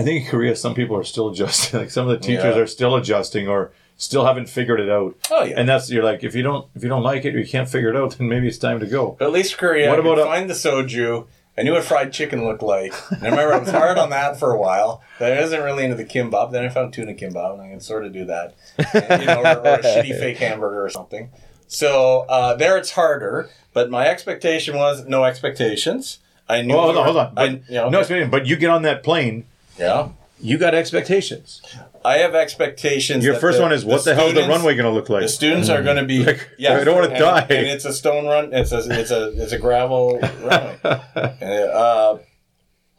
[0.00, 1.80] I think in Korea some people are still adjusting.
[1.80, 2.62] Like some of the teachers Yeah.
[2.62, 5.14] are still adjusting or still haven't figured it out.
[5.30, 5.54] Oh, yeah.
[5.58, 7.68] And that's you're like if you don't if you don't like it or you can't
[7.68, 9.16] figure it out, then maybe it's time to go.
[9.18, 11.26] But at least Korea, What I about a- find the soju.
[11.58, 12.94] I knew what fried chicken looked like.
[13.10, 15.02] And I remember I was hard on that for a while.
[15.18, 16.52] But I wasn't really into the kimbap.
[16.52, 18.54] Then I found tuna kimbap, and I can sort of do that.
[18.94, 21.28] And, you know, or, or a shitty fake hamburger or something.
[21.68, 23.50] So uh, there, it's harder.
[23.74, 26.20] But my expectation was no expectations.
[26.48, 26.74] I knew.
[26.74, 27.34] Well, hold on, hold on.
[27.34, 29.44] But, I, you know, no, it's- but you get on that plane,
[29.80, 30.08] yeah.
[30.40, 31.62] you got expectations.
[32.04, 33.24] I have expectations.
[33.24, 35.22] Your first the- one is what the, hell is the runway going to look like?
[35.22, 35.84] The students are mm.
[35.84, 36.24] going to be.
[36.24, 37.46] Like, yeah, I don't wanna die.
[37.50, 38.52] And it's a stone run.
[38.52, 40.78] It's a it's a it's a gravel runway.
[40.84, 42.18] uh,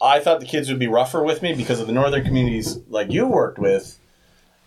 [0.01, 3.11] I thought the kids would be rougher with me because of the northern communities like
[3.11, 3.99] you worked with.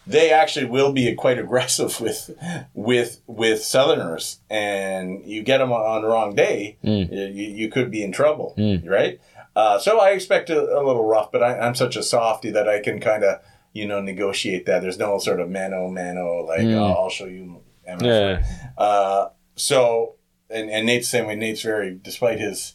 [0.06, 2.30] They actually will be quite aggressive with
[2.74, 7.10] with with Southerners, and you get them on the wrong day, mm.
[7.10, 8.88] you, you could be in trouble, mm.
[8.88, 9.20] right?
[9.56, 12.68] Uh, so I expect a, a little rough, but I, I'm such a softy that
[12.68, 13.40] I can kind of
[13.72, 14.82] you know negotiate that.
[14.82, 17.60] There's no sort of mano mano like oh, I'll show you.
[17.88, 18.02] MF.
[18.02, 18.42] yeah
[18.78, 20.14] Uh, so,
[20.48, 21.36] and, and Nate's the same way.
[21.36, 22.74] Nate's very, despite his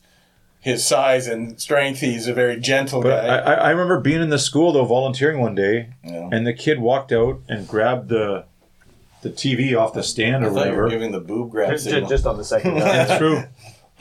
[0.62, 3.28] his size and strength, he's a very gentle But guy.
[3.38, 6.30] I, I I remember being in the school though, volunteering one day, Yeah.
[6.32, 8.46] and the kid walked out and grabbed the
[9.22, 10.90] the TV off the stand I or thought you were whatever.
[10.90, 12.08] giving the boob grab just, signal.
[12.10, 12.88] just on the second round.
[13.10, 13.44] It's true.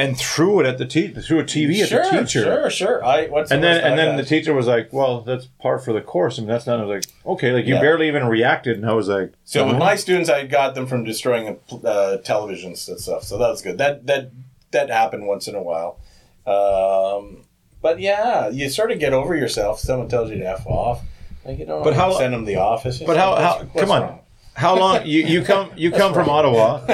[0.01, 2.43] And threw it at the teacher, threw a TV at sure, the teacher.
[2.43, 3.05] Sure, sure.
[3.05, 5.93] I what's And the then and then the teacher was like, "Well, that's par for
[5.93, 6.79] the course." I mean, that's not.
[6.79, 7.81] I was like, "Okay," like you Yeah.
[7.81, 10.87] barely even reacted, and I was like, So with "Uh-huh." my students, I got them
[10.87, 13.25] from destroying uh, televisions and stuff.
[13.25, 13.79] So that was good.
[13.79, 14.31] That that
[14.71, 15.99] that happened once in a while.
[16.47, 17.45] Um,
[17.83, 19.81] but yeah, you sort of get over yourself.
[19.81, 21.03] Someone tells you to f off.
[21.45, 21.83] Like you don't.
[21.83, 23.03] But how- send them the office?
[23.05, 24.03] But how- how- come on.
[24.03, 24.21] wrong?
[24.59, 26.85] How long you, you come you come from Ottawa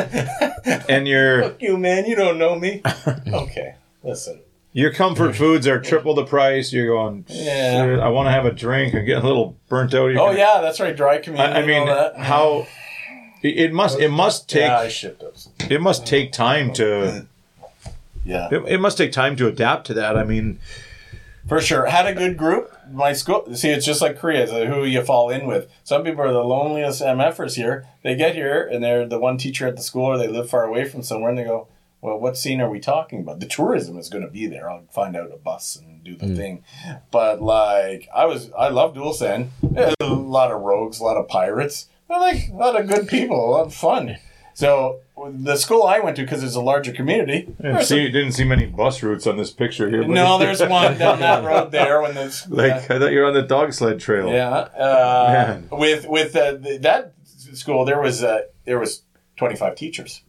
[0.88, 2.04] and your Fuck you, man.
[2.04, 2.82] You don't know me.
[3.26, 4.40] okay, listen.
[4.72, 6.72] your comfort foods are triple the price.
[6.74, 7.24] You're going.
[7.28, 7.98] Yeah.
[8.02, 8.94] I want to have a drink.
[8.94, 10.10] I'm getting a little burnt out.
[10.10, 10.94] here." Oh yeah, that's right.
[10.94, 11.54] Dry community.
[11.54, 12.18] I, I mean, and all that.
[12.18, 12.66] how
[13.42, 15.48] it, it must it must take yeah, I shipped those.
[15.70, 17.26] it must take time to
[18.26, 18.48] Yeah.
[18.52, 20.18] it, it must take time to adapt to that.
[20.18, 20.58] I mean,
[21.48, 21.86] For sure.
[21.86, 22.73] Had a good group.
[22.90, 25.70] My school, see, it's just like Korea, it's like who you fall in with.
[25.82, 27.86] Some people are the loneliest MFers here.
[28.02, 30.64] They get here and they're the one teacher at the school or they live far
[30.64, 31.68] away from somewhere and they go,
[32.00, 33.40] well, what scene are we talking about?
[33.40, 34.68] The tourism is going to be there.
[34.68, 36.36] I'll find out a bus and do the hmm.
[36.36, 36.64] thing.
[37.10, 39.14] But like, I was, I love Dual.
[39.14, 41.88] There's A lot of rogues, a lot of pirates.
[42.06, 44.18] But like, a lot of good people, a lot of fun.
[44.52, 48.44] So the school I went to, because it's a larger community, didn't see didn't see
[48.44, 50.02] many bus routes on this picture here.
[50.02, 53.26] but- no, there's one down that road there when there's like I thought you were
[53.26, 54.28] on the dog sled trail.
[54.28, 57.14] yeah, uh, with with uh, that
[57.54, 59.02] school, there was uh, there was
[59.36, 60.22] twenty five teachers,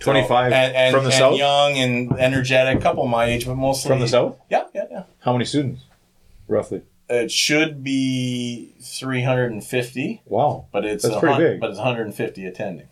[0.00, 1.38] So- 25 and, and, from the and south.
[1.38, 4.36] young and energetic, couple my age, but mostly From the south?
[4.50, 5.02] Yeah, yeah, yeah.
[5.20, 5.82] How many students,
[6.46, 6.82] roughly?
[7.10, 10.66] It should be three hundred and fifty, Wow.
[10.70, 11.60] but it's That's pretty big.
[11.60, 12.88] But it's one hundred and fifty attending.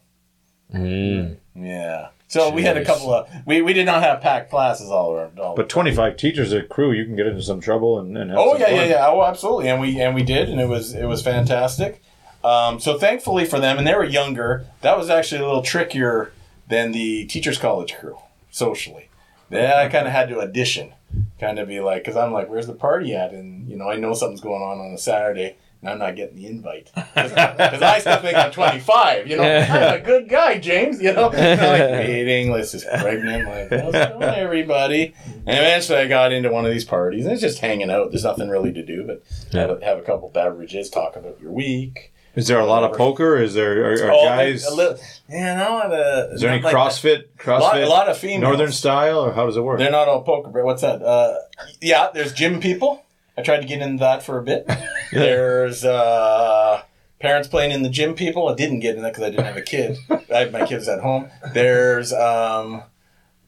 [0.74, 1.36] Mm.
[1.54, 2.08] Yeah.
[2.28, 5.38] So we had a couple of we, we did not have packed classes all around.
[5.38, 8.38] All But 25 teachers a crew, you can get into some trouble and, and have
[8.38, 8.90] Oh some yeah, yeah, fun.
[8.90, 9.06] yeah.
[9.08, 9.68] Oh, absolutely.
[9.68, 12.02] And we and we did, and it was it was fantastic.
[12.42, 14.66] Um, so thankfully for them, and they were younger.
[14.82, 16.32] That was actually a little trickier
[16.68, 18.18] than the teachers' college crew
[18.50, 19.08] socially.
[19.50, 20.92] Yeah, I kind of had to audition,
[21.38, 23.32] kind of be like, because I'm like, where's the party at?
[23.32, 25.56] And you know, I know something's going on on a Saturday.
[25.82, 29.26] And I'm not getting the invite because I still think I'm 25.
[29.28, 31.00] You know, I'm a good guy, James.
[31.00, 32.50] You know, And I'm like waiting.
[32.50, 33.46] Liz is pregnant.
[33.48, 35.14] Like, how's it going, everybody?
[35.24, 38.10] And eventually, I got into one of these parties, and it's just hanging out.
[38.10, 39.22] There's nothing really to do, but
[39.52, 42.12] have, a, have a couple beverages, talk about your week.
[42.34, 43.38] Is there a lot of poker?
[43.38, 44.66] Is there are, are Oh, guys?
[44.66, 44.98] a little,
[45.30, 47.02] yeah, no, the, is there any like CrossFit?
[47.02, 47.36] that.
[47.38, 47.58] CrossFit?
[47.58, 48.42] A lot, a lot of females.
[48.42, 49.78] Northern style, or how does it work?
[49.78, 51.00] They're not all poker, but what's that?
[51.00, 51.36] Uh,
[51.80, 53.05] yeah, there's gym people.
[53.38, 54.68] I tried to get into that for a bit.
[55.12, 56.82] There's uh,
[57.20, 58.48] parents playing in the gym people.
[58.48, 59.98] I didn't get in that because I didn't have a kid.
[60.10, 61.28] I had my kids at home.
[61.52, 62.82] There's um,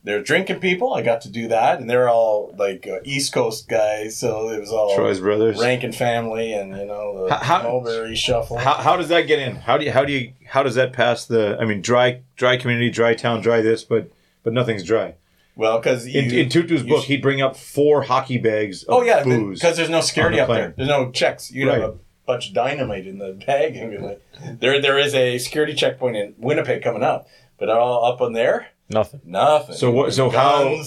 [0.05, 0.95] there's drinking people.
[0.95, 4.61] I got to do that, and they're all like uh, East Coast guys, so it
[4.61, 5.59] was all Troy's brothers.
[5.61, 8.59] Rankin family, and you know the How- how- Mulberry Shuffle.
[8.59, 9.57] How, how does that get in?
[9.57, 11.59] How do you how do you how does that pass the?
[11.61, 14.11] I mean, dry dry community, dry town, dry this, but
[14.43, 15.15] but nothing's dry.
[15.59, 19.03] Well, because In, in Tootoo's book, sh- he'd bring up four hockey bags of Oh
[19.03, 19.59] yeah, booze.
[19.61, 20.73] because there's no security on up there.
[20.77, 21.51] There's no checks.
[21.51, 21.81] You Right.
[21.81, 21.95] have a
[22.27, 24.23] bunch of dynamite in the bag, and be like,
[24.61, 27.27] there there is a security checkpoint in Winnipeg coming up,
[27.59, 29.21] but all up on there, Nothing.
[29.25, 29.75] nothing.
[29.75, 30.81] So what- so how-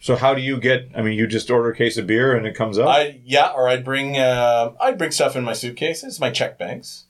[0.00, 0.88] So how do you get?
[0.96, 2.86] I mean, you just order a case of beer and it comes up.
[2.88, 7.04] I yeah, or I'd bring uh, I'd bring stuff in my suitcases, my check bags,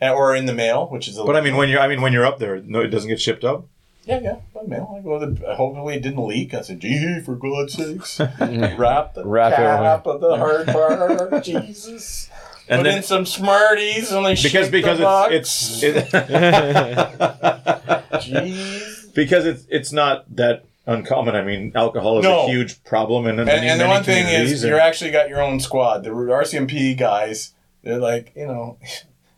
[0.00, 2.00] Uh, or in the mail, which is a but I mean, when you're I mean,
[2.00, 3.66] when you're up there, no, it doesn't get shipped up.
[4.08, 4.94] Yeah yeah by mail.
[4.98, 6.54] I go to the, hopefully it didn't leak.
[6.54, 12.28] I said, gee, for God's sakes, wrap the Wrap cap of the hard part, Jesus.
[12.70, 16.12] And Put then- in some Smarties and they Because because the it's it's it,
[18.12, 19.14] Jeez.
[19.14, 21.34] because it's it's not that uncommon.
[21.34, 22.44] I mean, alcohol is No.
[22.44, 25.28] a huge problem in And, many, and the one thing is, and- you're actually got
[25.28, 26.04] your own squad.
[26.04, 27.52] The RCMP guys,
[27.82, 28.78] they're like, you know,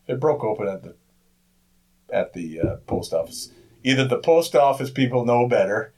[0.06, 0.94] they broke open at the
[2.12, 3.50] at the uh, post office.
[3.82, 5.92] Either the post office people know better,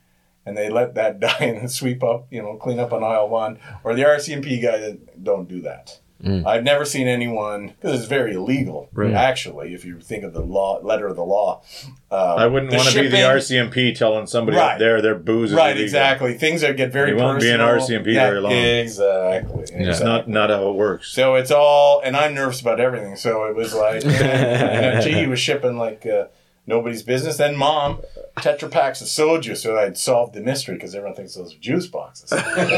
[0.47, 3.59] and they let that die and sweep up, you know, clean up on aisle one,
[3.85, 5.99] or the RCMP guys don't do that.
[6.25, 8.89] I've never seen anyone because it's very illegal.
[8.93, 9.13] Right.
[9.13, 11.63] Actually, if you think of the law, letter of the law,
[12.13, 14.75] um, I wouldn't want to be the RCMP telling somebody Right.
[14.75, 15.83] up there their booze is Right, illegal.
[15.83, 16.35] exactly.
[16.35, 17.99] Things that get very You won't be in personal.
[18.05, 18.53] RCMP very long.
[18.53, 19.65] Exactly.
[19.73, 21.09] It's not not how it works.
[21.11, 23.17] So it's all, and I'm nervous about everything.
[23.17, 26.27] So it was like, eh, gee, he was shipping like uh,
[26.67, 27.37] nobody's business.
[27.37, 28.03] Then mom,
[28.37, 31.87] Tetra packs of soju, so I'd solved the mystery because everyone thinks those are juice
[31.87, 32.31] boxes.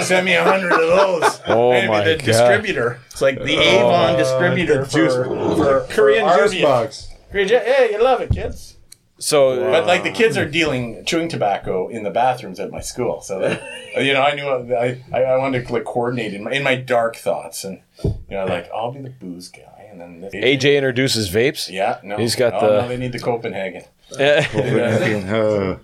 [0.06, 1.40] Send me a hundred of those.
[1.47, 2.24] Oh I'd be my the God.
[2.24, 3.01] distributor.
[3.11, 4.19] It's like the Avon oh.
[4.19, 6.62] distributor the juice- for, for, Korean for juice Arby's.
[6.62, 7.09] box.
[7.31, 8.77] Korean ju- Hey, you love it, kids.
[9.19, 12.81] So But like the uh, kids are dealing chewing tobacco in the bathrooms at my
[12.81, 13.62] school, so that,
[14.05, 16.74] you know I knew I, I, I wanted to like coordinate in my, in my
[16.74, 20.77] dark thoughts, and you know like I'll be the booze guy, and then this, AJ
[20.77, 21.71] introduces vapes.
[21.71, 23.85] yeah, no, He's got oh, the- no, they need the Copenhagen.
[24.19, 24.47] Yeah.
[25.35, 25.79] Uh,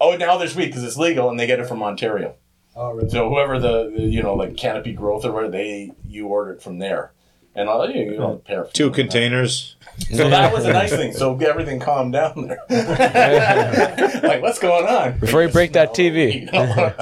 [0.00, 2.36] Oh, now they're sweet because it's legal and they get it from Ontario.
[2.76, 3.08] Oh, really?
[3.10, 6.62] So whoever the the, you know like Canopy Growth or whatever, they you order it
[6.62, 7.10] from there,
[7.54, 9.76] and uh, you, you know pair of Two containers.
[10.12, 11.12] So that was a nice thing.
[11.12, 12.60] So everything calmed down there.
[14.22, 15.18] like what's going on?
[15.18, 16.28] Before you break that TV.
[16.38, 16.94] You know?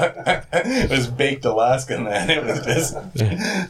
[0.52, 2.30] it was baked Alaska, man.
[2.30, 2.94] It was just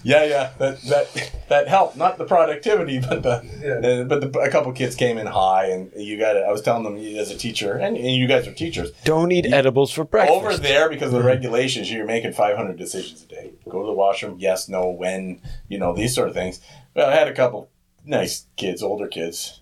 [0.04, 0.52] yeah, yeah.
[0.58, 1.96] That that that helped.
[1.96, 4.04] Not the productivity, but the Yeah.
[4.04, 6.44] but the, a couple kids came in high, and you got it.
[6.46, 8.92] I was telling them as a teacher, and, and you guys are teachers.
[9.04, 10.36] Don't eat edibles for breakfast.
[10.36, 13.52] Over there, because of the regulations, you're making 500 decisions a day.
[13.68, 16.60] Go to the washroom, yes, no, when, you know, these sort of things.
[16.94, 17.70] Well, I had a couple
[18.06, 19.60] nice kids, older kids.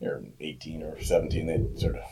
[0.00, 1.46] They're 18 or 17.
[1.46, 2.04] They sort of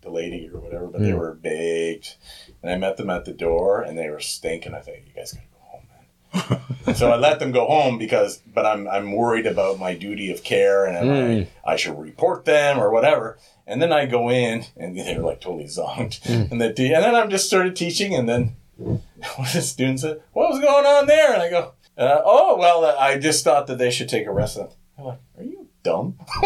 [0.00, 1.18] delayed it or whatever, but they hmm.
[1.18, 2.16] were baked.
[2.62, 4.74] And I met them at the door, and they were stinking.
[4.74, 6.94] I think, you guys gotta go home, man.
[6.94, 10.44] So I let them go home because, but I'm I'm worried about my duty of
[10.44, 11.68] care and am I, hmm.
[11.68, 13.38] I should report them or whatever.
[13.66, 16.24] And then I go in and they're like totally zonked.
[16.24, 16.52] Hmm.
[16.52, 19.00] And the and then I'm just started teaching and then one
[19.38, 22.84] of the students said, "What was going on there?" And I go, uh, "Oh well,
[22.84, 24.58] uh, I just thought that they should take a rest."
[24.98, 26.18] I'm like, "Are you dumb?"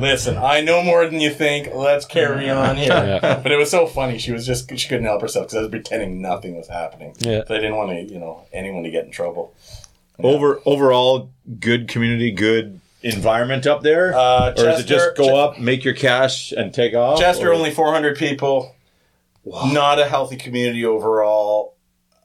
[0.00, 1.74] Listen, I know more than you think.
[1.74, 2.88] Let's carry on here.
[2.88, 3.40] Yeah.
[3.42, 4.18] But it was so funny.
[4.18, 7.14] She was just she couldn't help herself because I was pretending nothing was happening.
[7.18, 7.42] Yeah.
[7.46, 9.54] So I didn't want to, you know, anyone to get in trouble.
[10.22, 15.32] Over overall, good community, good environment up there, Uh, or is it just go Ch-
[15.32, 17.20] up, make your cash, and take off?
[17.20, 18.74] Chester or- only 400 people.
[19.46, 21.74] Not a healthy community overall.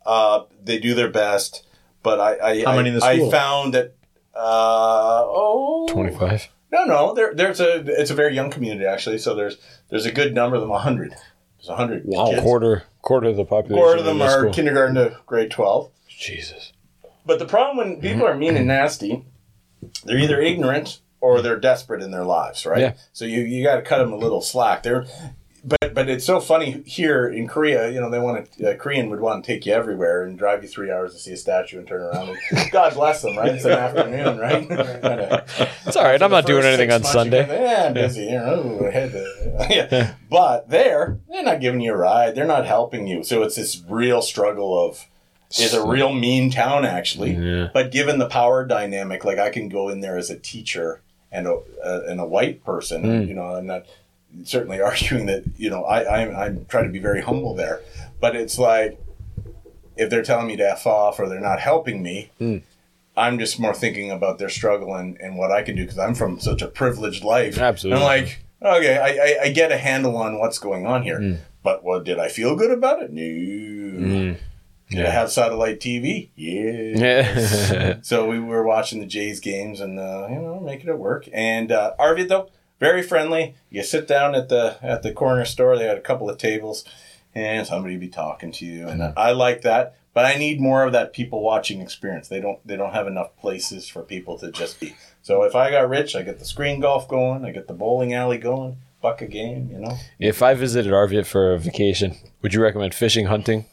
[0.06, 1.66] Uh, they do their best,
[2.02, 3.32] but I I, How I, many in the I school?
[3.32, 3.96] found that
[4.36, 6.50] uh, oh 25.
[6.72, 9.58] no no there there's a it's a very young community actually so there's
[9.90, 12.30] there's a good number of them 100 there's 100 Wow.
[12.32, 12.42] kids.
[12.42, 13.78] Quarter quarter of the population.
[13.78, 14.54] quarter of them are school.
[14.54, 16.74] kindergarten to grade 12 Jesus.
[17.26, 19.24] But the problem when people are mean and nasty,
[20.04, 22.80] they're either ignorant or they're desperate in their lives, right?
[22.82, 22.94] Yeah.
[23.14, 24.84] So you, you got to cut them a little slack.
[24.84, 25.06] They're,
[25.64, 27.90] but but it's so funny here in Korea.
[27.90, 30.62] You know, they want to uh, Korean would want to take you everywhere and drive
[30.64, 32.38] you three hours to see a statue and turn around.
[32.52, 33.54] And, God bless them, right?
[33.54, 34.68] It's an afternoon, right?
[35.86, 36.22] It's all right.
[36.22, 37.46] I'm not doing anything on months, Sunday.
[37.46, 38.24] kinda, yeah, I'm busy.
[38.24, 40.14] You know, I had to- yeah.
[40.30, 42.36] But there, they're not giving you a ride.
[42.36, 43.24] They're not helping you.
[43.24, 45.06] So it's this real struggle of.
[45.60, 47.34] is a real mean town, actually.
[47.36, 47.70] Yeah.
[47.74, 51.48] But given the power dynamic, like I can go in there as a teacher and
[51.48, 51.54] a
[51.84, 53.04] uh, and a white person.
[53.04, 53.28] Mm.
[53.28, 53.86] You know, I'm not
[54.44, 55.44] certainly arguing that.
[55.58, 57.82] You know, I I'm, I'm trying to be very humble there,
[58.20, 59.00] but it's like
[59.96, 62.32] if they're telling me to f off or they're not helping me.
[62.40, 62.64] Mm.
[63.16, 66.16] I'm just more thinking about their struggle and, and what I can do because I'm
[66.16, 67.60] from such a privileged life.
[67.60, 68.02] Absolutely.
[68.02, 71.20] I'm like, okay, I, I, I get a handle on what's going on here.
[71.20, 71.38] Mm.
[71.62, 73.14] But what did I feel good about it?
[73.14, 73.22] No.
[73.22, 74.38] Mm.
[74.90, 76.30] Did I have satellite TV?
[76.36, 76.72] Yeah.
[76.96, 78.00] Yeah.
[78.02, 81.28] So we were watching the Jays games and uh, you know making it work.
[81.32, 82.50] And uh, Arviat though,
[82.84, 83.56] very friendly.
[83.70, 85.78] You sit down at the at the corner store.
[85.78, 86.84] They had a couple of tables,
[87.34, 88.90] and somebody be talking to you.
[88.90, 89.96] And I like that.
[90.14, 92.28] But I need more of that people watching experience.
[92.28, 94.96] They don't they don't have enough places for people to just be.
[95.22, 97.46] So if I got rich, I get the screen golf going.
[97.46, 98.78] I get the bowling alley going.
[99.02, 99.98] Buck a game, you know.
[100.18, 103.66] if I visited Arviat for a vacation, would you recommend fishing, hunting,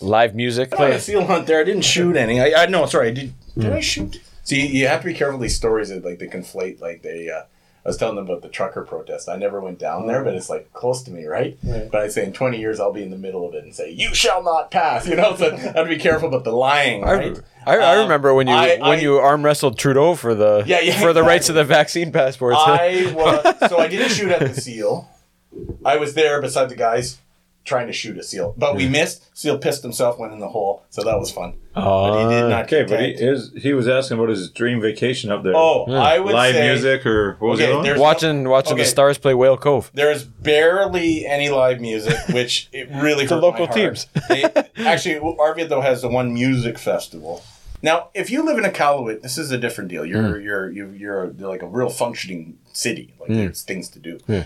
[0.00, 0.72] live music?
[0.76, 1.60] I had a seal hunt there.
[1.60, 2.40] I didn't shoot any.
[2.40, 3.08] I, I no, sorry.
[3.08, 3.34] I did.
[3.56, 4.20] Did I shoot?
[4.42, 6.80] See, you have to be careful these stories that like they conflate.
[6.80, 7.42] Like they, uh,
[7.84, 9.28] I was telling them about the trucker protest.
[9.28, 11.58] I never went down there, but it's like close to me, right?
[11.62, 11.90] Right.
[11.90, 13.90] But I say in twenty years I'll be in the middle of it and say,
[13.90, 17.04] "You shall not pass." You know, so I have to be careful about the lying,
[17.04, 17.40] I, right?
[17.66, 20.64] I, I Um, remember when you I- when I- you arm wrestled Trudeau for the
[20.66, 22.56] Yeah, yeah, for the rights of the vaccine passports.
[22.58, 25.08] I was so I didn't shoot at the seal.
[25.84, 27.18] I was there beside the guys
[27.64, 29.36] trying to shoot a seal, but we missed.
[29.36, 31.54] Seal pissed himself, went in the hole, so that was fun.
[31.74, 32.64] but he did ah, not.
[32.64, 33.20] Okay, but he, content.
[33.20, 35.54] his, he was asking about his dream vacation up there.
[35.56, 35.92] Oh, hmm.
[35.92, 37.84] I would live say music or what was Okay, the other one?
[37.84, 38.82] there's- watching watching Okay.
[38.82, 39.90] the Stars play Whale Cove.
[39.94, 43.76] There's barely any live music, which it really The hurt local my heart.
[43.76, 44.06] teams.
[44.28, 44.44] they,
[44.76, 47.42] actually, Arviat though has the one music festival.
[47.82, 50.06] Now, if you live in a Iqaluit, this is a different deal.
[50.06, 50.44] You're hmm.
[50.44, 53.14] you're you, you're you're like a real functioning city.
[53.18, 53.36] Like hmm.
[53.36, 54.44] there's things to do, Yeah.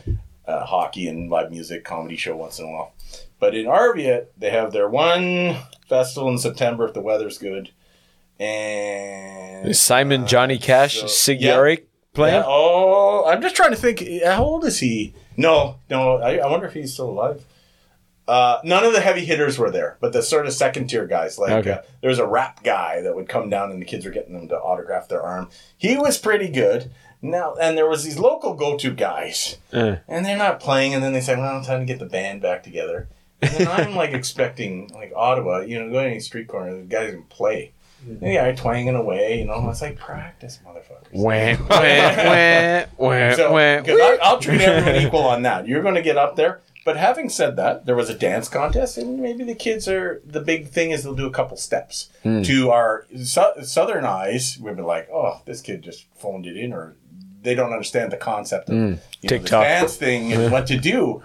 [0.48, 2.94] Uh, hockey and live music, comedy show once in a while.
[3.38, 5.56] But in Arviat, they have their one
[5.88, 7.70] festival in September if the weather's good,
[8.40, 11.76] and Is Simon Johnny Cash so- Sig yeah.
[12.14, 12.34] Playing?
[12.36, 14.02] yeah, oh, I'm just trying to think.
[14.24, 15.14] How old is he?
[15.36, 16.16] No, no.
[16.16, 17.44] I, I wonder if he's still alive.
[18.26, 21.38] Uh, none of the heavy hitters were there, but the sort of second tier guys.
[21.38, 21.70] Like Okay.
[21.72, 24.32] uh, there was a rap guy that would come down, and the kids were getting
[24.34, 25.48] them to autograph their arm.
[25.76, 26.90] He was pretty good.
[27.20, 30.94] Now, and there was these local go to guys, Uh, and they're not playing.
[30.94, 33.08] And then they say, "Well, time to get the band back together."
[33.42, 36.82] And then I'm like expecting like Ottawa, you know, going to any street corner, the
[36.82, 37.72] guys can play.
[38.06, 39.68] And the guy twanging away, you know.
[39.68, 41.12] It's like practice, motherfuckers.
[41.12, 43.82] wah, wah, wah, wah, So, wah.
[43.82, 45.66] 'cause I, I'll treat everyone equal on that.
[45.66, 48.98] You're going to get up there, but having said that, there was a dance contest,
[48.98, 52.08] and maybe the kids are the big thing is they'll do a couple steps.
[52.22, 56.72] To our su- southern eyes, we'd be like, "Oh, this kid just phoned it in,"
[56.72, 56.94] or
[57.42, 58.98] they don't understand the concept of you know,
[59.38, 59.48] the
[59.80, 61.22] dance thing and what to do.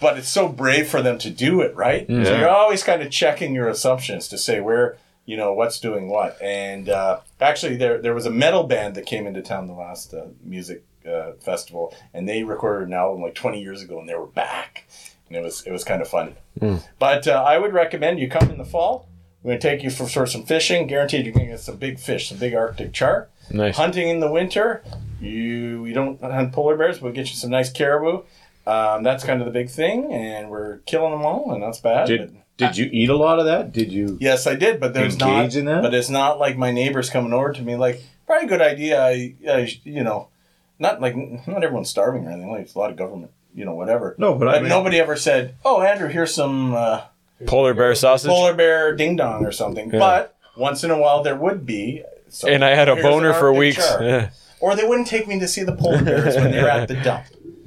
[0.00, 2.04] But it's so brave for them to do it, right?
[2.08, 6.08] So you're always kind of checking your assumptions to say where you know what's doing
[6.08, 6.36] what.
[6.42, 10.12] And uh, actually, there there was a metal band that came into town the last
[10.14, 14.14] uh, music uh, festival, and they recorded an album like 20 years ago, and they
[14.14, 14.88] were back,
[15.28, 16.34] and it was it was kind of fun.
[16.98, 19.07] But uh, I would recommend you come in the fall.
[19.42, 20.86] We're gonna take you for, for some fishing.
[20.86, 23.28] Guaranteed, you're gonna get some big fish, some big Arctic char.
[23.50, 23.76] Nice.
[23.76, 24.82] Hunting in the winter,
[25.20, 26.96] you we don't hunt polar bears.
[26.98, 28.22] But we'll get you some nice caribou.
[28.66, 32.06] Um, that's kind of the big thing, and we're killing them all, and that's bad.
[32.08, 33.72] Did did you eat a lot of that?
[33.72, 34.18] Did you?
[34.20, 35.54] Yes, I did, but there's not.
[35.54, 35.82] in that?
[35.82, 39.00] But it's not like my neighbors coming over to me like, probably a good idea.
[39.02, 40.28] I, I, you know,
[40.78, 42.50] not like not everyone's starving or anything.
[42.50, 44.16] Like it's a lot of government, you know, whatever.
[44.18, 47.02] No, but I mean- nobody ever said, "Oh, Andrew, here's some uh,
[47.46, 48.28] Polar bear sausage.
[48.30, 49.98] polar bear ding dong or something." Yeah.
[49.98, 52.02] But once in a while, there would be.
[52.28, 53.78] So and I had a boner for weeks.
[54.00, 54.30] Yeah.
[54.60, 57.26] Or they wouldn't take me to see the polar bears when they're at the dump.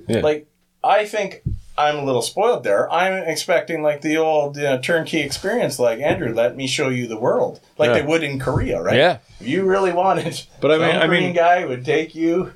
[0.10, 0.20] Yeah.
[0.20, 0.48] Like,
[0.84, 1.42] I think
[1.78, 2.92] I'm a little spoiled there.
[2.92, 7.08] I'm expecting like the old you know, turnkey experience, like Andrew, let me show you
[7.08, 7.94] the world, like Yeah.
[7.94, 8.98] they would in Korea, right?
[8.98, 9.20] Yeah.
[9.40, 12.52] If you really wanted, But I mean- I mean- guy would take you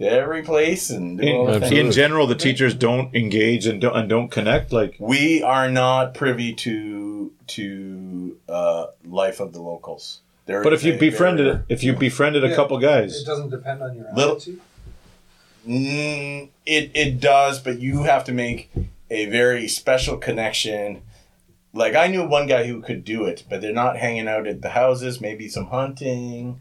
[0.00, 3.80] to every place and do all the In, in general, the teachers don't engage and
[3.80, 4.72] don't and don't connect.
[4.72, 10.20] Like we are not privy to to uh, life of the locals.
[10.46, 12.56] There But if you befriended very- if you befriended a Yeah.
[12.56, 14.60] couple guys, It doesn't depend on your Little- attitude.
[15.68, 18.70] Mm, it it does, but you have to make
[19.10, 21.02] a very special connection.
[21.74, 24.62] Like I knew one guy who could do it, but they're not hanging out at
[24.62, 25.20] the houses.
[25.20, 26.58] Maybe some hunting,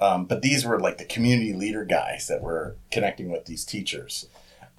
[0.00, 4.26] um, but these were like the community leader guys that were connecting with these teachers.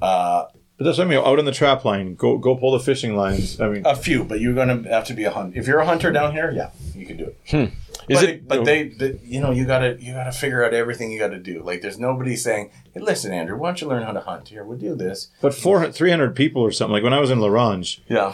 [0.02, 0.46] Uh,
[0.78, 1.20] but that's what I mean.
[1.20, 3.62] Out on the trap line, go go pull the fishing lines.
[3.62, 5.60] I mean, a few, but you're gonna have to be a hunter.
[5.60, 7.72] If you're a hunter down here, yeah, you can do it.
[8.10, 8.48] Is but it?
[8.48, 11.62] but they, they, you know, you gotta you gotta figure out everything you gotta do.
[11.62, 14.48] Like, there's nobody saying, "Hey, listen, Andrew, why don't you learn how to hunt?
[14.48, 16.94] Here, we'll do this." but four three hundred people or something.
[16.94, 18.34] Like when I was in La Ronge, Yeah.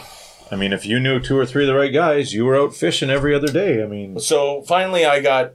[0.50, 2.74] I mean, if you knew two or three of the right guys, you were out
[2.74, 3.82] fishing every other day.
[3.82, 5.52] I mean, So finally, I got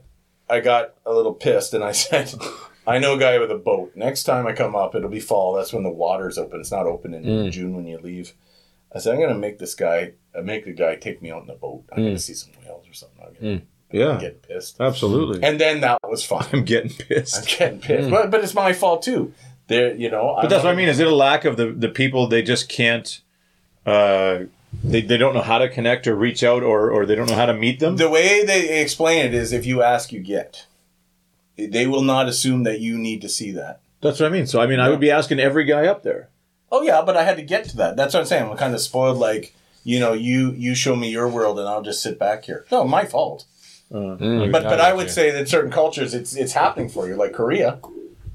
[0.54, 2.32] I got a little pissed, and I said,
[2.86, 3.92] "I know a guy with a boat.
[3.94, 5.54] Next time I come up, it'll be fall.
[5.54, 6.60] That's when the water's open.
[6.60, 8.34] It's not open in June when you leave."
[8.94, 11.48] I said, "I'm gonna make this guy, uh, make the guy take me out in
[11.48, 11.84] the boat.
[11.92, 13.24] I'm gonna see some whales or something.
[13.26, 15.42] I'm gonna yeah, get pissed." absolutely.
[15.42, 16.46] And then that was fine.
[16.52, 17.38] I'm getting pissed.
[17.38, 19.34] I'm getting pissed, but but it's my fault too.
[19.66, 20.38] There, you know.
[20.40, 20.88] But that's what I mean.
[20.88, 22.28] Is it a lack of the the people?
[22.28, 23.20] They just can't.
[23.84, 24.44] Uh,
[24.82, 27.36] they, they don't know how to connect or reach out or, or they don't know
[27.36, 27.96] how to meet them.
[27.96, 30.66] The way they explain it is, if you ask, you get.
[31.56, 33.80] They will not assume that you need to see that.
[34.00, 34.46] That's what I mean.
[34.46, 36.28] So I mean, I would be asking every guy up there.
[36.72, 37.96] Oh yeah, but I had to get to that.
[37.96, 38.50] That's what I'm saying.
[38.50, 39.18] I'm kind of spoiled.
[39.18, 42.66] Like you know, you you show me your world, and I'll just sit back here.
[42.72, 43.44] No, my fault.
[43.92, 45.12] Uh, Mm, But but I I would you.
[45.12, 47.14] say that certain cultures, it's it's happening for you.
[47.14, 47.78] Like Korea,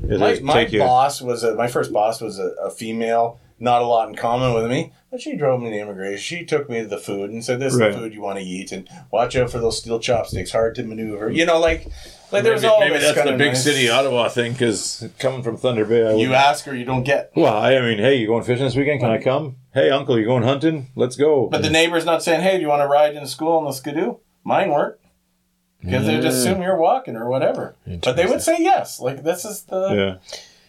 [0.01, 3.39] it my, my boss was a, my first boss was a, a female.
[3.61, 6.17] Not a lot in common with me, but she drove me to immigration.
[6.19, 8.45] She took me to the food and said, "This is the food you want to
[8.45, 10.51] eat, and watch out for those steel chopsticks.
[10.51, 11.87] Hard to maneuver." You know, like
[12.31, 15.43] like there's maybe all maybe that's kinda the big nice- city Ottawa thing because coming
[15.43, 17.31] from Thunder Bay, I You ask or you don't get.
[17.35, 19.01] well, I mean, hey, you going fishing this weekend?
[19.01, 19.57] Can I come?
[19.73, 20.87] Hey, uncle, you going hunting?
[20.95, 21.47] Let's go.
[21.47, 23.71] But the neighbor's not saying, "Hey, do you want to ride into school on the
[23.73, 24.15] skidoo?"
[24.45, 24.95] Mine weren't
[25.81, 27.75] because they just assume you're walking or whatever.
[27.85, 28.99] But they would say yes.
[29.01, 30.15] Like this is the, yeah,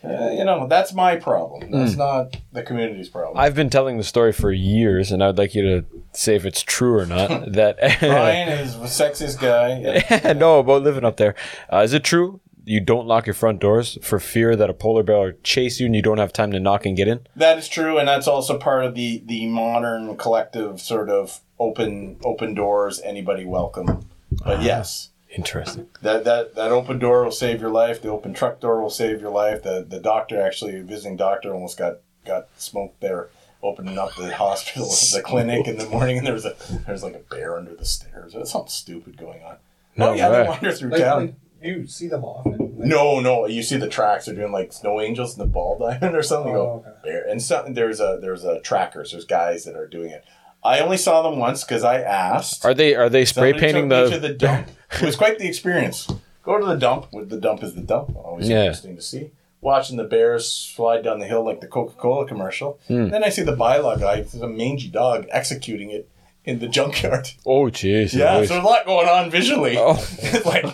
[0.03, 1.71] uh, you know, that's my problem.
[1.71, 3.37] That's not the community's problem.
[3.37, 6.63] I've been telling the story for years, and I'd like you to say if it's
[6.63, 7.29] true or not.
[7.53, 9.79] that Brian is the sexiest guy.
[9.79, 10.33] Yeah.
[10.37, 11.35] no, about living up there.
[11.71, 15.03] Uh, is it true you don't lock your front doors for fear that a polar
[15.03, 17.27] bear will chase you and you don't have time to knock and get in?
[17.37, 22.19] That is true, and that's also part of the the modern collective sort of open
[22.25, 23.01] open doors.
[23.03, 24.09] Anybody welcome.
[24.45, 25.11] But yes.
[25.37, 25.89] Interesting.
[26.03, 28.03] That, that that open door will save your life.
[28.03, 29.63] The open truck door will save your life.
[29.63, 33.29] The the doctor actually, a visiting doctor, almost got got smoked there,
[33.63, 37.15] opening up the hospital, the clinic in the morning, and there was a there's like
[37.15, 38.33] a bear under the stairs.
[38.33, 39.57] There's something stupid going on.
[39.97, 40.43] No oh yeah, way.
[40.43, 41.21] they wander through Like, town.
[41.27, 42.53] like, you see them often.
[42.59, 44.25] Like, no, no, you see the tracks.
[44.27, 46.53] They're doing like snow angels in the ball diamond or something.
[46.53, 46.99] You Oh, go okay.
[47.05, 49.13] bear, and some there's a there's a trackers.
[49.13, 50.25] There's guys that are doing it.
[50.63, 52.65] I only saw them once because I asked.
[52.65, 54.69] Are they are they spray Somebody painting the, to the dump.
[54.93, 56.07] it was quite the experience.
[56.43, 57.07] Go to the dump.
[57.13, 58.15] Where the dump is the dump.
[58.17, 58.63] Always Yeah.
[58.65, 59.31] interesting to see.
[59.63, 62.79] Watching the bears slide down the hill like the Coca Cola commercial.
[62.89, 63.09] Hmm.
[63.09, 66.09] Then I see the bylaw guy, it's a mangy dog, executing it
[66.47, 67.29] in the junkyard.
[67.47, 68.15] Oh jeez.
[68.15, 69.77] Yeah, so there's a lot going on visually.
[69.79, 69.97] Oh.
[70.19, 70.65] it's like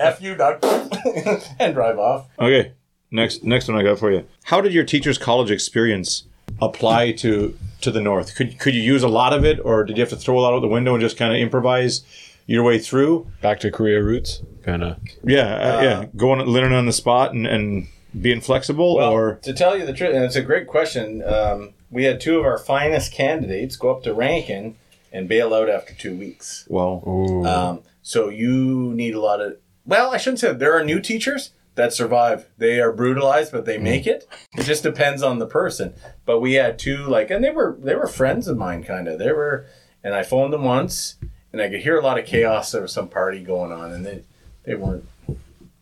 [0.00, 0.58] f you, dog,
[1.60, 2.26] and drive off.
[2.38, 2.72] Okay.
[3.10, 4.26] Next next one I got for you.
[4.44, 6.24] How did your teacher's college experience
[6.60, 8.34] apply to to the north?
[8.34, 10.40] Could could you use a lot of it, or did you have to throw a
[10.40, 12.02] lot out the window and just kind of improvise
[12.46, 13.26] your way through?
[13.40, 14.96] Back to Korea roots, kind of.
[15.22, 17.88] Yeah, uh, yeah, going learning on the spot and, and
[18.20, 21.22] being flexible, Well, or to tell you the truth, and it's a great question.
[21.24, 24.76] Um, we had two of our finest candidates go up to Rankin
[25.12, 26.64] and bail out after two weeks.
[26.68, 27.02] well,
[27.46, 29.56] Um, so you need a lot of.
[29.86, 30.58] Well, I shouldn't say that.
[30.58, 32.48] there are new teachers that survive.
[32.58, 33.82] They are brutalized, but they mm.
[33.82, 34.26] make it.
[34.56, 35.94] It just depends on the person.
[36.24, 39.18] But we had two like, and they were they were friends of mine, kind of.
[39.18, 39.66] They were,
[40.02, 41.16] and I phoned them once,
[41.52, 42.72] and I could hear a lot of chaos.
[42.72, 44.22] There was some party going on, and they
[44.64, 45.06] they weren't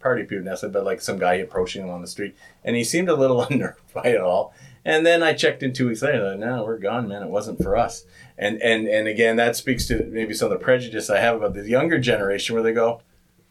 [0.01, 3.09] party people necessarily, but like some guy approaching them on the street, and he seemed
[3.09, 4.55] a little unnerved by it all.
[4.85, 6.31] And then I checked in two weeks later.
[6.31, 7.23] Like, no, we're gone, man.
[7.23, 8.05] It wasn't for us.
[8.37, 11.55] And and and again, that speaks to maybe some of the prejudice I have about
[11.55, 13.03] the younger generation, where they go,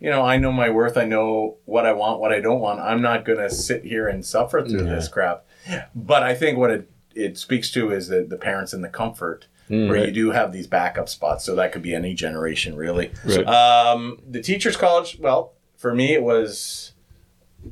[0.01, 0.97] you know, I know my worth.
[0.97, 2.79] I know what I want, what I don't want.
[2.79, 5.45] I'm not going to sit here and suffer through this crap.
[5.95, 9.47] But I think what it it speaks to is that the parents and the comfort.
[9.87, 13.09] Where you do have these backup spots, so that could be any generation, really.
[13.23, 13.47] Right.
[13.47, 15.17] Um, the teachers' college.
[15.17, 16.91] Well, for me, it was,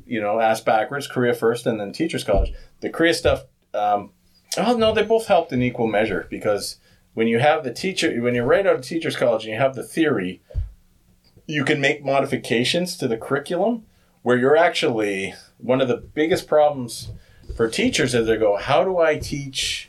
[0.06, 2.54] you know, ass backwards, Korea first, and then teachers' college.
[2.80, 3.44] The Korea stuff.
[3.74, 4.12] Um,
[4.56, 6.78] oh no, they both helped in equal measure because
[7.12, 9.74] when you have the teacher, when you're right out of teachers' college and you have
[9.74, 10.40] the theory,
[11.50, 13.84] you can make modifications to the curriculum
[14.22, 17.10] where you're actually one of the biggest problems
[17.56, 19.88] for teachers is they go, how do I teach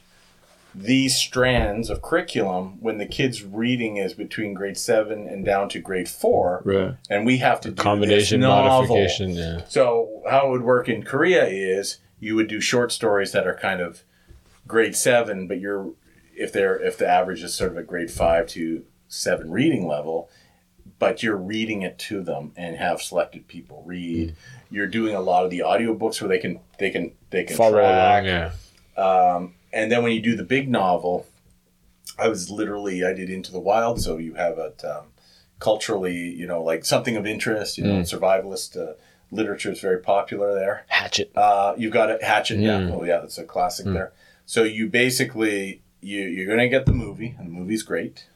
[0.74, 5.80] these strands of curriculum when the kids reading is between grade seven and down to
[5.80, 6.96] grade four, Right.
[7.10, 9.32] and we have to do Combination, modification.
[9.32, 9.62] Yeah.
[9.68, 13.56] So how it would work in Korea is you would do short stories that are
[13.56, 14.04] kind of
[14.66, 15.92] grade seven, but you're
[16.36, 20.30] if they're if the average is sort of a grade five to seven reading level,
[21.02, 24.36] but you're reading it to them and have selected people read.
[24.70, 27.80] You're doing a lot of the audiobooks where they can they can they can Follow
[27.80, 28.24] track.
[28.24, 28.26] along.
[28.26, 28.52] Yeah.
[29.04, 31.26] Um, and then when you do the big novel,
[32.20, 35.06] I was literally I did Into the Wild, so you have it um,
[35.60, 37.78] culturally, you know, like something of interest.
[37.78, 38.94] You know, survivalist uh,
[39.32, 40.86] literature is very popular there.
[40.88, 41.32] Hatchet.
[41.36, 42.60] Uh, you've got a Hatchet.
[42.60, 42.92] Yeah, Mm.
[43.00, 44.14] oh yeah, that's a classic there.
[44.46, 48.28] So you basically you you're gonna get the movie, and the movie's great.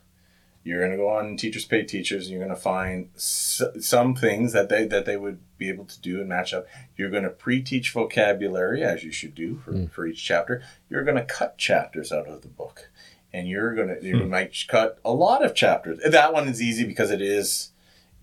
[0.65, 4.67] You're gonna go on Teachers Pay Teachers, and you're gonna find s- some things that
[4.67, 6.65] they that they would be able to do and match up.
[6.97, 9.91] You're gonna pre-teach vocabulary as you should do for, mm.
[9.91, 10.63] for each chapter.
[10.89, 12.89] You're gonna cut chapters out of the book,
[13.31, 14.29] and you're gonna you hmm.
[14.31, 15.99] might cut a lot of chapters.
[16.03, 17.69] That one is easy because it is,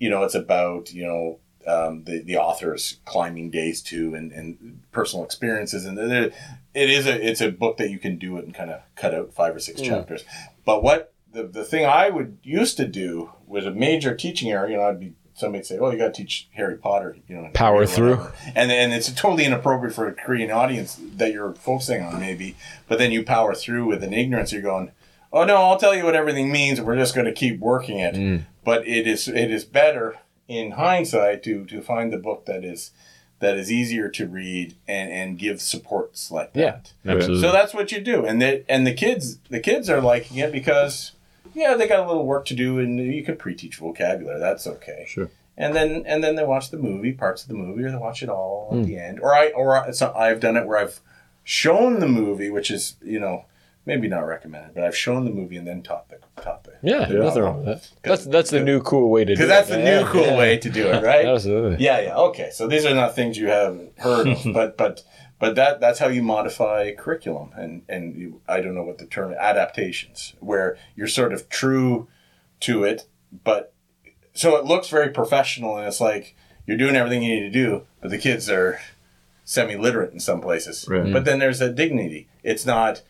[0.00, 4.82] you know, it's about you know um, the the author's climbing days too and, and
[4.90, 6.34] personal experiences and it,
[6.74, 9.14] it is a it's a book that you can do it and kind of cut
[9.14, 9.86] out five or six hmm.
[9.86, 10.24] chapters
[10.64, 14.72] but what the, the thing i would used to do was a major teaching area
[14.72, 17.50] you know i'd be somebody'd say oh you got to teach harry potter you know
[17.54, 18.26] Power through.
[18.54, 22.56] and and it's totally inappropriate for a korean audience that you're focusing on maybe
[22.86, 24.92] but then you power through with an ignorance you're going
[25.32, 28.14] oh no i'll tell you what everything means we're just going to keep working it
[28.14, 28.44] mm.
[28.64, 30.16] but it is it is better
[30.48, 32.90] in hindsight to to find the book that is
[33.42, 36.78] that is easier to read and and give supports like Yeah.
[37.04, 37.16] that.
[37.16, 37.42] Absolutely.
[37.42, 40.52] So that's what you do, and the and the kids the kids are liking it
[40.52, 41.12] because
[41.54, 44.38] yeah they got a little work to do, and you could pre-teach vocabulary.
[44.40, 45.04] That's okay.
[45.08, 45.30] Sure.
[45.56, 48.22] And then and then they watch the movie, parts of the movie, or they watch
[48.22, 48.80] it all Hmm.
[48.80, 49.20] at the end.
[49.20, 51.00] Or I or I, so I've done it where I've
[51.44, 53.44] shown the movie, which is you know
[53.84, 57.06] maybe not recommended, but I've shown the movie and then taught the taught the yeah,
[57.06, 57.90] nothing wrong with that.
[58.02, 59.36] That's that's the new cool way to do it.
[59.36, 60.38] because that's the Yeah, new cool yeah.
[60.38, 61.26] way to do it, right?
[61.34, 61.84] Absolutely.
[61.84, 62.16] Yeah, yeah.
[62.16, 65.02] Okay, so these are not things you haven't heard of, but but
[65.42, 69.06] but that that's how you modify curriculum, and and you, I don't know what the
[69.06, 72.06] term adaptations, where you're sort of true
[72.60, 73.08] to it,
[73.44, 73.72] but
[74.34, 77.82] so it looks very professional, and it's like you're doing everything you need to do,
[78.00, 78.78] but the kids are
[79.44, 80.86] semi-literate in some places.
[80.88, 81.12] Right.
[81.12, 82.28] But then there's a dignity.
[82.44, 83.02] It's not.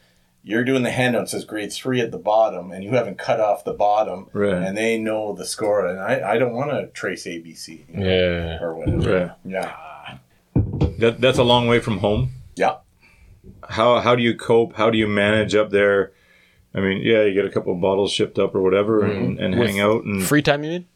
[0.44, 3.62] You're doing the handout says grade three at the bottom, and you haven't cut off
[3.62, 4.54] the bottom, Right.
[4.62, 5.86] and they know the score.
[5.86, 8.58] And I, I don't want to trace ABC you know, Yeah.
[8.60, 9.18] or whatever.
[9.18, 9.30] Right.
[9.44, 9.76] Yeah.
[10.98, 12.30] That that's a long way from home.
[12.54, 12.76] Yeah.
[13.68, 14.76] How how do you cope?
[14.76, 16.12] How do you manage up there?
[16.74, 19.44] I mean, yeah, you get a couple of bottles shipped up or whatever, and, mm-hmm.
[19.44, 20.86] and hang out and Free time, you mean?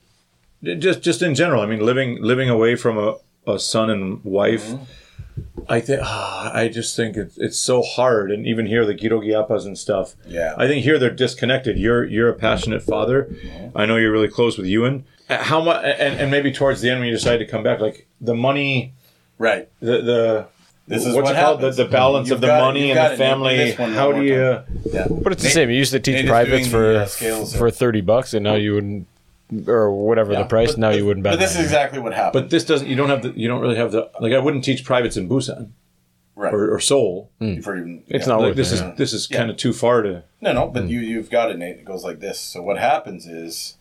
[0.78, 1.62] just just in general.
[1.62, 3.16] I mean, living living away from a,
[3.46, 4.66] a son and wife.
[4.66, 4.84] Mm-hmm.
[5.68, 9.66] I think ah, I just think it's it's so hard, and even here the Girogiapas
[9.66, 10.14] and stuff.
[10.26, 10.54] Yeah.
[10.56, 11.78] I think here they're disconnected.
[11.78, 13.24] You're you're a passionate father.
[13.24, 13.76] Mm-hmm.
[13.76, 15.04] I know you're really close with Ewan.
[15.28, 15.84] Uh, How much?
[15.84, 18.94] And, and maybe towards the end when you decide to come back, like the money,
[19.38, 19.68] Right.
[19.80, 20.46] the the
[20.88, 21.58] This is what's what it called?
[21.60, 21.76] The, happens.
[21.76, 23.18] the balance You've of the got it- money you've and got the it.
[23.18, 23.56] family.
[23.56, 24.92] This one How one do more you?
[24.92, 25.06] Yeah.
[25.10, 25.70] But it's the same.
[25.70, 28.34] You used to Nate teach is privates doing for the, uh, scales for thirty bucks,
[28.34, 29.06] and now you wouldn't,
[29.68, 30.42] or whatever Yeah.
[30.42, 30.72] the price.
[30.72, 31.24] But- now you wouldn't.
[31.24, 31.62] But this is that.
[31.64, 32.44] exactly what happened.
[32.44, 32.88] But this doesn't.
[32.88, 33.30] You don't have the.
[33.30, 34.10] You don't really have the.
[34.20, 35.70] Like I wouldn't teach privates in Busan.
[36.38, 36.52] Right.
[36.52, 37.30] or, or Seoul.
[37.40, 38.32] Before even, It's yeah.
[38.34, 38.74] not Like worth this it.
[38.74, 38.94] is yeah.
[38.98, 39.38] this is Yeah.
[39.38, 40.22] kind of too far to.
[40.42, 41.76] No, no, but you you've got it, Nate.
[41.78, 42.38] It goes like this.
[42.38, 43.76] So what happens is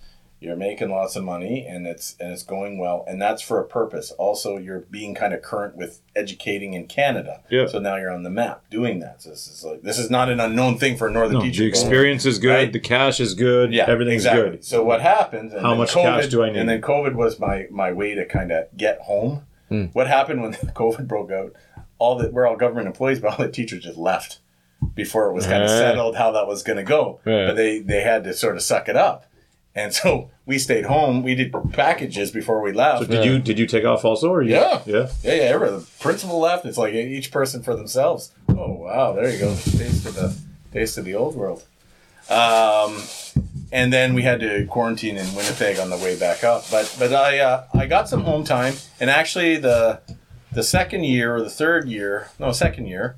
[0.45, 3.65] you're making lots of money and it's and it's going well, and that's for a
[3.65, 4.11] purpose.
[4.11, 7.41] Also, you're being kind of current with educating in Canada.
[7.49, 7.65] Yeah.
[7.65, 9.21] So now you're on the map doing that.
[9.23, 11.63] So this is like this is not an unknown thing for a northern No, teacher.
[11.63, 12.53] the experience is good.
[12.53, 12.71] Right.
[12.73, 13.73] The cash is good.
[13.73, 14.51] Yeah, everything's exactly.
[14.51, 14.63] good.
[14.65, 15.51] So what happens?
[15.53, 16.59] And How much cash do I need?
[16.59, 19.45] And then COVID was my my way to kind of get home.
[19.69, 19.85] Hmm.
[19.93, 21.53] What happened when COVID broke out?
[21.97, 24.39] All the we're all government employees, but all the teachers just left
[24.93, 27.19] before it was kind of settled how that was going to go.
[27.25, 27.47] Yeah.
[27.47, 29.25] But they they had to sort of suck it up,
[29.75, 31.21] and so we stayed home.
[31.23, 33.03] We did packages before we left.
[33.03, 34.29] So did you did you take off also?
[34.29, 34.81] Or you, Yeah.
[34.85, 35.07] yeah.
[35.23, 35.41] Yeah, yeah.
[35.43, 36.65] Every, the principal left.
[36.65, 38.31] It's like each person for themselves.
[38.49, 39.49] Oh wow, there you go.
[39.55, 40.37] Taste of the
[40.71, 41.63] taste of the old world.
[42.29, 43.01] Um,
[43.71, 46.63] and then we had to quarantine in Winnipeg on the way back up.
[46.71, 50.01] But but I uh, I got some home time, and actually the
[50.51, 53.17] the second year or the third year, no second year,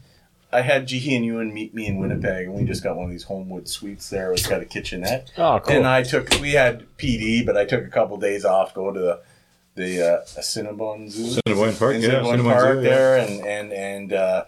[0.52, 3.12] I had Jihi and Ewan meet me in Winnipeg, and we just got one of
[3.12, 4.32] these Homewood suites there.
[4.32, 5.32] It's got a kitchenette.
[5.38, 5.76] Oh, cool.
[5.76, 9.00] And I took we had PD, but I took a couple days off, go to
[9.00, 9.22] the
[9.76, 12.08] the uh, Assiniboine Zoo Assiniboine Park, in yeah.
[12.08, 12.90] Assiniboine Assiniboine Park Zoo, yeah.
[12.90, 14.46] there, and and and uh,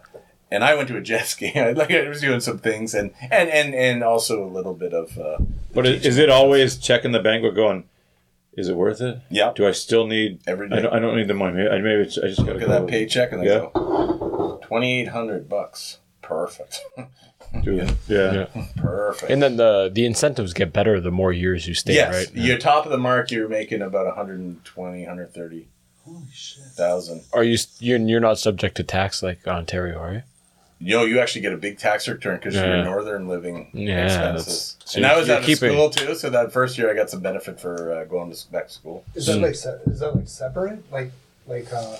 [0.49, 1.51] and I went to a jet ski.
[1.59, 4.93] I like I was doing some things, and and and and also a little bit
[4.93, 5.37] of uh,
[5.73, 7.83] But is, is it always checking the bank book going?
[8.53, 9.19] Is it worth it?
[9.29, 9.51] yeah.
[9.55, 10.39] Do I still need?
[10.47, 11.57] Every I don't, I don't need the money.
[11.57, 13.59] Maybe, maybe it's, I just got to Look at that paycheck, and I Yeah.
[13.73, 14.17] go
[14.61, 15.99] twenty eight hundred bucks.
[16.21, 16.81] Perfect,
[17.63, 17.91] Yeah.
[18.07, 18.47] yeah.
[18.53, 18.65] Yeah.
[18.77, 19.31] perfect.
[19.31, 22.35] And then the the incentives get better the more years you stay, yes, right?
[22.35, 23.31] you're top of the mark.
[23.31, 25.67] You're making about 120, 130
[26.05, 26.63] Holy shit.
[26.75, 27.23] thousand.
[27.33, 30.23] Are you you're, you're not subject to tax like Ontario, are you?
[30.81, 32.75] Yo, you actually get a big tax return because Yeah.
[32.75, 34.45] your northern living Yeah, expenses.
[34.45, 36.91] that's- so and I was you're out of keeping- school too, so that first year
[36.91, 39.03] I got some benefit for uh, going to back to school.
[39.15, 40.89] Is that like se- is that like separate?
[40.91, 41.11] Like
[41.47, 41.97] like uh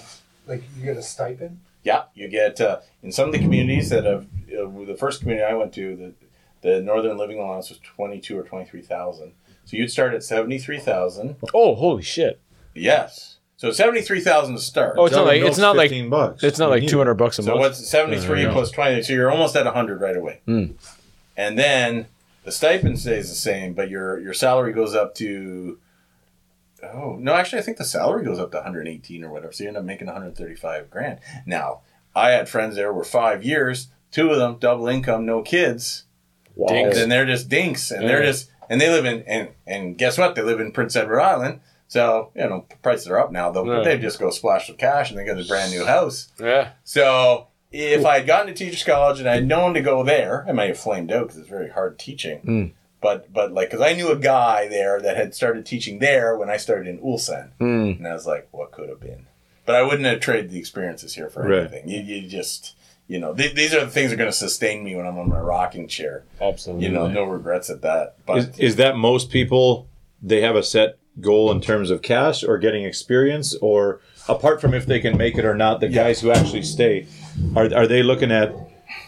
[0.48, 1.60] like you get a stipend?
[1.84, 5.46] Yeah, you get uh, in some of the communities that have uh, the first community
[5.46, 6.14] I went to, the
[6.62, 9.34] the Northern Living Allowance was twenty two or twenty three thousand.
[9.66, 11.38] So you'd start at seventy three thousand.
[11.54, 12.42] Oh, holy shit!
[12.76, 14.96] Yes, so seventy three thousand to start.
[14.98, 16.44] Oh, it's not like Milk's it's not like bucks.
[16.44, 17.58] it's not like two hundred bucks a so month.
[17.58, 18.52] So what's seventy three Yeah.
[18.52, 19.02] plus twenty?
[19.04, 20.42] So you're almost at hundred right away.
[20.46, 20.66] Hmm.
[21.38, 22.08] And then
[22.44, 25.78] the stipend stays the same, but your your salary goes up to.
[26.84, 27.34] Oh no!
[27.34, 29.52] Actually, I think the salary goes up to 118 or whatever.
[29.52, 31.20] So you end up making 135 grand.
[31.46, 31.82] Now,
[32.16, 36.04] I had friends there were five years, two of them double income, no kids.
[36.56, 36.74] Wow.
[36.74, 40.18] And then they're just dinks, and they're just and they live in and and guess
[40.18, 40.36] what?
[40.36, 41.62] They live in Prince Edward Island.
[41.88, 43.78] So you know prices are up now though, Yeah.
[43.78, 46.32] but they just go splash with cash and they get a brand new house.
[46.40, 50.04] yeah, So if I had gotten to teachers college and I had known to go
[50.04, 52.42] there, I might have flamed out because it's very hard teaching.
[52.42, 52.72] Mm.
[53.02, 56.50] But but like because I knew a guy there that had started teaching there when
[56.50, 57.98] I started in Ulsan, Mm.
[58.00, 59.28] and I was like, what could have been?
[59.66, 61.60] But I wouldn't have traded the experiences here for Right.
[61.62, 61.88] anything.
[61.88, 62.76] You, you just
[63.08, 65.18] you know th- these are the things that are going to sustain me when I'm
[65.18, 66.24] on my rocking chair.
[66.42, 66.88] absolutely.
[66.88, 68.16] You know, no regrets at that.
[68.26, 69.88] But Is, is that most people?
[70.22, 74.74] They have a set goal in terms of cash or getting experience, or apart from
[74.74, 75.80] if they can make it or not.
[75.80, 76.04] The Yeah.
[76.04, 77.06] guys who actually stay,
[77.56, 78.54] are are they looking at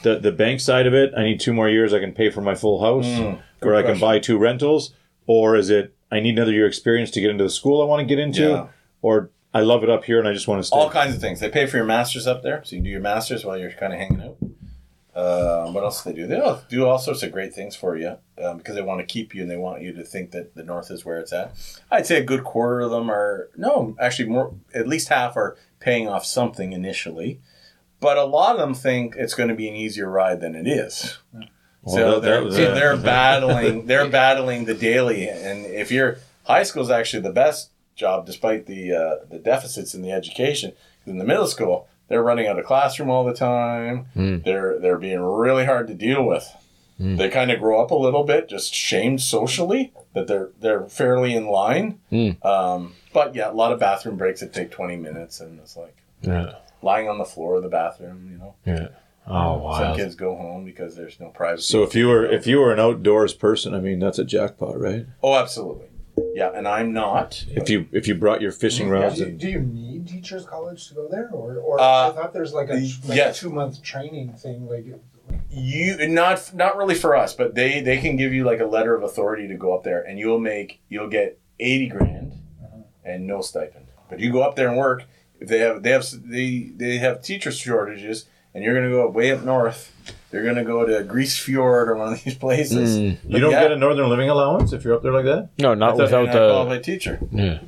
[0.03, 1.11] the the bank side of it?
[1.17, 1.93] I need two more years.
[1.93, 4.93] I can pay for my full house, Mm, or I can buy two rentals,
[5.27, 7.99] or is it I need another year experience to get into the school I want
[8.01, 8.67] to get into, Yeah.
[9.01, 10.77] or I love it up here and I just want to stay.
[10.77, 11.39] all kinds of things.
[11.39, 13.71] They pay for your masters up there, so you can do your masters while you're
[13.71, 14.37] kind of hanging out.
[15.13, 16.25] Um, what else do they do?
[16.27, 19.35] They do all sorts of great things for you um, because they want to keep
[19.35, 21.53] you and they want you to think that the north is where it's at.
[21.91, 24.53] I'd say a good quarter of them are no, actually more.
[24.73, 27.41] At least half are paying off something initially,
[27.99, 30.65] but a lot of them think it's going to be an easier ride than it
[30.65, 31.17] is.
[31.83, 33.85] Well, so that- they're, that- so they're battling.
[33.87, 38.65] They're battling the daily, and if your high school is actually the best job, despite
[38.67, 40.73] the uh, the deficits in the education,
[41.05, 44.05] in the middle school, they're running out of classroom all the time.
[44.15, 44.43] Mm.
[44.43, 46.47] They're they're being really hard to deal with.
[46.99, 47.17] Mm.
[47.17, 51.33] They kind of grow up a little bit, just shamed socially that they're they're fairly
[51.33, 51.99] in line.
[52.11, 52.43] Mm.
[52.45, 55.97] Um, but yeah, a lot of bathroom breaks that take twenty minutes, and it's like
[56.21, 58.29] Yeah, lying on the floor of the bathroom.
[58.31, 58.87] You know, yeah.
[59.27, 61.71] Oh some kids go home because there's no privacy.
[61.71, 64.79] so if you were if you were an outdoors person, I mean that's a jackpot,
[64.79, 65.05] right?
[65.21, 65.87] Oh, absolutely.
[66.33, 67.45] Yeah, and I'm not.
[67.49, 70.87] If you if you brought your fishing rods Do you, do you need teachers college
[70.89, 73.39] to go there, or or Uh, I thought there's like a like yes.
[73.39, 74.85] two month training thing, like
[75.49, 78.95] you not not really for us, but they they can give you like a letter
[78.95, 82.33] of authority to go up there, and you'll make you'll get eighty grand
[83.03, 83.87] and no stipend.
[84.09, 85.05] But you go up there and work.
[85.39, 89.31] If they have they have they they have teacher shortages, and you're gonna go way
[89.31, 89.93] up north.
[90.31, 92.97] You're gonna go to Grise Fiord or one of these places.
[92.97, 93.17] Mm.
[93.27, 93.63] you don't yeah.
[93.63, 95.49] get a northern living allowance if you're up there like that.
[95.57, 96.49] No, not You're without the.
[96.49, 97.19] qualified teacher.
[97.31, 97.59] Yeah.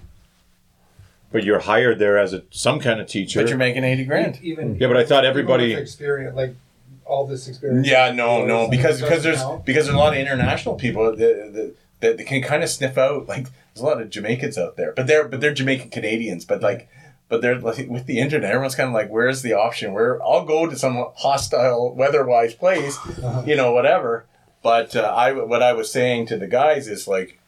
[1.31, 3.41] but you're hired there as a some kind of teacher.
[3.41, 4.39] But you're making eighty grand.
[4.41, 5.73] Even yeah, but I thought everybody.
[5.73, 6.55] experience, like
[7.05, 7.87] all this experience.
[7.87, 9.65] Yeah, no, no, because because there's count.
[9.65, 12.97] because there's a lot of international people that, that, that, that can kind of sniff
[12.97, 13.27] out.
[13.27, 16.45] Like there's a lot of Jamaicans out there, but they're but they're Jamaican Canadians.
[16.45, 16.89] But like,
[17.33, 19.91] but they're like with the internet, everyone's kind of like, where's the option?
[19.91, 22.95] Where I'll go to some hostile weather-wise place,
[23.43, 24.25] you know, whatever.
[24.61, 27.39] But uh, I what I was saying to the guys is like.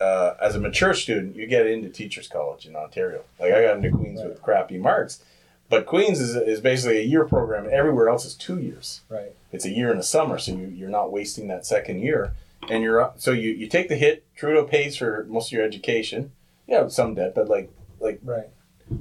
[0.00, 3.22] Uh, as a mature student, you get into teachers' college in Ontario.
[3.40, 5.24] Like I got into Queen's with crappy marks,
[5.68, 7.68] but Queen's is, is basically a year program.
[7.68, 9.32] Everywhere else is two years Right.
[9.50, 12.32] it's a year in the summer, so you, you're not wasting that second year.
[12.70, 14.24] And you're so you, you take the hit.
[14.36, 16.30] Trudeau pays for most of your education.
[16.68, 17.68] Yeah, some debt, but like
[17.98, 18.48] like Right.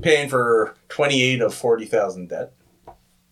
[0.02, 2.54] Paying for twenty eight of forty thousand debt,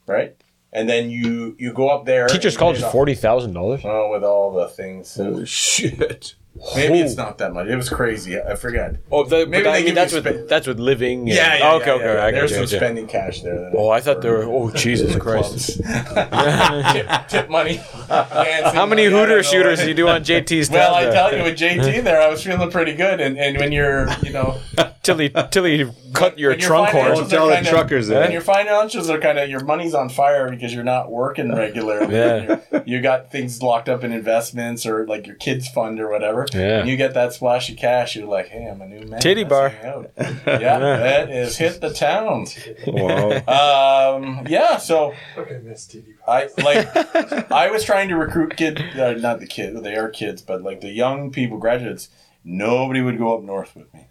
[0.07, 0.36] right?
[0.73, 2.27] And then you you go up there.
[2.27, 3.82] Teachers and college pay is forty thousand dollars.
[3.84, 5.18] Oh, with all the things.
[5.19, 6.36] Oh shit!
[6.76, 7.68] Maybe it's not that much.
[7.68, 8.40] It was crazy.
[8.41, 8.98] I forget.
[9.11, 11.19] Oh, the, Maybe but I they mean, give that's you with spe- that's with living.
[11.19, 12.06] and- Yeah, yeah, Oh, okay, yeah, okay.
[12.06, 12.26] yeah, yeah.
[12.26, 13.56] I There's got some you, spending cash there.
[13.60, 14.44] that Oh, I thought there were.
[14.45, 15.82] Oh, Jesus Christ!
[16.91, 17.76] tip, tip money.
[18.10, 20.69] How many Hooter shooters do you do on JT's?
[20.69, 23.19] Well, I tell you, with JT there, I was feeling pretty good.
[23.22, 24.60] And, and when you're, you know,
[25.06, 27.15] till he till he cut your trunk financials horn.
[27.15, 28.32] Don't tell the kinda- truckers When that.
[28.34, 32.14] your financials are kind of your money's on fire because you're not working regularly.
[32.14, 32.60] Yeah.
[32.86, 36.48] You're- got things locked up in investments or like your kids fund or whatever.
[36.53, 36.80] Yeah.
[36.80, 38.15] And you get that splashy cash.
[38.15, 39.19] You're like, hey, I'm a new man.
[39.22, 39.69] Titty Let's bar.
[39.69, 40.07] hang.
[40.48, 42.48] Yeah, that is hit the town.
[42.88, 44.15] Wow.
[44.15, 44.77] Um, yeah.
[44.77, 46.15] So Okay, Miss TD.
[46.27, 50.41] I like I was trying to recruit kid, uh, not the kid, they are kids,
[50.41, 52.10] but like the young people, graduates.
[52.44, 54.07] Nobody would go up north with me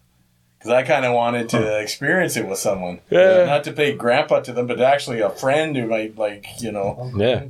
[0.65, 3.01] because I kind of wanted to experience it with someone.
[3.11, 3.45] Yeah.
[3.45, 7.13] Not to pay grandpa to them, but actually a friend who might like you know,
[7.15, 7.45] Yeah.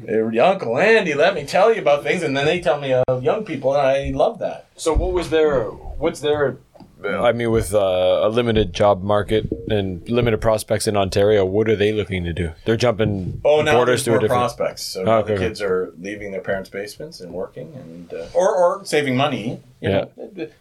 [0.44, 3.44] Uncle Andy, let me tell you about things, and then they tell me of young
[3.44, 4.66] people, and I love that.
[4.76, 5.66] So what was their?
[5.66, 6.56] What's their?
[7.04, 11.76] I mean, with uh, a limited job market and limited prospects in Ontario, what are
[11.76, 12.52] they looking to do?
[12.64, 14.40] They're jumping Oh, now borders there's to a different.
[14.40, 14.82] prospects.
[14.84, 15.44] So Oh, now okay, the okay.
[15.48, 19.60] kids are leaving their parents' basements and working, and uh, or or saving money.
[19.82, 20.10] You know,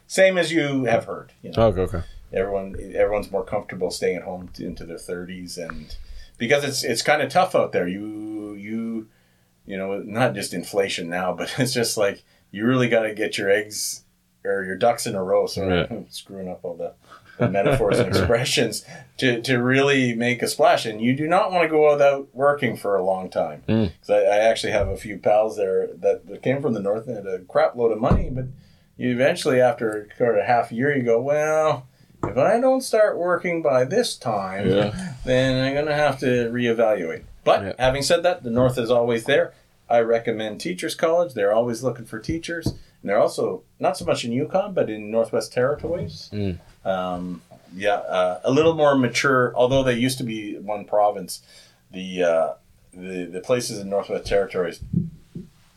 [0.08, 1.32] same as you have heard.
[1.42, 1.64] You know.
[1.68, 2.02] Okay, okay.
[2.34, 5.96] Everyone everyone's more comfortable staying at home into their 30s and
[6.38, 9.08] because it's it's kind of tough out there you you
[9.66, 13.38] you know not just inflation now but it's just like you really got to get
[13.38, 14.04] your eggs
[14.46, 15.68] or your ducks in a row so.
[15.90, 16.94] I'm screwing up all the,
[17.40, 18.84] the metaphors and expressions
[19.18, 22.76] to, to really make a splash and you do not want to go without working
[22.76, 23.92] for a long time Mm.
[24.02, 27.08] 'Cause I, I actually have a few pals there that, that came from the north
[27.08, 28.46] and had a crap load of money but
[28.98, 31.88] you eventually after sort of half a year you go well
[32.24, 35.14] if I don't start working by this time, Yeah.
[35.26, 37.24] then I'm going to have to reevaluate.
[37.44, 37.74] But Yeah.
[37.80, 39.54] having said that, the North is always there.
[39.90, 41.34] I recommend Teachers College.
[41.34, 42.68] They're always looking for teachers.
[42.68, 46.30] And they're also, not so much in Yukon, but in Northwest Territories.
[46.34, 46.58] Mm.
[46.86, 47.42] Um,
[47.76, 51.42] yeah, uh, a little more mature, although they used to be one province.
[51.92, 52.54] The, uh,
[52.94, 54.80] the, the places in Northwest Territories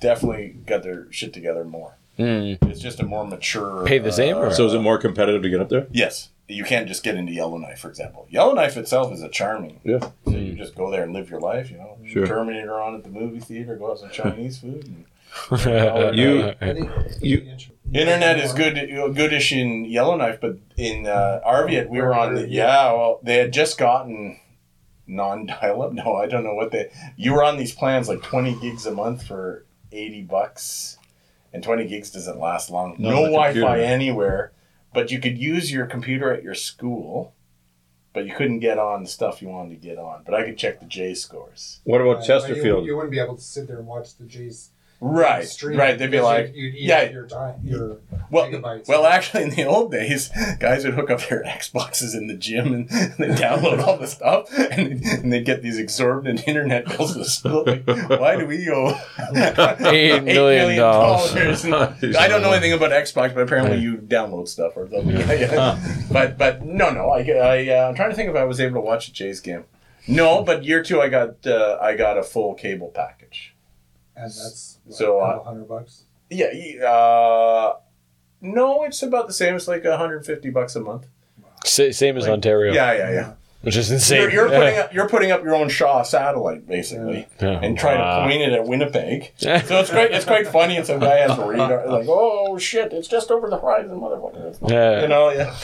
[0.01, 1.97] definitely got their shit together more.
[2.19, 2.59] Mm.
[2.71, 3.85] It's just a more mature.
[3.85, 5.87] Pay the same, or- uh, So is it more competitive to get up there?
[5.91, 6.31] Yes.
[6.49, 8.27] You can't just get into Yellowknife, for example.
[8.31, 9.81] Yellowknife itself is a charming.
[9.85, 9.99] Yeah.
[10.25, 11.99] So you just go there and live your life, you know.
[12.07, 12.27] Sure.
[12.27, 14.85] Terminator on at the movie theater, go have some Chinese food.
[14.87, 15.05] And
[16.17, 16.91] You- I think
[17.21, 17.57] You-
[17.93, 18.75] Internet is good,
[19.15, 22.49] goodish in Yellowknife, but in uh, Arviat, we were on the.
[22.49, 24.39] Yeah, well, they had just gotten
[25.07, 25.93] non-dial-up.
[25.97, 26.91] No, I don't know what they.
[27.17, 30.99] You were on these plans like twenty gigs a month for eighty bucks,
[31.53, 32.97] and twenty gigs doesn't last long.
[32.99, 33.77] No, No, Wi-Fi computer.
[33.83, 34.53] anywhere,
[34.97, 37.35] but you could use your computer at your school,
[38.15, 40.23] but you couldn't get on the stuff you wanted to get on.
[40.25, 41.81] But I could check the J scores.
[41.85, 42.87] What about Uh, Chesterfield?
[42.87, 45.99] you wouldn't be able to sit there and watch the Jays Right, stream right.
[45.99, 47.11] They'd be because like, you'd, you'd eat yeah.
[47.11, 47.99] your time, your
[48.31, 48.89] Well, megabytes.
[48.89, 52.73] well, actually, in the old days, guys would hook up their Xboxes in the gym
[52.73, 57.25] and they download all the stuff, and, and they'd get these exorbitant internet bills to
[57.27, 57.65] school.
[57.67, 58.99] Like, why do we owe
[59.81, 61.65] Eight million dollars.
[61.67, 65.11] I don't know anything about Xbox, but apparently you download stuff or something.
[65.11, 65.97] Yeah, yeah.
[66.11, 67.11] But but no, no.
[67.11, 69.41] I, I uh, I'm trying to think if I was able to watch a Jays
[69.41, 69.65] game.
[70.09, 73.53] No, but year two, I got uh, I got a full cable package.
[74.17, 76.05] And that's what, So, a uh, couple hundred bucks.
[76.31, 76.47] Yeah.
[76.89, 77.77] Uh,
[78.41, 79.55] no, it's about the same.
[79.57, 81.07] It's like 150 bucks a month.
[81.65, 83.33] Sa- same as Like- Ontario, Yeah, yeah, yeah.
[83.63, 84.23] which is insane.
[84.23, 87.59] You're, you're putting up you're putting up your own Shaw satellite basically, Yeah.
[87.63, 88.21] and trying Wow.
[88.21, 89.33] to point it at Winnipeg.
[89.39, 90.13] So it's great.
[90.13, 90.77] It's quite funny.
[90.77, 94.71] And some guy has a radar, like, oh shit, it's just over the horizon, motherfucker.
[94.71, 95.03] Yeah.
[95.03, 95.55] You know, yeah.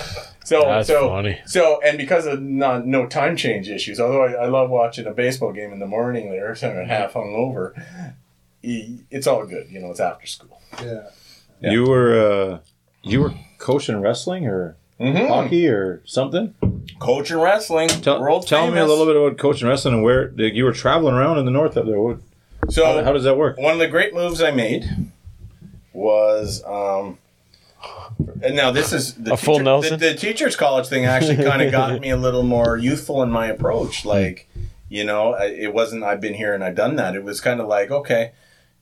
[0.44, 1.38] So That's so funny.
[1.46, 5.12] so, and because of non, no time change issues, although I, I love watching a
[5.12, 8.14] baseball game in the morning there, so I'm half hungover, y-
[8.62, 9.68] it's all good.
[9.70, 10.60] You know, it's after school.
[10.82, 11.02] Yeah.
[11.60, 11.70] Yeah.
[11.72, 12.18] You were
[12.52, 12.58] uh,
[13.02, 15.26] you were coaching wrestling or Mhm.
[15.28, 16.54] hockey or something?
[17.00, 17.88] Coaching wrestling.
[17.88, 20.72] Tell, world tell me a little bit about coaching wrestling and where like, you were
[20.72, 21.98] traveling around in the north up there.
[22.00, 22.18] What,
[22.70, 23.58] So how, how does that work?
[23.58, 24.84] one of the great moves I made
[25.92, 27.18] was um
[28.42, 29.98] and now this is the A full teacher- Nelson?
[30.00, 33.30] The, the teachers college thing actually kind of got me a little more youthful in
[33.30, 34.48] my approach like
[34.88, 37.66] you know it wasn't i've been here and i've done that it was kind of
[37.66, 38.32] like okay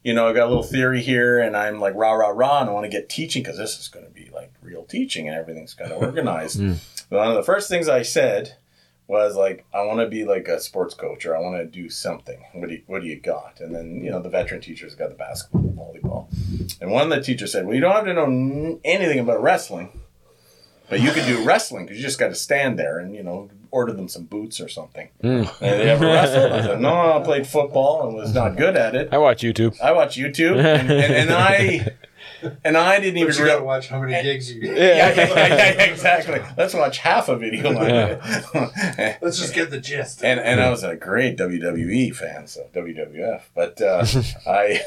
[0.02, 2.70] you know i got a little theory here and i'm like rah rah rah and
[2.70, 5.36] i want to get teaching because this is going to be like real teaching and
[5.36, 6.60] everything's kind of organized
[7.08, 8.56] one of the first things i said
[9.10, 11.90] was like I want to be like a sports coach or I want to do
[11.90, 12.44] something.
[12.52, 13.58] What do you, what do you got?
[13.60, 17.10] And then you know the veteran teachers got the basketball, the volleyball, and one of
[17.10, 20.00] the teachers said, "Well, you don't have to know anything about wrestling,
[20.88, 23.50] but you can do wrestling because you just got to stand there and you know
[23.70, 25.28] order them some boots or something." Hmm.
[25.28, 26.52] And they ever wrestled?
[26.52, 29.08] I said, "No, I played football and was not good at it.
[29.12, 29.80] I watch YouTube.
[29.80, 31.96] I watch YouTube and, and, and I."
[32.64, 34.76] And I didn't even But you gotta watch how many gigs you get.
[34.76, 36.40] yeah, yeah, yeah, yeah, exactly.
[36.56, 37.70] Let's watch half a video.
[39.22, 40.24] Let's just get the gist.
[40.24, 43.42] and and I was a great WWE fan, so WWF.
[43.54, 44.04] But uh,
[44.46, 44.80] I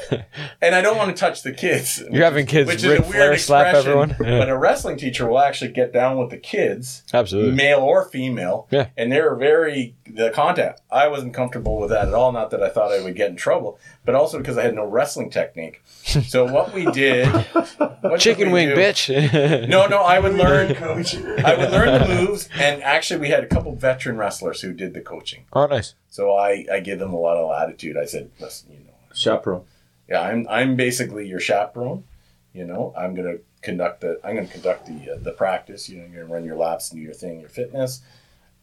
[0.60, 2.02] and I don't want to touch the kids.
[2.10, 4.16] You're having kids which is a Ric weird Flair slap expression, everyone.
[4.20, 4.38] Yeah.
[4.38, 7.54] But a wrestling teacher will actually get down with the kids, Absolutely.
[7.54, 8.66] male or female.
[8.70, 8.88] Yeah.
[8.96, 10.82] And they're very the contact.
[10.90, 12.30] I wasn't comfortable with that at all.
[12.32, 14.84] Not that I thought I would get in trouble, but also because I had no
[14.84, 15.82] wrestling technique.
[16.04, 17.26] So what we did,
[17.56, 18.74] what did Chicken we wing, do?
[18.76, 19.68] bitch.
[19.68, 20.74] No, no, I would learn.
[20.76, 21.14] coach.
[21.16, 24.92] I would learn the moves, and actually, we had a couple veteran wrestlers who did
[24.94, 25.44] the coaching.
[25.52, 25.94] oh, nice.
[26.10, 27.96] So I, I give them a lot of latitude.
[27.96, 29.64] I said, listen, you know, Chaperone.
[30.08, 32.04] yeah, I'm I'm basically your chaperone.
[32.52, 35.88] You know, I'm gonna conduct the I'm gonna conduct the uh, the practice.
[35.88, 38.02] You know, you're gonna run your laps and do your thing, your fitness.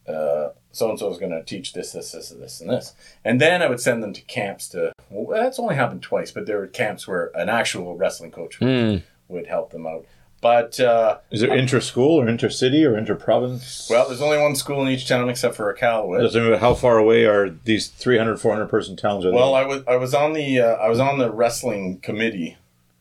[0.08, 2.94] Uh, so and so is gonna teach this, this, this, this, and this,
[3.24, 4.92] and then I would send them to camps to.
[5.10, 8.68] Well, that's only happened twice, but there were camps where an actual wrestling coach would,
[8.68, 9.02] Mm.
[9.28, 10.06] would help them out.
[10.40, 13.86] But uh, Is there inter-school or inter-city or inter-province?
[13.88, 16.20] well, there's only one school in each town except for Iqaluit.
[16.20, 19.24] Does it matter how far away are these 300, 400 person towns?
[19.24, 19.36] Are they?
[19.36, 22.56] Well, I was I was on the uh, I was on the wrestling committee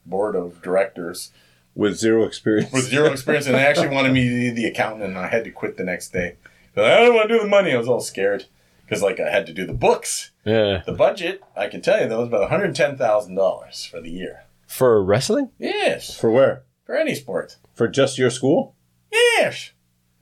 [0.06, 1.32] board of directors
[1.74, 2.72] with zero experience.
[2.72, 5.44] with zero experience, and they actually wanted me to be the accountant, and I had
[5.46, 6.36] to quit the next day.
[6.74, 7.74] But I don't want to do the money.
[7.74, 8.46] I was all scared
[8.86, 10.82] because like I had to do the books, Yeah.
[10.86, 11.42] the budget.
[11.56, 14.44] I can tell you that was about one hundred ten thousand dollars for the year.
[14.68, 15.50] For wrestling?
[15.60, 16.64] Yes, For where?
[16.86, 17.58] for any sport.
[17.74, 18.76] For just your school?
[19.12, 19.72] Yes,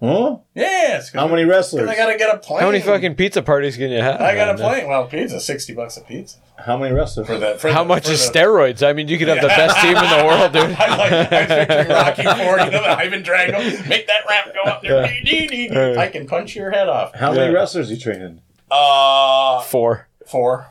[0.02, 0.38] Huh?
[0.56, 1.10] yes.
[1.12, 1.88] 'cause- How many wrestlers?
[1.90, 2.62] I gotta get a plane.
[2.62, 4.20] How many fucking pizza parties can you have?
[4.22, 4.70] I got a man?
[4.72, 4.88] plane.
[4.88, 7.27] Well, pizza sixty bucks a pizza How many wrestlers?
[7.27, 7.60] for that.
[7.60, 8.88] For How the, much for is the- steroids?
[8.88, 10.64] I mean, you could have the best team in the world, dude.
[10.80, 13.88] I like I was picturing Rocky Four, you know, the Ivan Drago.
[13.90, 15.07] Make that ramp go up there.
[15.07, 15.95] Dee, dee, dee, dee.
[15.98, 17.15] I can punch your head off.
[17.15, 17.57] How many Yeah.
[17.60, 18.41] wrestlers you training?
[18.72, 20.07] Uh, Four.
[20.27, 20.68] four.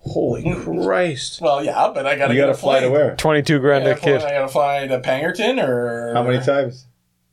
[0.00, 1.40] Holy Christ!
[1.40, 3.16] Well, yeah, but I gotta You get got to fly to where?
[3.16, 4.22] 22 grand I a gotta, kid.
[4.22, 6.84] I gotta fly to Pangnirtung or How many times?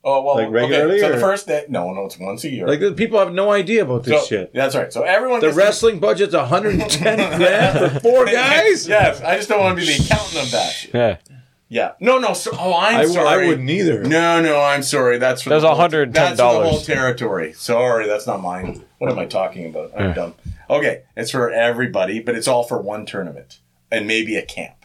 [0.04, 2.66] Oh well, Like regularly, Okay, so the first day, no, no, it's once a year.
[2.66, 4.52] Like the people have no idea about this so, shit.
[4.52, 4.92] That's right.
[4.92, 8.88] So everyone The gets to- wrestling budget's 110 grand for four guys.
[8.88, 10.72] yes, I just don't want to be the accountant of that.
[10.72, 10.94] shit.
[10.94, 11.16] Yeah.
[11.68, 11.92] Yeah.
[12.00, 12.34] No, no.
[12.34, 13.44] So, oh, I'm I, sorry.
[13.44, 14.02] I wouldn't either.
[14.04, 15.16] No, no, I'm sorry.
[15.18, 16.12] That's for That's the whole- $110.
[16.12, 17.52] That's for the whole territory.
[17.54, 18.84] Sorry, that's not mine.
[18.98, 19.92] What am I talking about?
[19.96, 20.14] I'm Yeah.
[20.14, 20.34] dumb.
[20.68, 23.60] Okay, it's for everybody, but it's all for one tournament
[23.90, 24.81] and maybe a camp.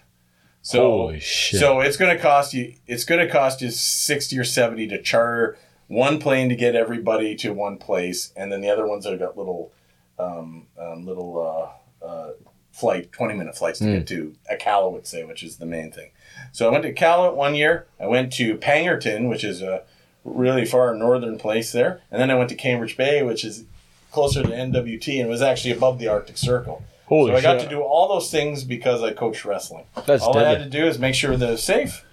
[0.68, 1.62] So, Holy shit.
[1.62, 2.74] so it's going to cost you.
[2.88, 5.58] It's going to cost you sixty or seventy to charter
[5.88, 9.38] one plane to get everybody to one place, and then the other ones have got
[9.38, 9.72] little,
[10.20, 11.72] um, um, little
[12.04, 12.32] uh, uh,
[12.74, 16.12] flight, twenty minute flights to get to Iqaluit, say, which is the main thing.
[16.52, 17.88] So I went to Iqaluit one year.
[17.98, 19.84] I went to Pangnirtung, which is a
[20.26, 23.64] really far northern place there, and then I went to Cambridge Bay, which is
[24.12, 26.84] closer to NWT, and was actually above the Arctic Circle.
[27.08, 27.70] Holy so I got shit.
[27.70, 29.86] to do all those things because I coached wrestling.
[30.06, 32.04] That's all I had to do is make sure that it's safe.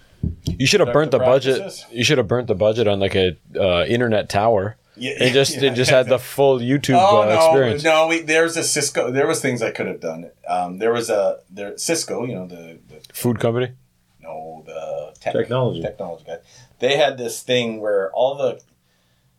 [0.45, 1.85] You should have burnt the Conduct the budget.
[1.91, 4.77] You should have burnt the budget on like a uh, internet tower.
[4.97, 5.71] Yeah, And just yeah.
[5.71, 7.83] it just had the full YouTube Oh uh, no, experience.
[7.83, 8.07] no!
[8.07, 9.11] We, there's a Cisco.
[9.11, 10.31] There was things I could have done.
[10.47, 12.23] Um, there was a there Cisco.
[12.23, 13.73] You know the, the Food company.
[14.21, 15.81] no the tech, Technology.
[15.81, 16.37] technology guy.
[16.79, 18.61] They had this thing where all the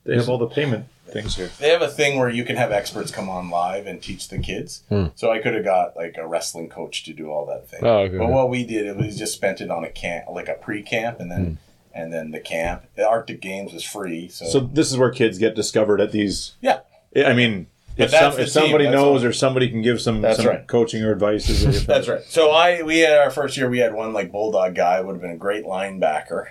[0.05, 1.51] They have all the payment things here.
[1.59, 4.39] they have a thing where you can have experts come on live and teach the
[4.39, 4.83] kids.
[4.89, 5.07] Hmm.
[5.15, 7.81] So I could have got like a wrestling coach to do all that thing.
[7.83, 8.19] Oh, okay.
[8.19, 11.21] But what we did, it was just spent it on a camp, like a pre-camp,
[11.21, 11.55] and then Hmm.
[11.99, 12.85] and then the camp.
[12.95, 16.53] The Arctic Games was free, so, So this is where kids get discovered at these.
[16.61, 16.81] yeah.
[17.17, 19.29] I mean, But if, some, if somebody team, knows all.
[19.31, 20.67] or somebody can give some, That's some right.
[20.67, 22.23] coaching or advice, is it- That's right.
[22.25, 23.71] So I we had our first year.
[23.71, 26.49] We had one like bulldog guy would have been a great linebacker,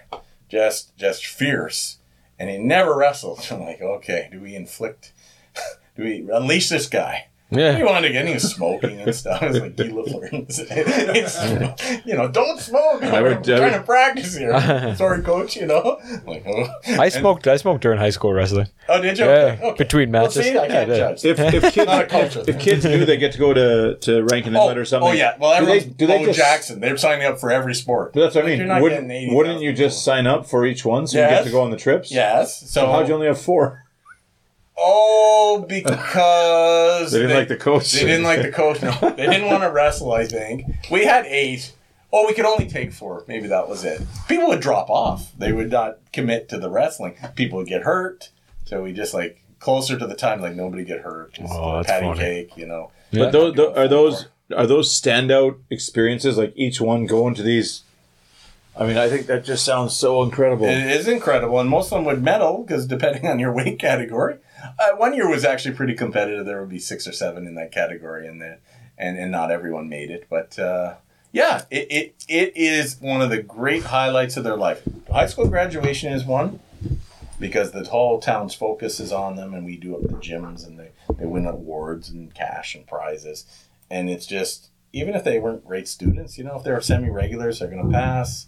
[0.50, 1.98] just just fierce,
[2.40, 3.46] and he never wrestled.
[3.52, 5.14] I'm like, okay, do we inflict?
[5.96, 7.28] Do we unleash this guy?
[7.56, 7.76] Yeah.
[7.78, 9.42] He wanted to get, and smoking and stuff.
[9.42, 10.30] I was like, Guy Lafleur.
[11.16, 13.04] It's, you know, don't smoke.
[13.04, 14.58] I I'm would- trying to practice here.
[14.96, 15.56] Sorry, coach.
[15.56, 16.68] You know, like, oh.
[17.00, 17.48] I smoked.
[17.48, 18.68] I smoked during high school wrestling.
[18.90, 19.26] Oh, did you?
[19.26, 19.84] Yeah, Okay, okay.
[19.84, 20.44] between Well, matches.
[20.44, 20.98] see, I can't I did.
[20.98, 21.26] judge.
[21.26, 22.60] If, if kids Not a culture if thing.
[22.60, 25.10] kids knew they get to go to to Rankin Inlet Oh, or something.
[25.10, 25.36] oh yeah.
[25.40, 26.80] Well, do they, do they Bo just, Jackson.
[26.80, 28.14] They're signing up for every sport.
[28.14, 28.68] That's what I Like, you're mean.
[28.68, 31.62] not Wouldn't, wouldn't you just sign up for each one so you get to go
[31.62, 32.12] on the trips?
[32.12, 32.60] Yes.
[32.60, 33.85] So, So how'd you only have four?
[34.78, 37.92] Oh, because They didn't like the coach.
[37.92, 38.82] They didn't like the coach.
[38.82, 40.12] No, they didn't want to wrestle.
[40.12, 41.74] I think we had eight.
[42.12, 43.24] Oh, we could only take four.
[43.28, 44.02] Maybe that was it.
[44.28, 45.32] People would drop off.
[45.38, 47.16] They would not commit to the wrestling.
[47.36, 48.30] People would get hurt.
[48.66, 51.34] So we just like closer to the time, like nobody get hurt.
[51.34, 52.20] Just Oh, that's patty funny.
[52.20, 52.92] cake, you know.
[53.12, 56.38] But those, tho- are those are those standout experiences?
[56.38, 57.82] Like each one going to these.
[58.78, 60.66] I mean, I think that just sounds so incredible.
[60.66, 64.36] It is incredible, and most of them would medal because depending on your weight category,
[64.80, 66.46] uh, one year was actually pretty competitive.
[66.46, 68.58] There would be six or seven in that category, and then
[68.98, 70.28] and and not everyone made it.
[70.30, 70.96] But uh,
[71.32, 74.82] yeah, it, it it is one of the great highlights of their life.
[75.12, 76.60] High school graduation is one
[77.40, 80.80] because the whole town's focus is on them, and we do up the gyms, and
[80.80, 83.46] they they win awards and cash and prizes,
[83.90, 87.60] and it's just even if they weren't great students, you know, if they're semi regulars,
[87.60, 88.48] they're to pass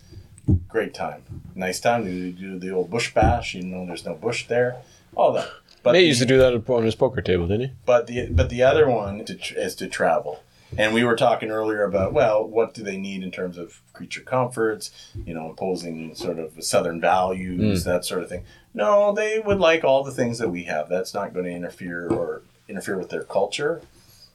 [0.67, 1.23] great time.
[1.55, 3.53] Nice time to do the old bush bash.
[3.53, 4.77] You know, there's no bush there.
[5.15, 5.49] All that.
[5.83, 7.75] But Nate the, used to do that on his poker table, didn't he?
[7.85, 10.43] but the but the other one to, tr- is to travel.
[10.77, 14.21] And we were talking earlier about well, what do they need in terms of creature
[14.21, 14.91] comforts?
[15.25, 17.85] You know, imposing sort of southern values, mm.
[17.85, 18.43] that sort of thing.
[18.73, 20.89] No, they would like all the things that we have.
[20.89, 23.81] That's not going to interfere or interfere with their culture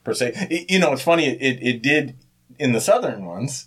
[0.05, 0.33] per se.
[0.51, 1.27] It- you know, it's funny.
[1.27, 2.17] It, it did
[2.59, 3.67] in the southern ones,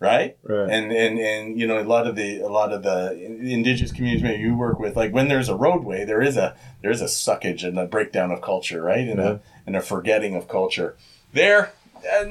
[0.00, 0.36] right?
[0.42, 0.70] Right.
[0.70, 4.22] And and and you know, a lot of the a lot of the indigenous communities
[4.22, 7.06] maybe you work with, like when there's a roadway, there is a there is a
[7.06, 9.06] suckage and a breakdown of culture, right?
[9.08, 10.96] And a and a forgetting of culture.
[11.32, 12.24] There, uh,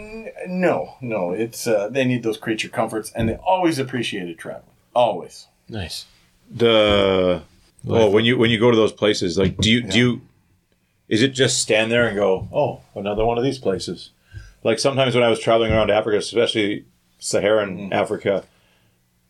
[0.47, 4.71] no, no, it's uh, they need those creature comforts, and they always appreciated traveling.
[4.93, 5.47] Always.
[5.67, 6.05] Nice.
[6.49, 7.41] the
[7.87, 10.21] oh when you when you go to those places like do you do you
[11.09, 14.11] is it just stand there and go oh another one of these places
[14.63, 16.85] like sometimes when i was traveling around africa especially
[17.25, 17.93] saharan mm-hmm.
[17.93, 18.45] africa.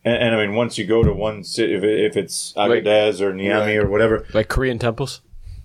[0.04, 3.20] And, and i mean once you go to one city if, it, if it's agadez
[3.20, 5.20] or niamey or whatever Like Korean temples.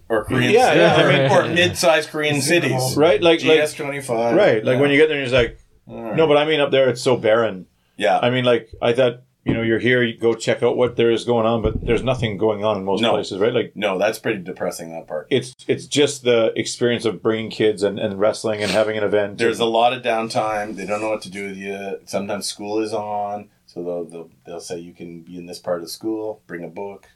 [0.09, 4.01] Or Korean, Yeah, yeah, I mean- or mid-sized Korean cities, right like like GS twenty
[4.01, 6.59] five, right like when you get there and you're just like no but i mean
[6.59, 7.67] up there it's so barren.
[7.97, 10.95] Yeah, i mean like i thought you know you're here you go check out what
[10.97, 13.11] there is going on but there's nothing going on in most No.
[13.11, 14.91] places right like no, that's pretty depressing.
[14.91, 15.27] That part.
[15.31, 19.38] it's it's just the experience of bringing kids and, and wrestling and having an event.
[19.39, 20.76] There's a lot of downtime.
[20.76, 21.99] They don't know what to do with you.
[22.05, 25.81] Sometimes school is on, so they'll, they'll, they'll say you can be in this part
[25.81, 27.07] of school, bring a book,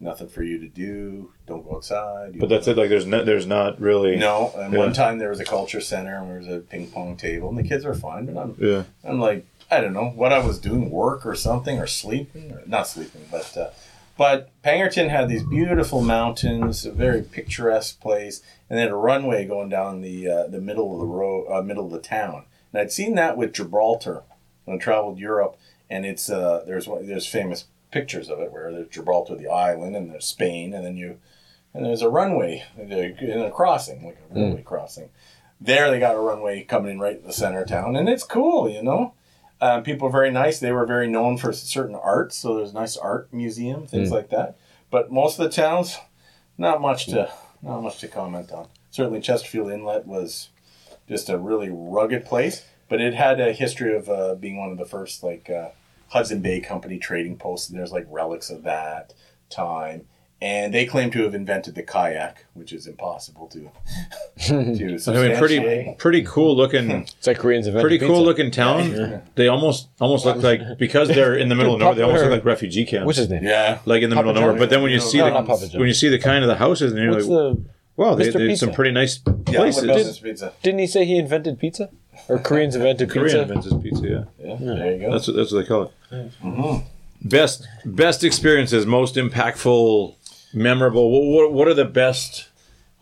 [0.00, 2.38] nothing for you to do, don't go outside.
[2.38, 2.76] But that's it.
[2.78, 4.16] Like there's no, there's not really.
[4.16, 4.78] No, and Yeah.
[4.78, 7.58] one time there was a culture center and there was a ping pong table, and
[7.58, 8.84] the kids were fine, but I'm, Yeah.
[9.04, 9.44] I'm like,
[9.74, 13.26] I don't know what I was doing, work or something, or sleeping, or not sleeping,
[13.30, 13.70] but uh,
[14.16, 19.44] but Pangnirtung had these beautiful mountains, a very picturesque place, and they had a runway
[19.44, 22.44] going down the uh, the middle of the road, uh, middle of the town.
[22.72, 24.22] And I'd seen that with Gibraltar
[24.64, 25.56] when I traveled Europe,
[25.90, 30.10] and it's uh, there's there's famous pictures of it where there's Gibraltar, the island, and
[30.10, 31.18] there's Spain, and then you
[31.74, 35.10] and there's a runway and a crossing, like a railway crossing.
[35.60, 38.24] There, they got a runway coming in right in the center of town, and it's
[38.24, 39.14] cool, you know.
[39.60, 40.58] Um, people are very nice.
[40.58, 44.30] They were very known for certain art, so there's a nice art museum, things like
[44.30, 44.56] that.
[44.90, 45.96] But most of the towns,
[46.58, 47.30] not much to
[47.62, 48.68] not much to comment on.
[48.90, 50.50] Certainly, Chesterfield Inlet was
[51.08, 54.78] just a really rugged place, but it had a history of uh, being one of
[54.78, 55.70] the first like uh,
[56.08, 59.14] Hudson Bay Company trading posts, and there's like relics of that
[59.50, 60.06] time.
[60.42, 63.70] And they claim to have invented the kayak, which is impossible to
[64.46, 68.22] to I mean, pretty pretty cool looking, It's like Koreans invented pretty cool pizza.
[68.22, 69.22] looking town.
[69.36, 71.94] They almost almost look like because they're in the middle of nowhere.
[71.94, 73.06] They almost look like refugee camps.
[73.06, 73.44] What's his name?
[73.44, 74.50] Yeah, like in the middle of nowhere.
[74.50, 74.60] John's.
[74.60, 75.76] But then when you see No, the not Papa John's.
[75.76, 77.64] when you see the kind of the houses, and you're What's like, the?
[77.96, 78.32] wow, they, Mr.
[78.34, 78.66] they, Pizza?
[78.66, 79.58] some pretty nice yeah.
[79.60, 79.86] places.
[79.88, 80.52] What about pizza?
[80.62, 81.88] Didn't he say he invented pizza?
[82.28, 83.42] Or Koreans invented Korean pizza?
[83.42, 84.06] invents his pizza.
[84.38, 85.12] Yeah, Yeah, there you go.
[85.12, 86.32] that's what, that's what they call it.
[86.42, 86.86] Mm-hmm.
[87.28, 90.14] Best best experiences, most impactful,
[90.54, 91.10] memorable.
[91.10, 92.48] What, what, are the best?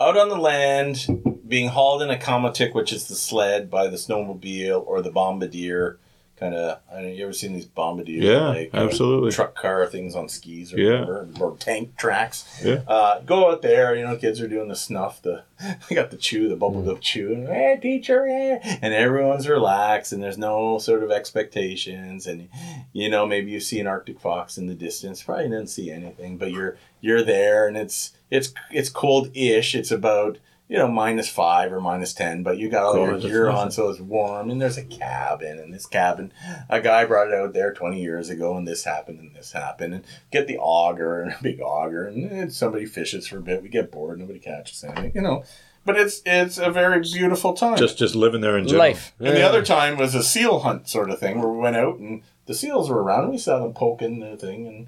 [0.03, 1.07] out on the land,
[1.47, 5.99] being hauled in a komatik, which is the sled, by the snowmobile or the bombardier.
[6.43, 8.25] Kind of, I don't you ever seen these bombardiers?
[8.25, 9.31] Yeah, like, uh, absolutely.
[9.31, 11.01] truck car things on skis or Yeah.
[11.01, 12.45] whatever, or tank tracks.
[12.65, 12.81] Yeah.
[12.89, 15.45] Uh, go out there, you know, kids are doing the snuff, the
[15.89, 18.79] they got the chew, the bubble gum chew, and hey, teacher, yeah.
[18.83, 22.49] and everyone's relaxed, and there's no sort of expectations, and
[22.93, 26.39] you know, maybe you see an Arctic fox in the distance, probably didn't see anything,
[26.39, 29.77] but you're you're there, and it's it's it's cold-ish.
[29.77, 30.39] It's about
[30.73, 33.31] you know, minus five or minus 10, but you got all your Gorgeous.
[33.31, 36.33] gear on, so it's warm, and there's a cabin, and this cabin,
[36.71, 39.93] a guy brought it out there 20 years ago, and this happened, and this happened,
[39.93, 43.63] and get the auger, and a big auger, and then somebody fishes for a bit,
[43.63, 45.45] we get bored, nobody catches anything, you know.
[45.85, 47.77] But it's it's a very beautiful time.
[47.77, 48.87] Just just living there in general.
[48.87, 49.13] Life.
[49.19, 51.99] And the other time was a seal hunt sort of thing where we went out
[51.99, 54.87] and the seals were around and we saw them poking their thing and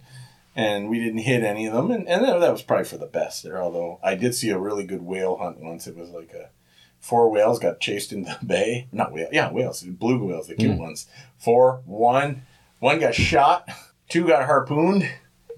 [0.57, 3.07] and we didn't hit any of them and, and that, that was probably for the
[3.07, 3.61] best there.
[3.63, 5.87] Although I did see a really good whale hunt once.
[5.87, 6.51] It was like a
[7.01, 8.89] four whales got chased into the bay.
[8.93, 11.07] Not whale, yeah, whales, blue whales, the cute ones.
[11.39, 12.43] Four, one,
[12.79, 13.69] one got shot,
[14.09, 15.09] two got harpooned,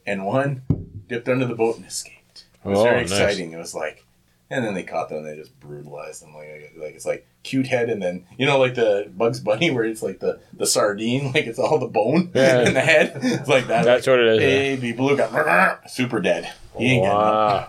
[0.06, 0.62] and one
[1.08, 2.44] dipped under the boat and escaped.
[2.64, 3.12] It was Oh, very nice.
[3.12, 3.52] exciting.
[3.52, 4.04] It was like
[4.48, 7.68] and then they caught them and they just brutalized them like like it's like cute
[7.68, 11.32] head and then you know like the Bugs Bunny where it's like the the sardine
[11.34, 12.66] like it's all the bone Yeah.
[12.66, 14.92] in the head it's like that That's what it is, yeah.
[14.96, 17.68] blue got super dead he ain't Wow.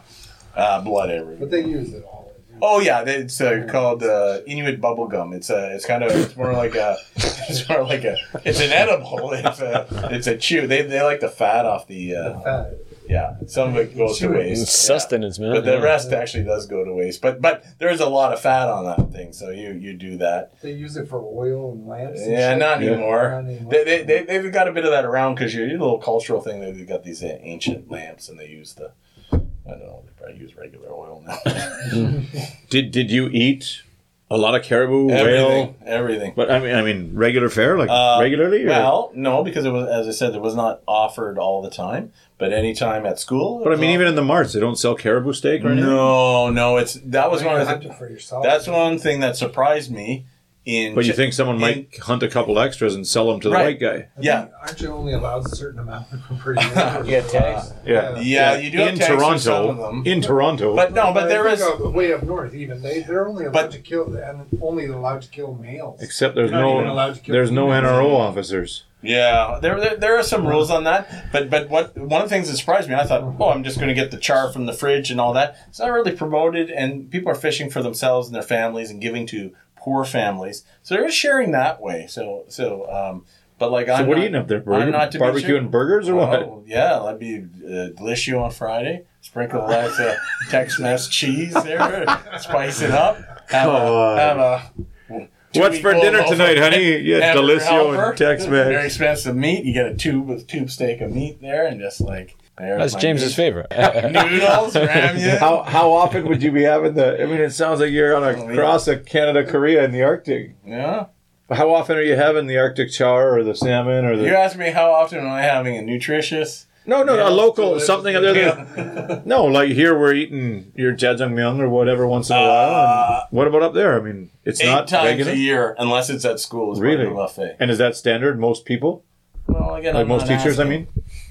[0.55, 2.31] getting uh, blood everywhere But they use it all.
[2.61, 6.35] oh yeah it's uh, called uh, Inuit bubble gum it's uh, it's kind of it's
[6.35, 10.65] more like a it's more like a it's an edible it's a it's a chew
[10.65, 12.73] they, they like the fat off the The uh, fat.
[13.09, 14.95] Yeah some of it goes to waste It's Yeah.
[14.97, 15.51] sustenance, man.
[15.53, 15.84] But the Yeah.
[15.84, 17.21] rest actually does go to waste.
[17.21, 20.51] But but there's a lot of fat on that thing, so you you do that.
[20.61, 22.21] They use it for oil and lamps.
[22.21, 22.59] and Yeah, shit.
[22.59, 22.91] not Yeah.
[22.91, 23.29] anymore.
[23.31, 23.71] Not anymore.
[23.71, 26.41] They, they, they, they've got a bit of that around because you're a little cultural
[26.41, 26.59] thing.
[26.61, 28.91] They've got these uh, ancient lamps and they use the,
[29.31, 29.38] I
[29.71, 31.39] don't know, they probably use regular oil now.
[32.69, 33.84] Did did you eat
[34.29, 35.15] a lot of caribou, whale?
[35.17, 35.75] everything.
[35.85, 36.33] Everything.
[36.35, 38.65] But I mean, I mean, regular fare, like Uh, regularly.
[38.65, 38.67] Or?
[38.69, 42.11] Well, no, because it was, as I said, it was not offered all the time,
[42.37, 43.63] but anytime at school.
[43.63, 45.89] but I mean, even in the marts, they don't sell caribou steak or anything.
[45.89, 48.43] No, no, it's, that was You one of the, for yourself.
[48.43, 50.25] that's one thing that surprised me
[50.68, 50.94] in.
[50.95, 53.49] But you Ch- think someone in- might hunt a couple extras and sell them to
[53.49, 53.65] the Right.
[53.68, 53.95] white guy?
[53.95, 54.41] I yeah.
[54.41, 56.07] think- Aren't you only allowed a certain amount
[56.39, 57.03] per year?
[57.06, 57.73] Yeah, tags.
[57.85, 58.19] Yeah.
[58.19, 59.69] Yeah, you do have in tags for some Toronto.
[59.69, 60.03] of them.
[60.06, 60.76] In Toronto.
[60.76, 63.53] But no, but I there think of way up north, even they they're only allowed
[63.53, 66.02] But- to kill and only allowed to kill males.
[66.02, 67.84] except there's You're not even no allowed to kill there's no females.
[67.85, 68.84] NRO officers.
[69.03, 72.35] Yeah, there, there there are some rules on that, but but what one of the
[72.35, 73.41] things that surprised me, I thought, mm-hmm.
[73.41, 75.56] oh, I'm just going to get the char from the fridge and all that.
[75.69, 79.27] It's not really promoted, and people are fishing for themselves and their families and giving
[79.27, 79.52] to
[79.88, 82.07] poor families, so they're sharing that way.
[82.09, 83.23] So so, um,
[83.57, 84.61] but like So I'm what not, are you eating up there?
[84.73, 86.43] I'm not to barbecue and burgers or what?
[86.43, 89.05] Oh, yeah, that'd be uh, delicious on Friday.
[89.22, 90.15] Sprinkle that uh,
[90.49, 92.05] Tex-Mex cheese there,
[92.38, 93.15] spice it up.
[93.49, 94.18] Have God.
[94.18, 96.97] a, have a What's for dinner tonight, honey?
[96.97, 98.45] Yeah, Delissio and Tex-Mex.
[98.45, 99.64] Very expensive meat.
[99.64, 102.99] You get a tube with tube steak of meat there, and just like That's my
[102.99, 103.35] James's meat.
[103.35, 103.67] favorite.
[103.71, 105.38] Noodles, ramyun.
[105.38, 107.21] How how often would you be having the?
[107.21, 110.03] I mean, it sounds like you're on a Oh, cross of Canada, Korea, and the
[110.03, 110.55] Arctic.
[110.65, 111.05] Yeah.
[111.51, 114.23] How often are you having the Arctic char or the salmon or the?
[114.23, 114.38] You the?
[114.39, 116.65] ask me how often am I having a nutritious?
[116.85, 117.88] No, no, Yeah, a local delicious.
[117.88, 119.21] something other than.
[119.25, 122.49] No, like here we're eating your jjajangmyeon or whatever once in a while.
[122.75, 123.99] Uh, what about up there?
[123.99, 125.34] I mean, it's Eight not times regular.
[125.34, 126.71] a year, unless it's at school.
[126.73, 127.03] Is Really?
[127.03, 127.57] really buffet.
[127.59, 128.39] And is that standard?
[128.39, 129.03] Most people,
[129.47, 130.88] Well, again, like I'm most not teachers, I mean.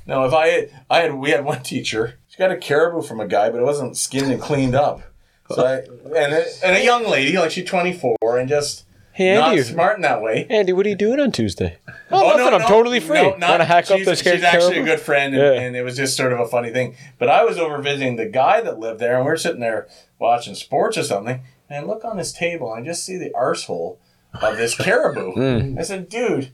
[0.07, 2.19] No, if I I had we had one teacher.
[2.29, 5.03] She got a caribou from a guy, but it wasn't skinned and cleaned up.
[5.51, 5.75] So I,
[6.19, 9.97] and a, and a young lady, like she's 24, and just hey, Andy, not smart
[9.97, 10.47] in that way.
[10.51, 11.79] Andy, what are you doing on Tuesday?
[12.09, 12.55] Oh, nothing.
[12.55, 13.21] I'm totally free.
[13.21, 15.61] no, Want to hack up she's, this She's actually a good friend, and, Yeah.
[15.61, 16.95] and it was just sort of a funny thing.
[17.19, 19.89] But I was over visiting the guy that lived there, and we are sitting there
[20.21, 23.31] watching sports or something, and I look on his table, and I just see the
[23.31, 23.97] arsehole
[24.41, 25.33] of this caribou.
[25.37, 25.79] Mm.
[25.81, 26.53] I said, dude,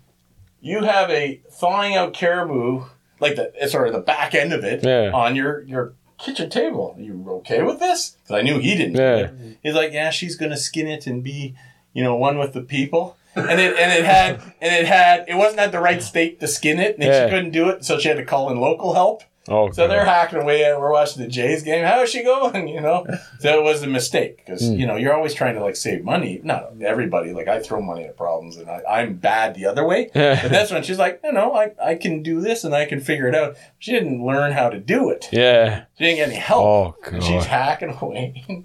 [0.62, 2.84] you have a thawing out caribou,
[3.22, 5.10] like the sort of the back end of it, Yeah.
[5.14, 6.94] on your your kitchen table.
[6.96, 8.16] Are you okay with this?
[8.22, 8.96] Because I knew he didn't.
[8.96, 9.30] Yeah.
[9.62, 11.54] He's like, yeah, she's gonna skin it and be,
[11.94, 13.16] you know, one with the people.
[13.34, 16.46] And it and it had and it had it wasn't at the right state to
[16.48, 17.24] skin it, and Yeah.
[17.26, 19.22] she couldn't do it, so she had to call in local help.
[19.48, 20.78] Oh, So they're hacking away at.
[20.78, 21.84] We're watching the Jays game.
[21.84, 22.68] How is she going?
[22.72, 23.04] You know,
[23.40, 24.74] so it was a mistake because Hmm.
[24.74, 26.40] you know you're always trying to like save money.
[26.44, 27.32] Not everybody.
[27.32, 30.10] Like I throw money at problems, and I, I'm bad the other way.
[30.14, 33.00] But that's when she's like, no, no, I, I can do this and I can
[33.00, 33.56] figure it out.
[33.78, 35.28] She didn't learn how to do it.
[35.32, 35.84] Yeah.
[35.98, 36.64] She didn't get any help.
[36.64, 38.44] Oh, And she's hacking away.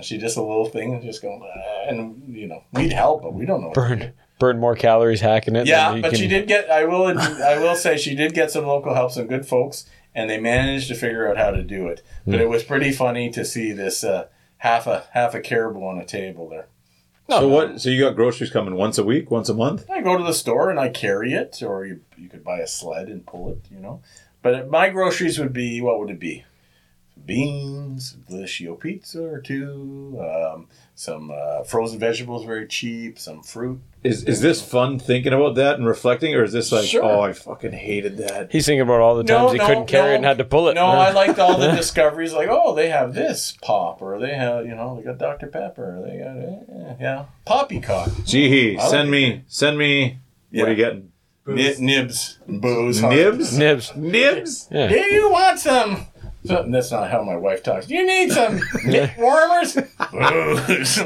[0.00, 3.34] She just a little thing and just going, "Ah," and you know, we'd help, but
[3.34, 3.66] we don't know.
[3.66, 3.74] what.
[3.74, 5.66] Burn, burn more calories hacking it.
[5.66, 6.70] Yeah, than you but can- she did get.
[6.70, 7.06] I will.
[7.18, 10.88] I will say she did get some local help, some good folks, and they managed
[10.88, 12.02] to figure out how to do it.
[12.26, 12.40] But Hmm.
[12.42, 14.26] it was pretty funny to see this uh,
[14.58, 16.66] half a half a caribou on a table there.
[17.28, 17.80] so what?
[17.80, 19.88] So you got groceries coming once a week, once a month?
[19.90, 22.66] I go to the store and I carry it, or you you could buy a
[22.66, 23.64] sled and pull it.
[23.70, 24.00] You know,
[24.42, 26.44] but my groceries would be what would it be?
[27.26, 33.80] beans, Delissio pizza or two, um, some uh, frozen vegetables very cheap, some fruit.
[34.04, 37.02] Is is this fun thinking about that and reflecting, or is this like, Sure.
[37.04, 38.52] oh, I fucking hated that?
[38.52, 40.74] He's thinking about all the times he couldn't carry it and had to pull it.
[40.74, 42.32] No, I liked all the discoveries.
[42.32, 46.00] Like, oh, they have this pop, or they have, you know, they got Dr Pepper,
[46.06, 49.10] they got, eh, yeah, poppycock, Gee, I like send it.
[49.10, 50.18] me, send me.
[50.52, 51.12] What are you getting?
[51.46, 53.56] Ni- nibs, and booze, Nibs?
[53.58, 53.96] Nibs.
[53.96, 54.68] Nibs?
[54.70, 54.86] Yeah.
[54.88, 56.06] Do you want some?
[56.44, 57.86] So, that's not how my wife talks.
[57.86, 59.74] Do you need some nip warmers?
[59.74, 60.98] Booze.
[60.98, 61.04] All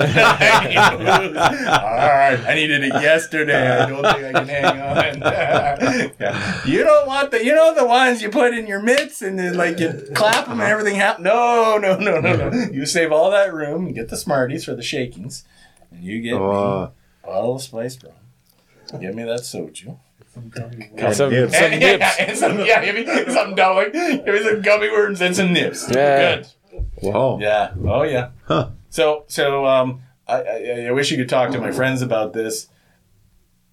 [2.13, 2.39] right.
[2.47, 3.79] I needed it yesterday.
[3.79, 6.13] I don't think I can hang on.
[6.21, 6.65] Yeah.
[6.65, 9.55] You don't want the, you know, the ones you put in your mitts and then
[9.57, 10.71] like you clap them and uh-huh.
[10.71, 11.25] everything happens.
[11.25, 12.69] No, no, no, no, no.
[12.71, 15.45] You save all that room and get the Smarties for the shakings.
[15.91, 16.43] And you get uh-huh.
[16.43, 16.93] me Oh,
[17.25, 19.01] a bottle of spiced rum.
[19.01, 19.99] Give me that soju.
[20.35, 21.57] And some, nibs.
[21.57, 22.05] some yeah, nibs.
[22.19, 25.91] and some, yeah, give me some dumb, give me some gummy worms and some nips.
[25.91, 26.43] Yeah.
[26.71, 26.87] Good.
[27.03, 27.39] wow.
[27.41, 27.75] Yeah.
[27.85, 28.31] Oh yeah.
[28.45, 28.71] Huh.
[28.91, 32.69] So so um, I, I I wish you could talk to my friends about this.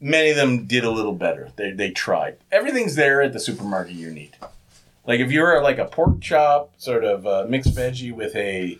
[0.01, 1.49] Many of them did a little better.
[1.55, 2.37] They they tried.
[2.51, 4.35] Everything's there at the supermarket you need.
[5.05, 8.79] Like if you're like a pork chop, sort of uh, mixed veggie with a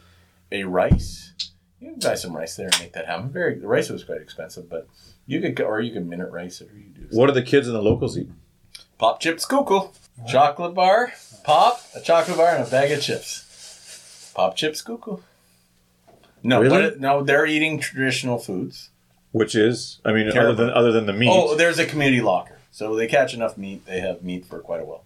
[0.51, 1.34] a rice,
[1.80, 3.30] you can buy some rice there and make that happen.
[3.30, 4.88] Very the rice was quite expensive, but
[5.30, 7.07] you could go, or you could minute rice or you do.
[7.11, 8.30] What do the kids in the locals eat?
[8.97, 9.93] Pop chips Google.
[10.27, 11.14] Chocolate bar,
[11.45, 14.31] pop, a chocolate bar, and a bag of chips.
[14.35, 15.22] Pop chips Google.
[16.43, 16.95] No, Really?
[16.99, 18.89] no, they're eating traditional foods.
[19.31, 21.30] Which is, I mean, other than other than the meat.
[21.31, 22.57] Oh, there's a community locker.
[22.72, 25.06] So they catch enough meat, they have meat for quite a while.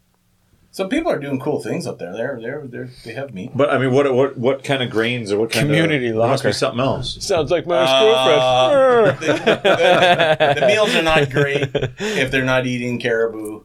[0.73, 2.13] So people are doing cool things up there.
[2.13, 3.51] They're they're, they're they have meat.
[3.55, 6.27] but I mean, what what what kind of grains or what kind Community of there
[6.27, 6.57] must be locker.
[6.57, 7.23] something else?
[7.23, 9.19] Sounds like my Uh, ex-girlfriend.
[9.43, 11.69] the, the- the meals are not great
[11.99, 13.61] if they're not eating caribou.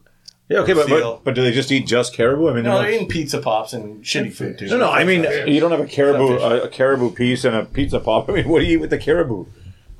[0.49, 2.49] Yeah, okay, but, but but do they just eat just caribou?
[2.49, 4.67] I mean, No, they're they're eating pizza pops and shitty food too.
[4.67, 4.89] no, no.
[4.91, 8.29] I mean, you don't have a caribou a, a caribou piece and a pizza pop.
[8.29, 9.45] I mean, what do you eat with the caribou?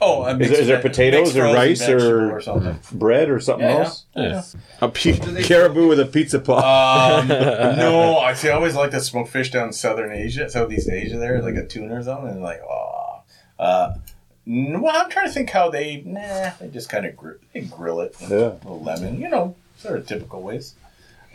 [0.01, 2.79] Oh, a mixed there- is there potatoes mixed or rice or- or something?
[2.91, 4.05] Bread or something Yeah, else?
[4.15, 4.43] yeah.
[4.81, 6.63] A pe- caribou with a pizza pop.
[6.63, 7.27] Um,
[7.77, 8.49] no, I see.
[8.49, 11.17] I always like to smoke fish down in Southern Asia, Southeast Asia.
[11.17, 13.21] There, like a tuna or something, and like, oh,
[13.59, 13.95] uh,
[14.47, 16.01] well, I'm trying to think how they.
[16.05, 18.15] Nah, they just kind of gr- they grill it.
[18.19, 18.53] with Yeah.
[18.69, 20.75] a lemon, you know, sort of typical ways.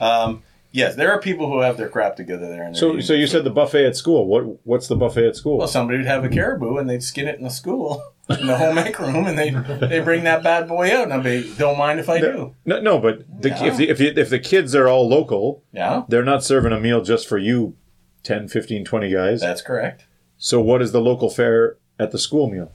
[0.01, 0.43] Um,
[0.75, 2.65] yes, there are people who have their crap together there.
[2.65, 4.27] And so so you said the buffet at school.
[4.27, 5.57] What what's the buffet at school?
[5.59, 8.59] Well, somebody would have a caribou and they'd skin it in the school, in the
[8.59, 9.51] home ec room, and they
[9.87, 11.05] they bring that bad boy out.
[11.05, 12.55] And I'd be, don't mind if I do.
[12.67, 13.65] no, no, but the, Yeah.
[13.67, 16.81] if the, if, the, if the kids are all local, Yeah, they're not serving a
[16.81, 17.77] meal just for you,
[18.25, 19.41] 10, 15, 20 guys.
[19.41, 20.07] that's correct.
[20.37, 22.73] So what is the local fare at the school meal?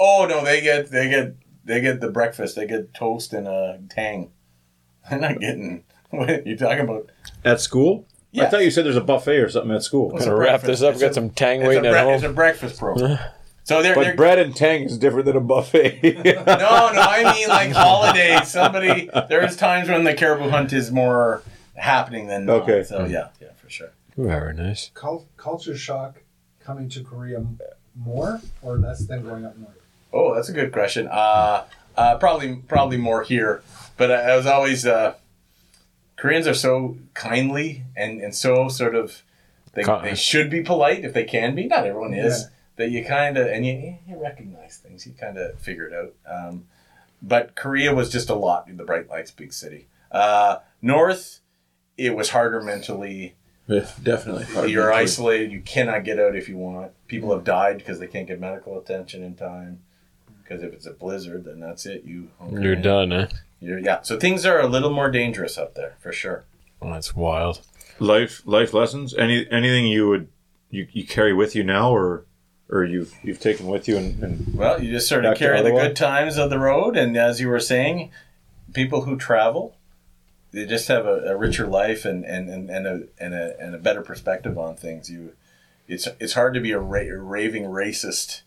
[0.00, 1.34] Oh no, they get they get
[1.64, 2.56] they get the breakfast.
[2.56, 4.30] They get toast and a tang.
[5.10, 7.10] They're not getting what you talking about.
[7.44, 8.06] At school?
[8.38, 10.14] I thought you said there's a buffet or something at school.
[10.14, 10.92] It's a Gonna wrap this up.
[10.92, 12.34] It's Got some tang It's a, waiting at bre- it's a home.
[12.34, 13.18] breakfast program.
[13.64, 16.00] So they're, But they're bread and tang is different than a buffet.
[16.24, 16.54] no, no.
[16.56, 18.46] I mean like holidays.
[18.46, 21.42] Somebody there's times when the caribou hunt is more
[21.74, 22.62] happening than not.
[22.62, 22.84] Okay.
[22.84, 23.90] So yeah, yeah, for sure.
[24.16, 24.92] Very nice.
[24.94, 26.22] Cul- culture shock
[26.60, 27.58] coming to Korea m-
[27.96, 29.74] more or less than going up north?
[30.12, 31.08] Oh, that's a good question.
[31.10, 31.64] Uh,
[31.96, 33.64] uh, probably probably more here,
[33.96, 35.14] but I, I was always uh,
[36.16, 39.22] Koreans are so kindly and, and so sort of
[39.76, 41.66] they, they should be polite if they can be.
[41.66, 42.42] Not everyone is.
[42.42, 42.48] Yeah.
[42.76, 45.06] That you kind of and you, you recognize things.
[45.06, 46.14] You kind of figure it out.
[46.30, 46.66] Um,
[47.22, 48.68] but Korea was just a lot.
[48.68, 49.86] In the bright lights, big city.
[50.12, 51.40] Uh, North,
[51.96, 53.34] it was harder mentally.
[53.66, 54.70] Yeah, Definitely.
[54.70, 55.50] You're isolated.
[55.50, 56.92] You cannot get out if you want.
[57.08, 59.80] People have died because they can't get medical attention in time.
[60.42, 62.04] Because if it's a blizzard, then that's it.
[62.04, 63.26] You You're done, eh?
[63.60, 64.02] You're, yeah.
[64.02, 66.44] So things are a little more dangerous up there for sure.
[66.82, 67.60] Oh, that's wild.
[67.98, 69.14] Life life lessons.
[69.14, 70.28] Any anything you would
[70.70, 72.24] you, you carry with you now or
[72.68, 75.70] or you've you've taken with you and, and Well, you just sort of carry the
[75.70, 78.10] good times of the road, and as you were saying,
[78.74, 79.76] people who travel,
[80.52, 83.74] they just have a, a richer life and and, and, and a and a and
[83.74, 85.10] a better perspective on things.
[85.10, 85.32] You,
[85.88, 88.42] it's it's hard to be a, ra- a raving racist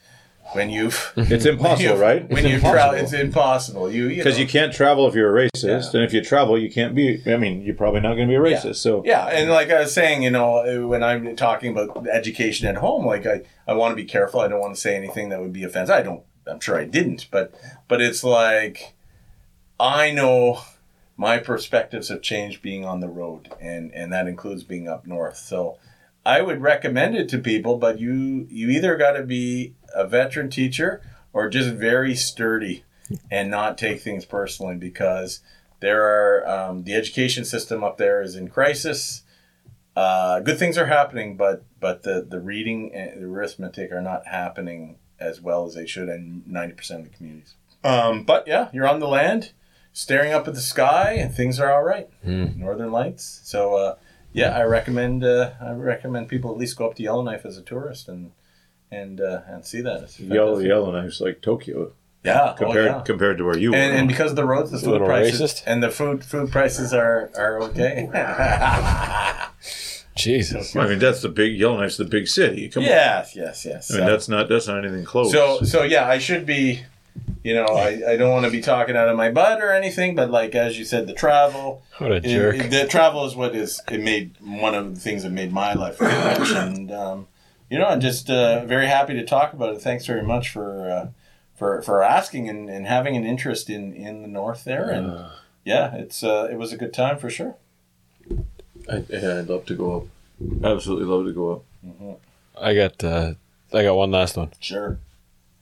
[0.54, 2.30] when you've it's impossible, you've- right?
[2.30, 3.92] When you travel, it's impossible.
[3.92, 4.42] You because know.
[4.42, 6.00] you can't travel if you're a racist, Yeah.
[6.00, 7.22] and if you travel, you can't be.
[7.28, 8.66] I mean, you're probably not going to be a racist.
[8.66, 8.72] Yeah.
[8.74, 12.68] So Yeah, and like I was saying, you know, uh, when I'm talking about education
[12.68, 14.40] at home, like I, I want to be careful.
[14.40, 15.94] I don't want to say anything that would be offensive.
[15.96, 16.24] I don't.
[16.48, 17.54] I'm sure I didn't, but
[17.88, 18.96] but it's like
[19.80, 20.62] I know
[21.16, 25.38] my perspectives have changed being on the road, and and that includes being up north.
[25.38, 25.78] So
[26.26, 30.50] I would recommend it to people, but you you either got to be a veteran
[30.50, 31.02] teacher
[31.34, 32.84] or just very sturdy
[33.32, 35.42] and not take things personally because
[35.80, 39.24] there are um, the education system up there is in crisis.
[39.96, 44.28] uh, good things are happening, but but the the reading and the arithmetic are not
[44.28, 47.56] happening as well as they should in ninety percent of the communities.
[47.84, 49.52] Um, but yeah, you're on the land,
[49.94, 52.10] staring up at the sky, and things are all right.
[52.24, 53.42] Northern Lights.
[53.44, 53.96] So uh,
[54.34, 57.62] yeah, I recommend uh, I recommend people at least go up to Yellowknife as a
[57.62, 58.32] tourist and
[58.92, 60.04] and uh, and see that.
[60.04, 60.68] It's Yellow, fantastic.
[60.70, 61.92] Yellowknife's like Tokyo
[62.24, 63.02] Yeah, compared oh, yeah.
[63.04, 64.00] compared to where you And, were.
[64.00, 65.64] and because of the roads, the food prices racist.
[65.66, 68.10] and the food food prices are are okay.
[70.16, 70.76] Jesus.
[70.76, 72.68] I mean, that's the big Yellowknife's the big city.
[72.68, 72.90] Come on.
[72.90, 73.92] yes, yes, yes.
[73.92, 75.32] I mean, So- that's not that's not anything close.
[75.32, 76.82] So so yeah, I should be,
[77.44, 80.16] you know, I, I don't want to be talking out of my butt or anything,
[80.16, 82.56] but like as you said, the travel, What a it- jerk.
[82.58, 85.74] it- the travel is what is it made one of the things that made my
[85.74, 87.28] life rich, and um,
[87.70, 89.82] you know, I'm just uh, very happy to talk about it.
[89.82, 91.08] Thanks very much for uh,
[91.56, 95.28] for for asking and, and having an interest in in the north there, and
[95.64, 97.56] yeah, it's uh, it was a good time for sure.
[98.90, 100.04] I, I'd love to go up.
[100.64, 102.22] Absolutely love to go up.
[102.60, 103.34] I got uh,
[103.74, 104.52] I got one last one.
[104.60, 105.00] Sure.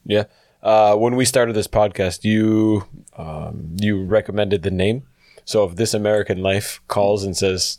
[0.04, 0.24] Yeah.
[0.62, 2.86] Uh, when we started this podcast, you
[3.16, 5.02] um, you recommended the name.
[5.44, 7.78] So if This American Life calls and says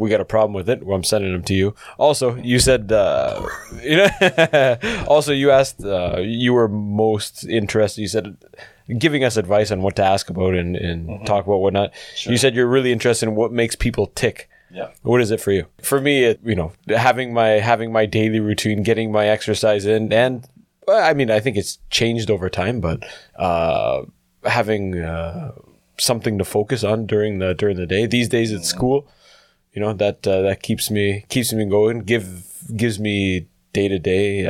[0.00, 1.74] we got a problem with it, well, I'm sending them to you.
[1.98, 3.46] Also, you said uh,
[3.82, 4.78] you know.
[5.08, 8.00] also, you asked uh, you were most interested.
[8.00, 8.36] You said
[8.98, 11.92] giving us advice on what to ask about and, and talk about whatnot.
[12.22, 14.48] You said you're really interested in what makes people tick.
[14.72, 14.88] Yeah.
[15.02, 15.66] What is it for you?
[15.82, 20.12] For me, it, you know, having my having my daily routine, getting my exercise in,
[20.12, 20.48] and
[20.86, 23.04] well, I mean, I think it's changed over time, but
[23.36, 24.02] uh,
[24.44, 25.52] having uh,
[25.98, 28.06] something to focus on during the during the day.
[28.06, 29.06] These days, it's school.
[29.72, 32.00] You know that uh, that keeps me keeps me going.
[32.00, 32.44] Give
[32.76, 34.46] gives me day to day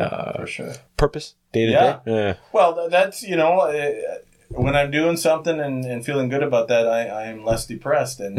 [0.96, 1.34] purpose.
[1.52, 2.34] day to day Yeah.
[2.52, 4.18] Well, that's you know, uh,
[4.48, 8.20] when I'm doing something and, and feeling good about that, I, I am less depressed,
[8.20, 8.38] and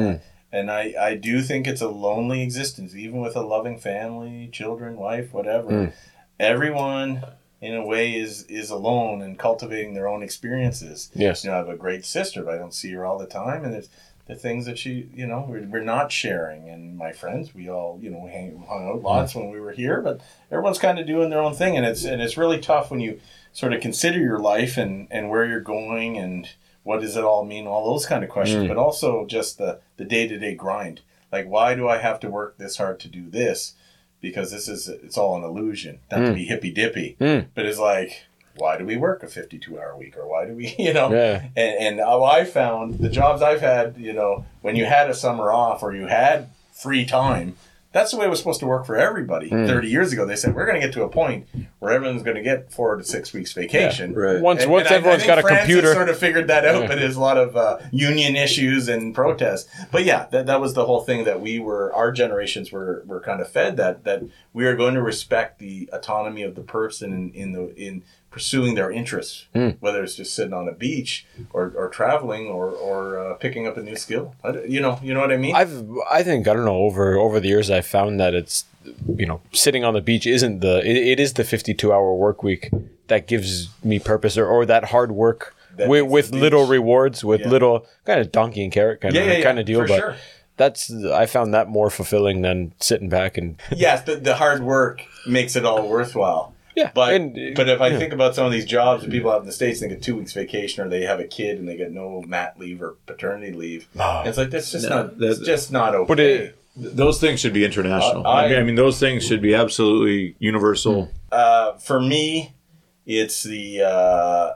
[0.51, 4.97] and I, I do think it's a lonely existence, even with a loving family, children,
[4.97, 5.93] wife, whatever.
[6.39, 7.23] Everyone,
[7.61, 11.11] in a way, is is alone and cultivating their own experiences.
[11.13, 11.43] Yes.
[11.43, 13.63] You know, I have a great sister, but I don't see her all the time,
[13.63, 13.89] and there's
[14.31, 16.69] the things that she, you know, we're, we're not sharing.
[16.69, 19.99] And my friends, we all, you know, hang, hung out lots when we were here,
[20.01, 23.01] but everyone's kind of doing their own thing, and it's and it's really tough when
[23.01, 23.19] you
[23.51, 26.49] sort of consider your life and and where you're going and
[26.83, 30.05] what does it all mean, all those kind of questions, but also just the the
[30.05, 31.01] day to day grind.
[31.31, 33.73] Like, why do I have to work this hard to do this?
[34.21, 35.99] Because this is it's all an illusion.
[36.09, 37.47] Not to be hippy dippy, Mm.
[37.55, 38.25] but it's like,
[38.61, 41.11] why do we work a fifty two hour week, or why do we, you know?
[41.11, 41.43] Yeah.
[41.57, 45.51] And, and I found the jobs I've had, you know, when you had a summer
[45.51, 47.55] off or you had free time,
[47.93, 49.49] that's the way it was supposed to work for everybody.
[49.49, 49.65] Hmm.
[49.65, 51.45] 30 years ago, they said, we're going to get to a point
[51.79, 54.13] where everyone's going to get four to six weeks vacation.
[54.15, 54.39] Right.
[54.39, 55.93] Once And- once and everyone's I got a France computer.
[55.93, 56.87] sort of figured that out, Yeah.
[56.87, 59.69] but there's a lot of uh, union issues and protests.
[59.91, 63.19] But yeah, that, that was the whole thing that we were, our generations were, were
[63.19, 64.23] kind of fed that, that
[64.53, 68.75] we are going to respect the autonomy of the person in, in the, in pursuing
[68.75, 69.71] their interests, Hmm.
[69.81, 73.77] whether it's just sitting on a beach or, or traveling or, or uh, picking up
[73.77, 74.33] a new skill.
[74.67, 75.53] You know, you know what I mean?
[75.55, 78.65] I've I think I don't know over over the years I've found that it's
[79.15, 82.41] you know sitting on the beach isn't the it, it is the 52 hour work
[82.41, 82.71] week
[83.07, 87.41] that gives me purpose or, or that hard work That with, with little rewards with
[87.41, 87.49] Yeah.
[87.49, 90.15] little kind of donkey and carrot kind Yeah, of yeah, kind of deal but sure.
[90.57, 95.03] that's I found that more fulfilling than sitting back and yes, the, the hard work
[95.27, 96.55] makes it all worthwhile.
[96.75, 97.97] Yeah But and, but if I yeah.
[97.99, 100.15] think about some of these jobs that people have in the states, they get two
[100.17, 103.51] weeks vacation, or they have a kid and they get no mat leave or paternity
[103.53, 103.87] leave.
[103.95, 105.17] it's like that's just No, not.
[105.17, 106.07] that- It's just not okay.
[106.07, 108.25] but it Those things should be international.
[108.25, 111.09] I- I, mean, I mean, those things should be absolutely universal.
[111.31, 112.53] uh, for me,
[113.05, 114.51] it's the uh,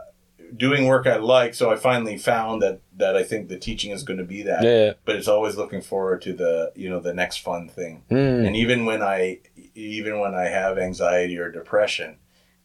[0.55, 1.53] doing work I like.
[1.53, 4.63] So I finally found that that I think the teaching is going to be that.
[4.63, 4.93] Yeah.
[5.03, 8.03] But it's always looking forward to the you know the next fun thing.
[8.09, 8.47] Mm.
[8.47, 9.39] And even when I
[9.75, 12.17] even when I have anxiety or depression,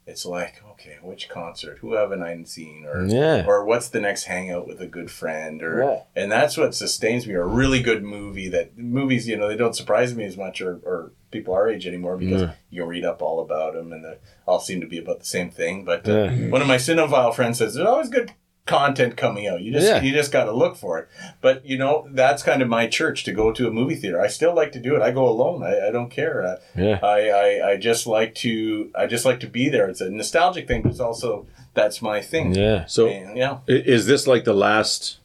[0.06, 1.78] it's like okay, which concert?
[1.80, 2.86] Who haven't I seen?
[2.86, 3.44] Or Yeah.
[3.46, 5.62] or what's the next hangout with a good friend?
[5.62, 5.82] Or
[6.14, 6.22] Yeah.
[6.22, 7.34] and that's what sustains me.
[7.34, 10.60] Or a really good movie that movies you know they don't surprise me as much
[10.60, 12.52] or, or people our age anymore because Yeah.
[12.70, 14.16] you read up all about them and they
[14.46, 15.84] all seem to be about the same thing.
[15.84, 18.32] But uh, one of my cinephile friends says there's always good
[18.78, 19.60] content coming out.
[19.64, 20.00] You just Yeah.
[20.02, 21.06] you just got to look for it.
[21.40, 24.20] But you know that's kind of my church to go to a movie theater.
[24.26, 25.02] I still like to do it.
[25.02, 25.62] I go alone.
[25.62, 26.36] I, I don't care.
[26.50, 29.86] I, yeah I, I I just like to I just like to be there.
[29.90, 32.46] It's a nostalgic thing, but it's also that's my thing.
[32.54, 33.58] yeah So, And, yeah.
[33.68, 35.18] is this like the last?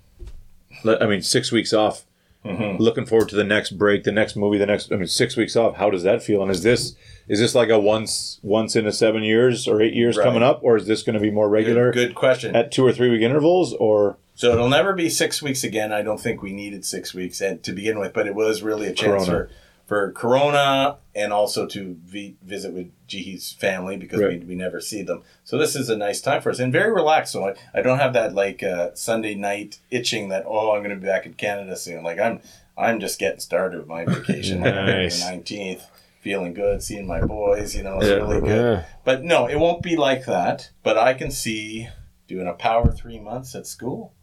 [1.03, 2.05] I mean, six weeks off.
[2.45, 2.81] Mm-hmm.
[2.81, 4.91] Looking forward to the next break, the next movie, the next.
[4.91, 5.75] I mean, six weeks off.
[5.77, 6.41] How does that feel?
[6.43, 6.95] And is this
[7.27, 10.23] is this like a once once in a seven years or eight years Right.
[10.25, 12.55] coming up, or is this going to be more regular Good, good question.
[12.55, 13.73] at two or three week intervals?
[13.73, 15.91] Or So it'll never be six weeks again.
[15.91, 18.87] I don't think we needed six weeks and to begin with, but it was really
[18.87, 19.25] a chance Corona.
[19.25, 19.49] for
[19.85, 24.39] for Corona and also to vi- visit with Jihi's family because Right.
[24.39, 25.21] we, we never see them.
[25.43, 27.31] So this is a nice time for us and very relaxed.
[27.33, 30.95] So I, I don't have that like uh, Sunday night itching that oh I'm going
[30.95, 32.03] to be back in Canada soon.
[32.03, 32.39] Like I'm
[32.77, 34.59] I'm just getting started with my vacation.
[34.63, 35.23] Nice.
[35.23, 35.85] the nineteenth,
[36.19, 37.75] feeling good, seeing my boys.
[37.75, 38.15] You know, it's Yeah.
[38.15, 38.77] really good.
[38.79, 38.85] Yeah.
[39.03, 40.71] But no, it won't be like that.
[40.83, 41.87] But I can see
[42.27, 44.13] doing a power three months at school.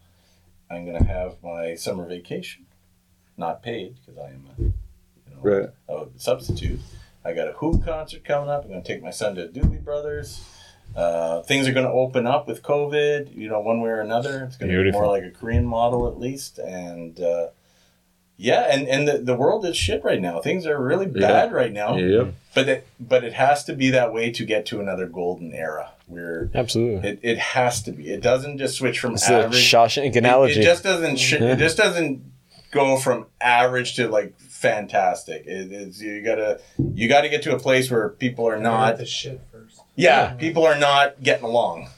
[0.69, 2.67] I'm going to have my summer vacation,
[3.37, 4.63] not paid because I am a,
[5.43, 5.69] Right.
[5.89, 6.81] a substitute.
[7.25, 8.65] I got a Who concert coming up.
[8.65, 10.45] I'm going to take my son to Doobie Brothers.
[10.97, 14.45] Uh, things are going to open up with COVID, you know, one way or another.
[14.45, 16.59] It's going to be more like a Korean model at least.
[16.59, 17.49] And uh,
[18.37, 20.41] yeah, and, and the, the world is shit right now.
[20.41, 21.97] Things are really bad right now.
[21.97, 22.35] Yep.
[22.55, 25.93] But it, but it has to be that way to get to another golden era
[26.07, 27.09] where Absolutely.
[27.09, 28.11] it, it has to be.
[28.11, 29.55] It doesn't just switch from It's average.
[29.63, 30.61] Shawshank It, analogy.
[30.61, 31.17] it just doesn't.
[31.19, 31.53] Sh- Yeah.
[31.53, 32.21] It just doesn't
[32.73, 35.45] go from average to like fantastic.
[35.47, 36.61] It, it's you gotta
[36.95, 38.97] you gotta get to a place where people are not.
[38.99, 39.81] the shit first.
[39.97, 41.89] Yeah, people are not getting along,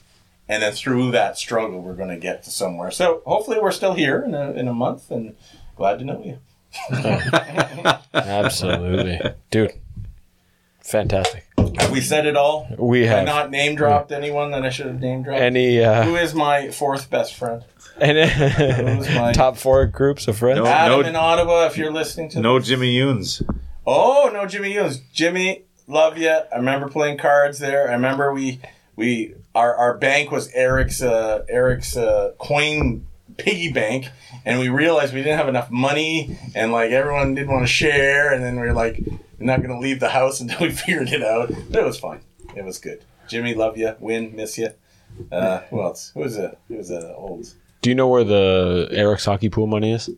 [0.49, 2.91] and then through that struggle, we're gonna get to somewhere.
[2.91, 5.35] So hopefully, we're still here in a in a month, and
[5.77, 6.39] glad to know you.
[8.13, 9.19] Absolutely.
[9.49, 9.71] Dude.
[10.81, 11.45] Fantastic.
[11.79, 12.67] Have we said it all?
[12.77, 15.41] We Have I have not name dropped anyone that I should have name dropped?
[15.41, 17.63] any uh Who is my fourth best friend?
[17.99, 18.27] Any
[18.97, 20.59] Who's my- top four groups of friends?
[20.59, 20.65] No.
[20.65, 22.67] Adam in Ottawa, if you're listening to No this.
[22.67, 23.41] Jimmy Yoons.
[23.85, 24.99] Oh no, Jimmy Hughes.
[25.13, 26.29] Jimmy, love you.
[26.29, 27.89] I remember playing cards there.
[27.89, 28.59] I remember we
[28.95, 33.05] we our, our bank was Eric's uh, Eric's uh, coin
[33.37, 34.07] piggy bank,
[34.45, 38.33] and we realized we didn't have enough money, and like everyone didn't want to share,
[38.33, 38.99] and then we are like,
[39.39, 41.49] we're not gonna leave the house until we figured it out.
[41.69, 42.21] But it was fine.
[42.55, 43.03] It was good.
[43.27, 43.95] Jimmy, love you.
[43.99, 44.69] Win, miss you.
[45.31, 46.11] Uh, who else?
[46.13, 47.53] Who was a who was a old
[47.85, 50.09] Do you know where the Eric's hockey pool money is?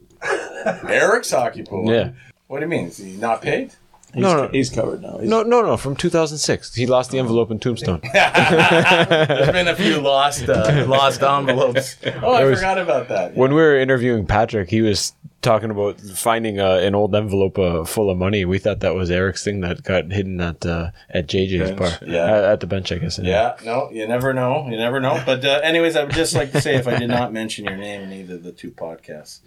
[0.88, 1.91] Eric's hockey pool?
[1.91, 2.11] Yeah.
[2.48, 2.88] What do you mean?
[2.88, 3.73] Is he not paid?
[4.16, 4.48] No, no.
[4.48, 5.18] He's covered now.
[5.20, 5.78] He's, No, no, no.
[5.78, 8.02] From 2006, he lost the envelope in Tombstone.
[8.14, 11.98] There's been a few lost uh, lost envelopes.
[12.22, 13.36] Oh, I was- forgot about that.
[13.36, 17.84] When we were interviewing Patrick, he was talking about finding uh, an old envelope uh,
[17.86, 18.44] full of money.
[18.46, 21.78] We thought that was Eric's thing that got hidden at uh, at JJ's Bench.
[21.80, 22.10] bar.
[22.10, 22.26] Yeah.
[22.26, 23.20] at, at the bench, I guess.
[23.20, 24.68] Yeah, no, you never know.
[24.70, 25.22] You never know.
[25.26, 27.78] But uh, anyways, I would just like to say, if I did not mention your
[27.78, 29.40] name in either of the two podcasts,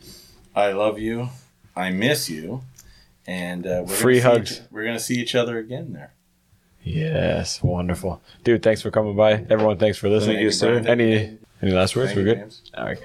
[0.55, 1.29] I love you.
[1.77, 2.63] I miss you.
[3.27, 4.53] And uh, we're Free hugs.
[4.53, 6.15] each- we're gonna see each other again there.
[6.83, 8.63] Yes, wonderful, dude.
[8.63, 9.33] Thanks for coming by.
[9.51, 10.37] Everyone, thanks for listening.
[10.37, 10.79] Thank you, sir.
[10.79, 12.13] Any any last words?
[12.13, 12.39] Thank We're good.
[12.39, 12.63] James.
[12.75, 12.99] All right.